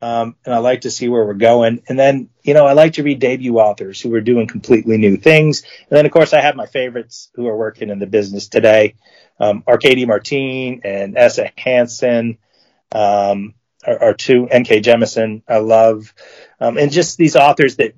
Um, 0.00 0.36
and 0.44 0.54
I 0.54 0.58
like 0.58 0.82
to 0.82 0.90
see 0.90 1.08
where 1.08 1.24
we're 1.24 1.34
going. 1.34 1.82
And 1.88 1.98
then, 1.98 2.30
you 2.42 2.54
know, 2.54 2.66
I 2.66 2.72
like 2.72 2.94
to 2.94 3.02
read 3.02 3.18
debut 3.18 3.58
authors 3.58 4.00
who 4.00 4.14
are 4.14 4.20
doing 4.20 4.46
completely 4.46 4.96
new 4.96 5.16
things. 5.16 5.62
And 5.62 5.96
then, 5.96 6.06
of 6.06 6.12
course, 6.12 6.32
I 6.32 6.40
have 6.40 6.54
my 6.56 6.66
favorites 6.66 7.30
who 7.34 7.48
are 7.48 7.56
working 7.56 7.90
in 7.90 7.98
the 7.98 8.06
business 8.06 8.48
today. 8.48 8.94
Um, 9.40 9.64
Arkady 9.66 10.06
Martine 10.06 10.82
and 10.84 11.18
Essa 11.18 11.50
Hansen, 11.56 12.38
um, 12.92 13.54
are, 13.86 14.02
are 14.02 14.14
two, 14.14 14.48
N.K. 14.48 14.80
Jemisin, 14.80 15.42
I 15.48 15.58
love. 15.58 16.14
Um, 16.60 16.78
and 16.78 16.92
just 16.92 17.18
these 17.18 17.36
authors 17.36 17.76
that 17.76 17.94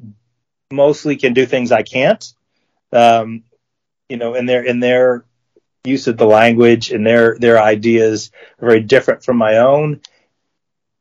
mostly 0.72 1.16
can 1.16 1.34
do 1.34 1.44
things 1.44 1.70
I 1.70 1.82
can't. 1.82 2.32
Um, 2.92 3.44
you 4.08 4.16
know, 4.16 4.34
and 4.34 4.48
their, 4.48 4.62
in 4.64 4.80
their 4.80 5.24
use 5.84 6.06
of 6.06 6.16
the 6.16 6.26
language 6.26 6.90
and 6.90 7.06
their, 7.06 7.36
their 7.38 7.60
ideas 7.60 8.30
are 8.60 8.68
very 8.68 8.80
different 8.80 9.24
from 9.24 9.36
my 9.36 9.58
own 9.58 10.00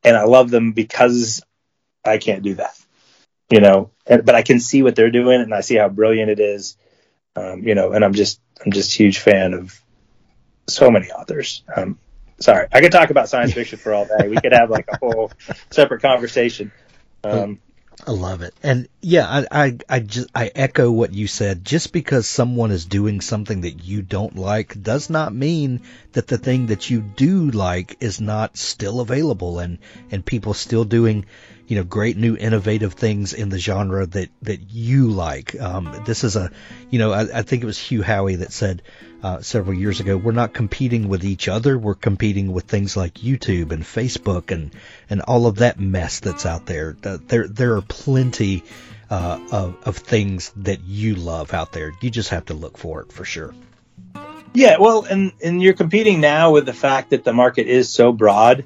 and 0.04 0.16
I 0.16 0.24
love 0.24 0.50
them 0.50 0.72
because 0.72 1.42
I 2.06 2.18
can't 2.18 2.44
do 2.44 2.56
that, 2.56 2.78
you 3.50 3.60
know. 3.60 3.92
And, 4.06 4.26
but 4.26 4.36
I 4.36 4.42
can 4.42 4.60
see 4.60 4.84
what 4.84 4.96
they're 4.96 5.12
doing, 5.12 5.42
and 5.42 5.54
I 5.54 5.62
see 5.62 5.76
how 5.76 5.90
brilliant 5.90 6.32
it 6.32 6.40
is, 6.40 6.78
um, 7.36 7.64
you 7.64 7.76
know. 7.76 7.92
And 7.92 8.04
I'm 8.04 8.14
just 8.14 8.40
I'm 8.64 8.72
just 8.72 8.94
huge 8.94 9.20
fan 9.20 9.54
of 9.54 9.80
so 10.68 10.90
many 10.90 11.12
authors. 11.12 11.64
Um, 11.76 12.00
sorry, 12.40 12.68
I 12.72 12.82
could 12.82 12.92
talk 12.92 13.10
about 13.10 13.30
science 13.30 13.54
fiction 13.54 13.78
for 13.78 13.94
all 13.94 14.06
day. 14.06 14.28
We 14.28 14.38
could 14.38 14.54
have 14.54 14.70
like 14.70 14.88
a 14.90 14.98
whole 14.98 15.32
separate 15.72 16.02
conversation. 16.02 16.72
Um, 17.24 17.60
I 18.08 18.12
love 18.12 18.42
it. 18.42 18.54
And 18.64 18.88
yeah, 19.02 19.28
I, 19.28 19.66
I, 19.66 19.78
I 19.90 20.00
just, 20.00 20.30
I 20.34 20.52
echo 20.56 20.90
what 20.90 21.14
you 21.14 21.28
said. 21.28 21.66
Just 21.66 21.92
because 21.92 22.28
someone 22.28 22.72
is 22.72 22.86
doing 22.86 23.22
something 23.22 23.62
that 23.62 23.84
you 23.84 24.02
don't 24.02 24.36
like 24.36 24.82
does 24.82 25.10
not 25.10 25.34
mean 25.34 25.82
that 26.14 26.28
the 26.28 26.38
thing 26.38 26.68
that 26.68 26.90
you 26.90 27.02
do 27.02 27.52
like 27.52 27.98
is 28.00 28.22
not 28.22 28.58
still 28.58 29.00
available 29.00 29.60
and, 29.60 29.80
and 30.12 30.26
people 30.26 30.54
still 30.54 30.86
doing, 30.86 31.26
you 31.70 31.76
know, 31.76 31.84
great 31.84 32.18
new 32.18 32.36
innovative 32.36 32.94
things 32.94 33.34
in 33.34 33.50
the 33.50 33.60
genre 33.60 34.08
that, 34.08 34.30
that 34.42 34.72
you 34.72 35.08
like. 35.10 35.58
Um, 35.62 36.02
this 36.04 36.24
is 36.24 36.36
a, 36.36 36.52
you 36.90 36.98
know, 36.98 37.14
I, 37.14 37.40
I 37.40 37.42
think 37.44 37.62
it 37.62 37.68
was 37.68 37.78
Hugh 37.78 38.02
Howey 38.02 38.40
that 38.40 38.52
said, 38.52 38.82
uh, 39.22 39.42
several 39.42 39.78
years 39.78 40.00
ago, 40.00 40.18
we're 40.18 40.32
not 40.32 40.52
competing 40.52 41.10
with 41.10 41.24
each 41.24 41.48
other. 41.48 41.78
We're 41.78 41.94
competing 41.94 42.54
with 42.54 42.64
things 42.64 42.98
like 42.98 43.14
YouTube 43.14 43.72
and 43.72 43.84
Facebook 43.84 44.50
and, 44.50 44.74
and 45.12 45.22
all 45.22 45.46
of 45.46 45.58
that 45.58 45.80
mess 45.80 46.22
that's 46.22 46.48
out 46.48 46.66
there. 46.66 46.98
Uh, 47.04 47.20
there, 47.28 47.48
there 47.48 47.76
are 47.76 47.84
plenty, 47.84 48.64
uh, 49.12 49.40
of, 49.52 49.78
of 49.84 49.98
things 49.98 50.52
that 50.56 50.82
you 50.86 51.14
love 51.14 51.54
out 51.54 51.72
there. 51.72 51.92
You 52.02 52.10
just 52.10 52.30
have 52.30 52.46
to 52.46 52.56
look 52.56 52.80
for 52.80 53.02
it 53.02 53.12
for 53.12 53.26
sure. 53.26 53.54
yeah, 54.56 54.78
well, 54.80 55.04
and 55.04 55.34
and 55.44 55.62
you're 55.62 55.74
competing 55.74 56.20
now 56.20 56.52
with 56.52 56.66
the 56.66 56.74
fact 56.74 57.12
that 57.12 57.24
the 57.24 57.34
market 57.34 57.68
is 57.68 57.90
so 57.90 58.12
broad 58.12 58.64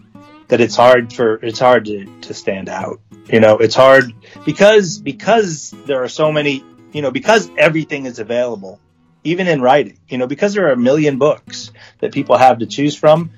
that 0.48 0.62
it's 0.62 0.76
hard 0.76 1.14
for 1.14 1.36
it's 1.36 1.60
hard 1.60 1.86
to, 1.86 2.06
to 2.22 2.34
stand 2.34 2.70
out. 2.70 3.00
You 3.32 3.40
know, 3.40 3.58
it's 3.58 3.76
hard 3.76 4.14
because 4.46 5.00
because 5.00 5.74
there 5.86 6.04
are 6.04 6.10
so 6.10 6.32
many. 6.32 6.64
You 6.92 7.02
know, 7.02 7.10
because 7.10 7.50
everything 7.58 8.06
is 8.06 8.20
available 8.20 8.80
even 9.24 9.48
in 9.48 9.62
writing. 9.62 9.98
You 10.08 10.18
know, 10.18 10.28
because 10.28 10.54
there 10.54 10.68
are 10.68 10.74
a 10.74 10.78
million 10.78 11.18
books 11.18 11.72
that 12.00 12.14
people 12.14 12.38
have 12.38 12.60
to 12.60 12.66
choose 12.66 12.96
from, 12.96 13.32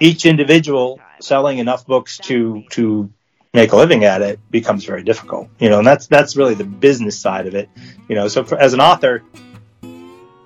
each 0.00 0.26
individual 0.26 1.00
selling 1.20 1.58
enough 1.58 1.86
books 1.86 2.18
to 2.18 2.64
to 2.70 3.10
make 3.54 3.72
a 3.72 3.76
living 3.76 4.04
at 4.04 4.22
it 4.22 4.40
becomes 4.50 4.84
very 4.84 5.02
difficult. 5.02 5.48
You 5.58 5.68
know, 5.68 5.78
and 5.78 5.86
that's 5.86 6.06
that's 6.06 6.36
really 6.36 6.54
the 6.54 6.64
business 6.64 7.18
side 7.18 7.46
of 7.46 7.54
it. 7.54 7.68
You 8.08 8.16
know, 8.16 8.28
so 8.28 8.44
for, 8.44 8.58
as 8.58 8.74
an 8.74 8.80
author, 8.80 9.22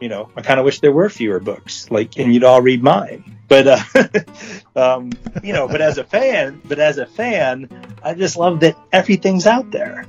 you 0.00 0.08
know, 0.08 0.30
I 0.36 0.42
kind 0.42 0.58
of 0.60 0.64
wish 0.64 0.80
there 0.80 0.92
were 0.92 1.08
fewer 1.08 1.40
books, 1.40 1.90
like, 1.90 2.18
and 2.18 2.32
you'd 2.32 2.44
all 2.44 2.60
read 2.60 2.82
mine. 2.82 3.35
But, 3.48 3.66
uh, 3.68 3.78
um, 4.76 5.12
you 5.42 5.52
know, 5.52 5.68
but 5.68 5.80
as 5.80 5.98
a 5.98 6.04
fan, 6.04 6.60
but 6.64 6.78
as 6.78 6.98
a 6.98 7.06
fan, 7.06 7.68
I 8.02 8.14
just 8.14 8.36
love 8.36 8.60
that 8.60 8.76
everything's 8.92 9.46
out 9.46 9.70
there. 9.70 10.06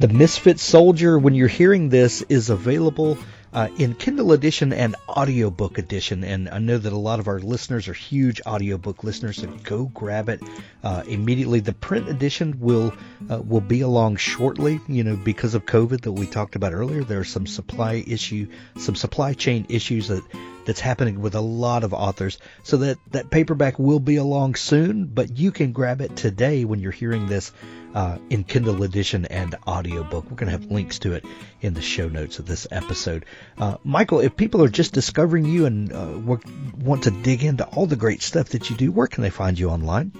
The 0.00 0.08
Misfit 0.08 0.60
Soldier, 0.60 1.18
when 1.18 1.34
you're 1.34 1.48
hearing 1.48 1.88
this, 1.88 2.22
is 2.22 2.50
available 2.50 3.18
uh, 3.52 3.68
in 3.78 3.94
Kindle 3.94 4.32
edition 4.32 4.72
and 4.72 4.96
audiobook 5.08 5.78
edition. 5.78 6.24
And 6.24 6.48
I 6.48 6.58
know 6.58 6.78
that 6.78 6.92
a 6.92 6.96
lot 6.96 7.20
of 7.20 7.28
our 7.28 7.40
listeners 7.40 7.88
are 7.88 7.94
huge 7.94 8.40
audiobook 8.46 9.04
listeners, 9.04 9.38
so 9.38 9.46
go 9.64 9.86
grab 9.86 10.28
it 10.28 10.40
uh, 10.82 11.02
immediately. 11.06 11.60
The 11.60 11.72
print 11.72 12.08
edition 12.08 12.60
will 12.60 12.92
uh, 13.30 13.38
will 13.38 13.60
be 13.60 13.80
along 13.80 14.16
shortly. 14.16 14.80
You 14.88 15.04
know, 15.04 15.16
because 15.16 15.54
of 15.54 15.66
COVID 15.66 16.02
that 16.02 16.12
we 16.12 16.26
talked 16.26 16.56
about 16.56 16.72
earlier, 16.72 17.04
there 17.04 17.20
are 17.20 17.24
some 17.24 17.46
supply 17.46 18.02
issue, 18.06 18.48
some 18.76 18.94
supply 18.94 19.34
chain 19.34 19.66
issues 19.68 20.08
that 20.08 20.22
that's 20.66 20.80
happening 20.80 21.22
with 21.22 21.34
a 21.34 21.40
lot 21.40 21.82
of 21.84 21.94
authors. 21.94 22.38
So 22.62 22.76
that 22.78 22.98
that 23.12 23.30
paperback 23.30 23.78
will 23.78 24.00
be 24.00 24.16
along 24.16 24.56
soon, 24.56 25.06
but 25.06 25.38
you 25.38 25.50
can 25.50 25.72
grab 25.72 26.00
it 26.00 26.16
today 26.16 26.64
when 26.64 26.80
you're 26.80 26.92
hearing 26.92 27.26
this 27.26 27.52
uh, 27.94 28.18
in 28.30 28.44
Kindle 28.44 28.82
edition 28.82 29.24
and 29.26 29.56
audiobook. 29.66 30.24
We're 30.30 30.36
going 30.36 30.52
to 30.52 30.58
have 30.58 30.70
links 30.70 30.98
to 31.00 31.14
it 31.14 31.24
in 31.60 31.74
the 31.74 31.82
show 31.82 32.08
notes 32.08 32.38
of 32.38 32.46
this 32.46 32.66
episode. 32.70 33.24
Uh, 33.56 33.76
Michael, 33.84 34.20
if 34.20 34.36
people 34.36 34.62
are 34.62 34.68
just 34.68 34.92
discovering 34.92 35.44
you 35.44 35.66
and 35.66 35.92
uh, 35.92 36.36
want 36.78 37.04
to 37.04 37.10
dig 37.10 37.44
into 37.44 37.64
all 37.66 37.86
the 37.86 37.96
great 37.96 38.22
stuff 38.22 38.50
that 38.50 38.70
you 38.70 38.76
do, 38.76 38.92
where 38.92 39.06
can 39.06 39.22
they 39.22 39.30
find 39.30 39.58
you 39.58 39.70
online? 39.70 40.12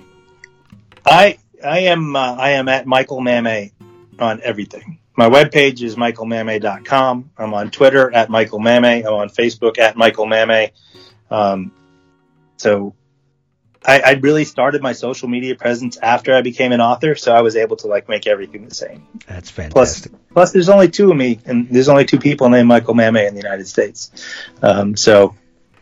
I 1.04 1.38
I 1.64 1.80
am 1.80 2.14
uh, 2.14 2.34
I 2.34 2.50
am 2.50 2.68
at 2.68 2.86
Michael 2.86 3.20
Mammay 3.20 3.72
on 4.18 4.40
everything. 4.42 4.98
My 5.16 5.28
webpage 5.28 5.82
is 5.82 5.96
michaelmammay.com. 5.96 7.30
I'm 7.36 7.54
on 7.54 7.70
Twitter 7.70 8.12
at 8.12 8.30
Michael 8.30 8.60
Mammay. 8.60 9.04
I'm 9.04 9.14
on 9.14 9.28
Facebook 9.30 9.78
at 9.78 9.96
Michael 9.96 10.26
Mammay. 10.26 10.70
Um, 11.30 11.72
so 12.56 12.94
I, 13.85 14.01
I 14.01 14.11
really 14.12 14.45
started 14.45 14.83
my 14.83 14.93
social 14.93 15.29
media 15.29 15.55
presence 15.55 15.97
after 15.97 16.35
I 16.35 16.43
became 16.43 16.72
an 16.72 16.81
author, 16.81 17.14
so 17.14 17.33
I 17.33 17.43
was 17.43 17.57
able 17.57 17.76
to 17.76 17.87
like 17.87 18.09
make 18.09 18.26
everything 18.26 18.68
the 18.68 18.74
same. 18.74 19.07
That's 19.26 19.51
fantastic. 19.51 20.12
Plus, 20.12 20.22
plus 20.33 20.53
there's 20.53 20.68
only 20.68 20.89
two 20.89 21.11
of 21.11 21.16
me, 21.16 21.39
and 21.45 21.68
there's 21.68 21.89
only 21.89 22.05
two 22.05 22.18
people 22.18 22.49
named 22.49 22.68
Michael 22.68 22.95
Mammay 22.95 23.29
in 23.29 23.35
the 23.35 23.41
United 23.41 23.68
States, 23.68 24.11
um, 24.62 24.97
so 24.97 25.37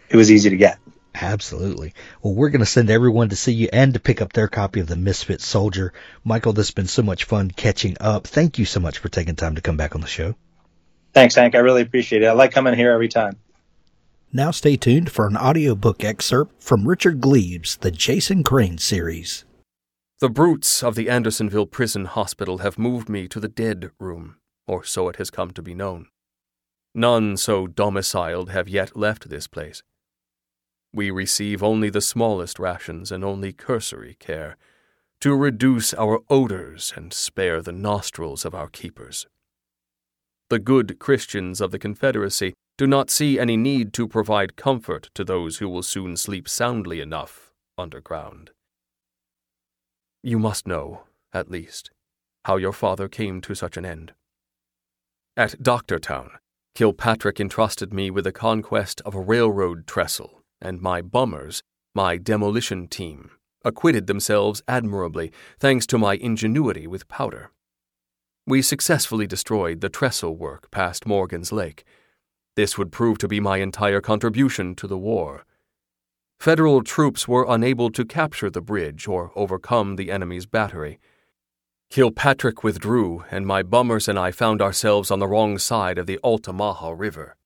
it 0.08 0.16
was 0.16 0.30
easy 0.30 0.50
to 0.50 0.56
get. 0.56 0.78
Absolutely. 1.14 1.94
Well, 2.22 2.34
we're 2.34 2.50
going 2.50 2.60
to 2.60 2.66
send 2.66 2.90
everyone 2.90 3.30
to 3.30 3.36
see 3.36 3.52
you 3.52 3.68
and 3.72 3.94
to 3.94 4.00
pick 4.00 4.20
up 4.20 4.34
their 4.34 4.48
copy 4.48 4.80
of 4.80 4.86
The 4.86 4.96
Misfit 4.96 5.40
Soldier. 5.40 5.94
Michael, 6.24 6.52
this 6.52 6.68
has 6.68 6.74
been 6.74 6.86
so 6.86 7.02
much 7.02 7.24
fun 7.24 7.50
catching 7.50 7.96
up. 8.00 8.26
Thank 8.26 8.58
you 8.58 8.66
so 8.66 8.80
much 8.80 8.98
for 8.98 9.08
taking 9.08 9.34
time 9.34 9.54
to 9.54 9.62
come 9.62 9.78
back 9.78 9.94
on 9.94 10.02
the 10.02 10.06
show. 10.06 10.34
Thanks, 11.14 11.34
Hank. 11.34 11.54
I 11.54 11.58
really 11.60 11.80
appreciate 11.80 12.22
it. 12.22 12.26
I 12.26 12.32
like 12.32 12.52
coming 12.52 12.74
here 12.74 12.92
every 12.92 13.08
time. 13.08 13.38
Now 14.32 14.50
stay 14.50 14.76
tuned 14.76 15.10
for 15.10 15.26
an 15.26 15.36
audiobook 15.36 16.02
excerpt 16.02 16.62
from 16.62 16.86
Richard 16.86 17.20
Gleaves' 17.20 17.76
The 17.76 17.90
Jason 17.90 18.42
Crane 18.42 18.76
series. 18.76 19.44
The 20.20 20.28
brutes 20.28 20.82
of 20.82 20.94
the 20.94 21.08
Andersonville 21.08 21.66
Prison 21.66 22.06
Hospital 22.06 22.58
have 22.58 22.78
moved 22.78 23.08
me 23.08 23.28
to 23.28 23.38
the 23.38 23.48
dead 23.48 23.90
room, 24.00 24.36
or 24.66 24.82
so 24.82 25.08
it 25.08 25.16
has 25.16 25.30
come 25.30 25.52
to 25.52 25.62
be 25.62 25.74
known. 25.74 26.08
None 26.94 27.36
so 27.36 27.66
domiciled 27.66 28.50
have 28.50 28.68
yet 28.68 28.96
left 28.96 29.28
this 29.28 29.46
place. 29.46 29.82
We 30.92 31.10
receive 31.10 31.62
only 31.62 31.88
the 31.88 32.00
smallest 32.00 32.58
rations 32.58 33.12
and 33.12 33.24
only 33.24 33.52
cursory 33.52 34.16
care 34.18 34.56
to 35.20 35.34
reduce 35.34 35.94
our 35.94 36.20
odors 36.28 36.92
and 36.96 37.12
spare 37.12 37.62
the 37.62 37.72
nostrils 37.72 38.44
of 38.44 38.54
our 38.54 38.68
keepers. 38.68 39.26
The 40.48 40.58
good 40.60 41.00
Christians 41.00 41.60
of 41.60 41.72
the 41.72 41.78
Confederacy 41.78 42.54
do 42.78 42.86
not 42.86 43.10
see 43.10 43.38
any 43.38 43.56
need 43.56 43.92
to 43.94 44.06
provide 44.06 44.54
comfort 44.54 45.10
to 45.14 45.24
those 45.24 45.58
who 45.58 45.68
will 45.68 45.82
soon 45.82 46.16
sleep 46.16 46.48
soundly 46.48 47.00
enough 47.00 47.50
underground. 47.76 48.50
You 50.22 50.38
must 50.38 50.66
know, 50.66 51.02
at 51.32 51.50
least, 51.50 51.90
how 52.44 52.58
your 52.58 52.72
father 52.72 53.08
came 53.08 53.40
to 53.40 53.54
such 53.54 53.76
an 53.76 53.84
end. 53.84 54.12
At 55.36 55.60
Doctortown, 55.62 56.30
Kilpatrick 56.76 57.40
entrusted 57.40 57.92
me 57.92 58.10
with 58.10 58.24
the 58.24 58.32
conquest 58.32 59.00
of 59.04 59.14
a 59.14 59.20
railroad 59.20 59.86
trestle, 59.86 60.42
and 60.60 60.80
my 60.80 61.02
bummers, 61.02 61.62
my 61.94 62.16
demolition 62.18 62.86
team, 62.86 63.30
acquitted 63.64 64.06
themselves 64.06 64.62
admirably 64.68 65.32
thanks 65.58 65.86
to 65.86 65.98
my 65.98 66.14
ingenuity 66.14 66.86
with 66.86 67.08
powder. 67.08 67.50
We 68.46 68.62
successfully 68.62 69.26
destroyed 69.26 69.80
the 69.80 69.88
trestle 69.88 70.36
work 70.36 70.70
past 70.70 71.06
Morgan's 71.06 71.52
Lake 71.52 71.84
this 72.56 72.78
would 72.78 72.90
prove 72.90 73.18
to 73.18 73.28
be 73.28 73.38
my 73.38 73.58
entire 73.58 74.00
contribution 74.00 74.74
to 74.76 74.86
the 74.86 74.98
war. 74.98 75.44
Federal 76.40 76.82
troops 76.82 77.28
were 77.28 77.46
unable 77.48 77.90
to 77.90 78.04
capture 78.04 78.50
the 78.50 78.62
bridge 78.62 79.06
or 79.06 79.30
overcome 79.36 79.96
the 79.96 80.10
enemy's 80.10 80.46
battery. 80.46 80.98
Kilpatrick 81.90 82.64
withdrew, 82.64 83.24
and 83.30 83.46
my 83.46 83.62
bummers 83.62 84.08
and 84.08 84.18
I 84.18 84.32
found 84.32 84.60
ourselves 84.60 85.10
on 85.10 85.18
the 85.18 85.28
wrong 85.28 85.58
side 85.58 85.98
of 85.98 86.06
the 86.06 86.18
Altamaha 86.24 86.90
River, 86.90 87.36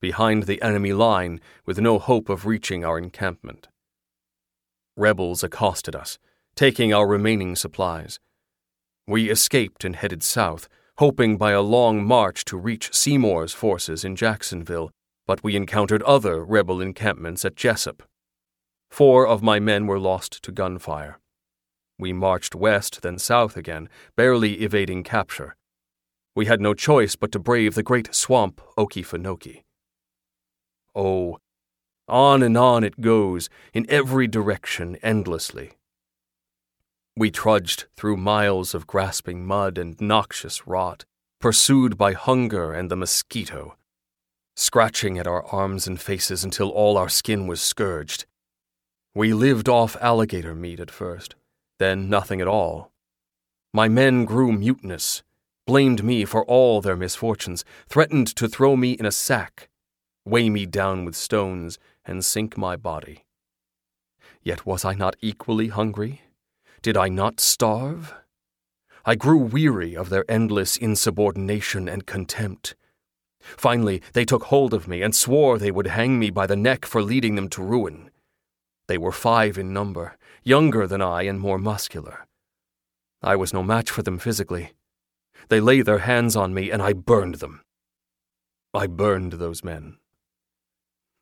behind 0.00 0.44
the 0.44 0.60
enemy 0.62 0.92
line 0.92 1.40
with 1.64 1.78
no 1.78 1.98
hope 1.98 2.28
of 2.28 2.46
reaching 2.46 2.84
our 2.84 2.98
encampment. 2.98 3.68
Rebels 4.96 5.44
accosted 5.44 5.94
us, 5.94 6.18
taking 6.56 6.92
our 6.92 7.06
remaining 7.06 7.54
supplies. 7.54 8.18
We 9.06 9.30
escaped 9.30 9.84
and 9.84 9.96
headed 9.96 10.22
south 10.22 10.68
hoping 10.98 11.36
by 11.36 11.50
a 11.50 11.60
long 11.60 12.04
march 12.04 12.44
to 12.44 12.56
reach 12.56 12.94
Seymour's 12.94 13.52
forces 13.52 14.04
in 14.04 14.14
Jacksonville, 14.14 14.90
but 15.26 15.42
we 15.42 15.56
encountered 15.56 16.02
other 16.04 16.44
rebel 16.44 16.80
encampments 16.80 17.44
at 17.44 17.56
Jesup. 17.56 18.02
Four 18.90 19.26
of 19.26 19.42
my 19.42 19.58
men 19.58 19.86
were 19.86 19.98
lost 19.98 20.40
to 20.44 20.52
gunfire. 20.52 21.18
We 21.98 22.12
marched 22.12 22.54
west, 22.54 23.02
then 23.02 23.18
south 23.18 23.56
again, 23.56 23.88
barely 24.16 24.62
evading 24.62 25.02
capture. 25.02 25.56
We 26.36 26.46
had 26.46 26.60
no 26.60 26.74
choice 26.74 27.16
but 27.16 27.32
to 27.32 27.38
brave 27.40 27.74
the 27.74 27.82
great 27.82 28.14
swamp 28.14 28.60
Okefenokee. 28.76 29.62
Oh, 30.94 31.38
on 32.06 32.42
and 32.42 32.56
on 32.56 32.84
it 32.84 33.00
goes, 33.00 33.48
in 33.72 33.86
every 33.88 34.28
direction, 34.28 34.96
endlessly. 35.02 35.72
We 37.16 37.30
trudged 37.30 37.84
through 37.96 38.16
miles 38.16 38.74
of 38.74 38.88
grasping 38.88 39.46
mud 39.46 39.78
and 39.78 40.00
noxious 40.00 40.66
rot, 40.66 41.04
pursued 41.40 41.96
by 41.96 42.12
hunger 42.12 42.72
and 42.72 42.90
the 42.90 42.96
mosquito, 42.96 43.76
scratching 44.56 45.16
at 45.16 45.26
our 45.26 45.44
arms 45.46 45.86
and 45.86 46.00
faces 46.00 46.42
until 46.42 46.70
all 46.70 46.98
our 46.98 47.08
skin 47.08 47.46
was 47.46 47.60
scourged. 47.60 48.26
We 49.14 49.32
lived 49.32 49.68
off 49.68 49.96
alligator 50.00 50.56
meat 50.56 50.80
at 50.80 50.90
first, 50.90 51.36
then 51.78 52.10
nothing 52.10 52.40
at 52.40 52.48
all. 52.48 52.90
My 53.72 53.86
men 53.86 54.24
grew 54.24 54.50
mutinous, 54.50 55.22
blamed 55.68 56.02
me 56.02 56.24
for 56.24 56.44
all 56.46 56.80
their 56.80 56.96
misfortunes, 56.96 57.64
threatened 57.88 58.26
to 58.34 58.48
throw 58.48 58.74
me 58.74 58.92
in 58.92 59.06
a 59.06 59.12
sack, 59.12 59.68
weigh 60.24 60.50
me 60.50 60.66
down 60.66 61.04
with 61.04 61.14
stones, 61.14 61.78
and 62.04 62.24
sink 62.24 62.58
my 62.58 62.74
body. 62.74 63.24
Yet 64.42 64.66
was 64.66 64.84
I 64.84 64.94
not 64.94 65.14
equally 65.20 65.68
hungry 65.68 66.22
did 66.84 66.98
I 66.98 67.08
not 67.08 67.40
starve? 67.40 68.12
I 69.06 69.14
grew 69.14 69.38
weary 69.38 69.96
of 69.96 70.10
their 70.10 70.30
endless 70.30 70.76
insubordination 70.76 71.88
and 71.88 72.04
contempt. 72.04 72.76
Finally, 73.40 74.02
they 74.12 74.26
took 74.26 74.44
hold 74.44 74.74
of 74.74 74.86
me 74.86 75.00
and 75.00 75.16
swore 75.16 75.58
they 75.58 75.70
would 75.70 75.86
hang 75.86 76.18
me 76.18 76.28
by 76.28 76.46
the 76.46 76.56
neck 76.56 76.84
for 76.84 77.02
leading 77.02 77.36
them 77.36 77.48
to 77.48 77.62
ruin. 77.62 78.10
They 78.86 78.98
were 78.98 79.12
five 79.12 79.56
in 79.56 79.72
number, 79.72 80.18
younger 80.42 80.86
than 80.86 81.00
I 81.00 81.22
and 81.22 81.40
more 81.40 81.56
muscular. 81.56 82.26
I 83.22 83.34
was 83.34 83.54
no 83.54 83.62
match 83.62 83.90
for 83.90 84.02
them 84.02 84.18
physically. 84.18 84.74
They 85.48 85.60
laid 85.60 85.86
their 85.86 86.00
hands 86.00 86.36
on 86.36 86.52
me, 86.52 86.70
and 86.70 86.82
I 86.82 86.92
burned 86.92 87.36
them. 87.36 87.62
I 88.74 88.88
burned 88.88 89.34
those 89.34 89.64
men. 89.64 89.96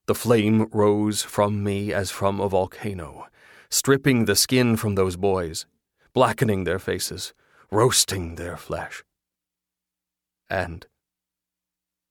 The 0.06 0.16
flame 0.16 0.68
rose 0.72 1.22
from 1.22 1.62
me 1.62 1.92
as 1.92 2.10
from 2.10 2.40
a 2.40 2.48
volcano 2.48 3.28
stripping 3.72 4.26
the 4.26 4.36
skin 4.36 4.76
from 4.76 4.96
those 4.96 5.16
boys, 5.16 5.64
blackening 6.12 6.64
their 6.64 6.78
faces, 6.78 7.32
roasting 7.70 8.34
their 8.34 8.56
flesh. 8.56 9.02
And 10.50 10.86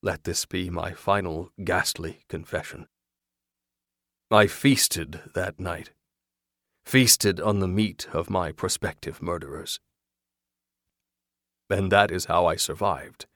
let 0.01 0.23
this 0.23 0.47
be 0.47 0.71
my 0.71 0.93
final 0.93 1.51
ghastly 1.63 2.23
confession. 2.27 2.87
I 4.31 4.47
feasted 4.47 5.21
that 5.35 5.59
night, 5.59 5.91
feasted 6.83 7.39
on 7.39 7.59
the 7.59 7.67
meat 7.67 8.07
of 8.11 8.31
my 8.31 8.51
prospective 8.51 9.21
murderers. 9.21 9.79
And 11.69 11.91
that 11.91 12.09
is 12.09 12.25
how 12.25 12.47
I 12.47 12.55
survived. 12.55 13.27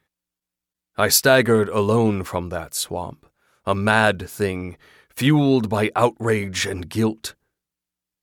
I 0.97 1.09
staggered 1.09 1.69
alone 1.69 2.23
from 2.23 2.49
that 2.49 2.73
swamp, 2.73 3.27
a 3.65 3.75
mad 3.75 4.27
thing, 4.27 4.77
fueled 5.09 5.69
by 5.69 5.91
outrage 5.95 6.65
and 6.65 6.89
guilt. 6.89 7.35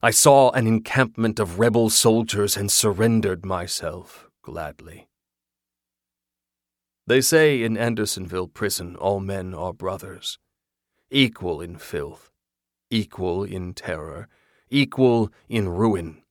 I 0.04 0.10
saw 0.10 0.50
an 0.50 0.66
encampment 0.66 1.38
of 1.38 1.60
rebel 1.60 1.88
soldiers 1.88 2.56
and 2.56 2.72
surrendered 2.72 3.46
myself 3.46 4.28
gladly. 4.42 5.06
They 7.06 7.20
say 7.20 7.62
in 7.62 7.76
Andersonville 7.76 8.48
prison 8.48 8.96
all 8.96 9.20
men 9.20 9.54
are 9.54 9.72
brothers, 9.72 10.40
equal 11.08 11.60
in 11.60 11.76
filth, 11.76 12.32
equal 12.90 13.44
in 13.44 13.74
terror, 13.74 14.28
equal 14.70 15.30
in 15.48 15.68
ruin. 15.68 16.22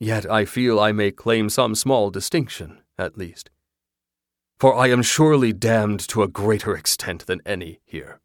Yet 0.00 0.24
I 0.24 0.46
feel 0.46 0.80
I 0.80 0.92
may 0.92 1.10
claim 1.10 1.50
some 1.50 1.74
small 1.74 2.10
distinction, 2.10 2.80
at 2.96 3.18
least. 3.18 3.50
For 4.58 4.74
I 4.74 4.88
am 4.88 5.02
surely 5.02 5.52
damned 5.52 6.00
to 6.08 6.22
a 6.22 6.28
greater 6.28 6.74
extent 6.74 7.26
than 7.26 7.42
any 7.44 7.80
here. 7.84 8.20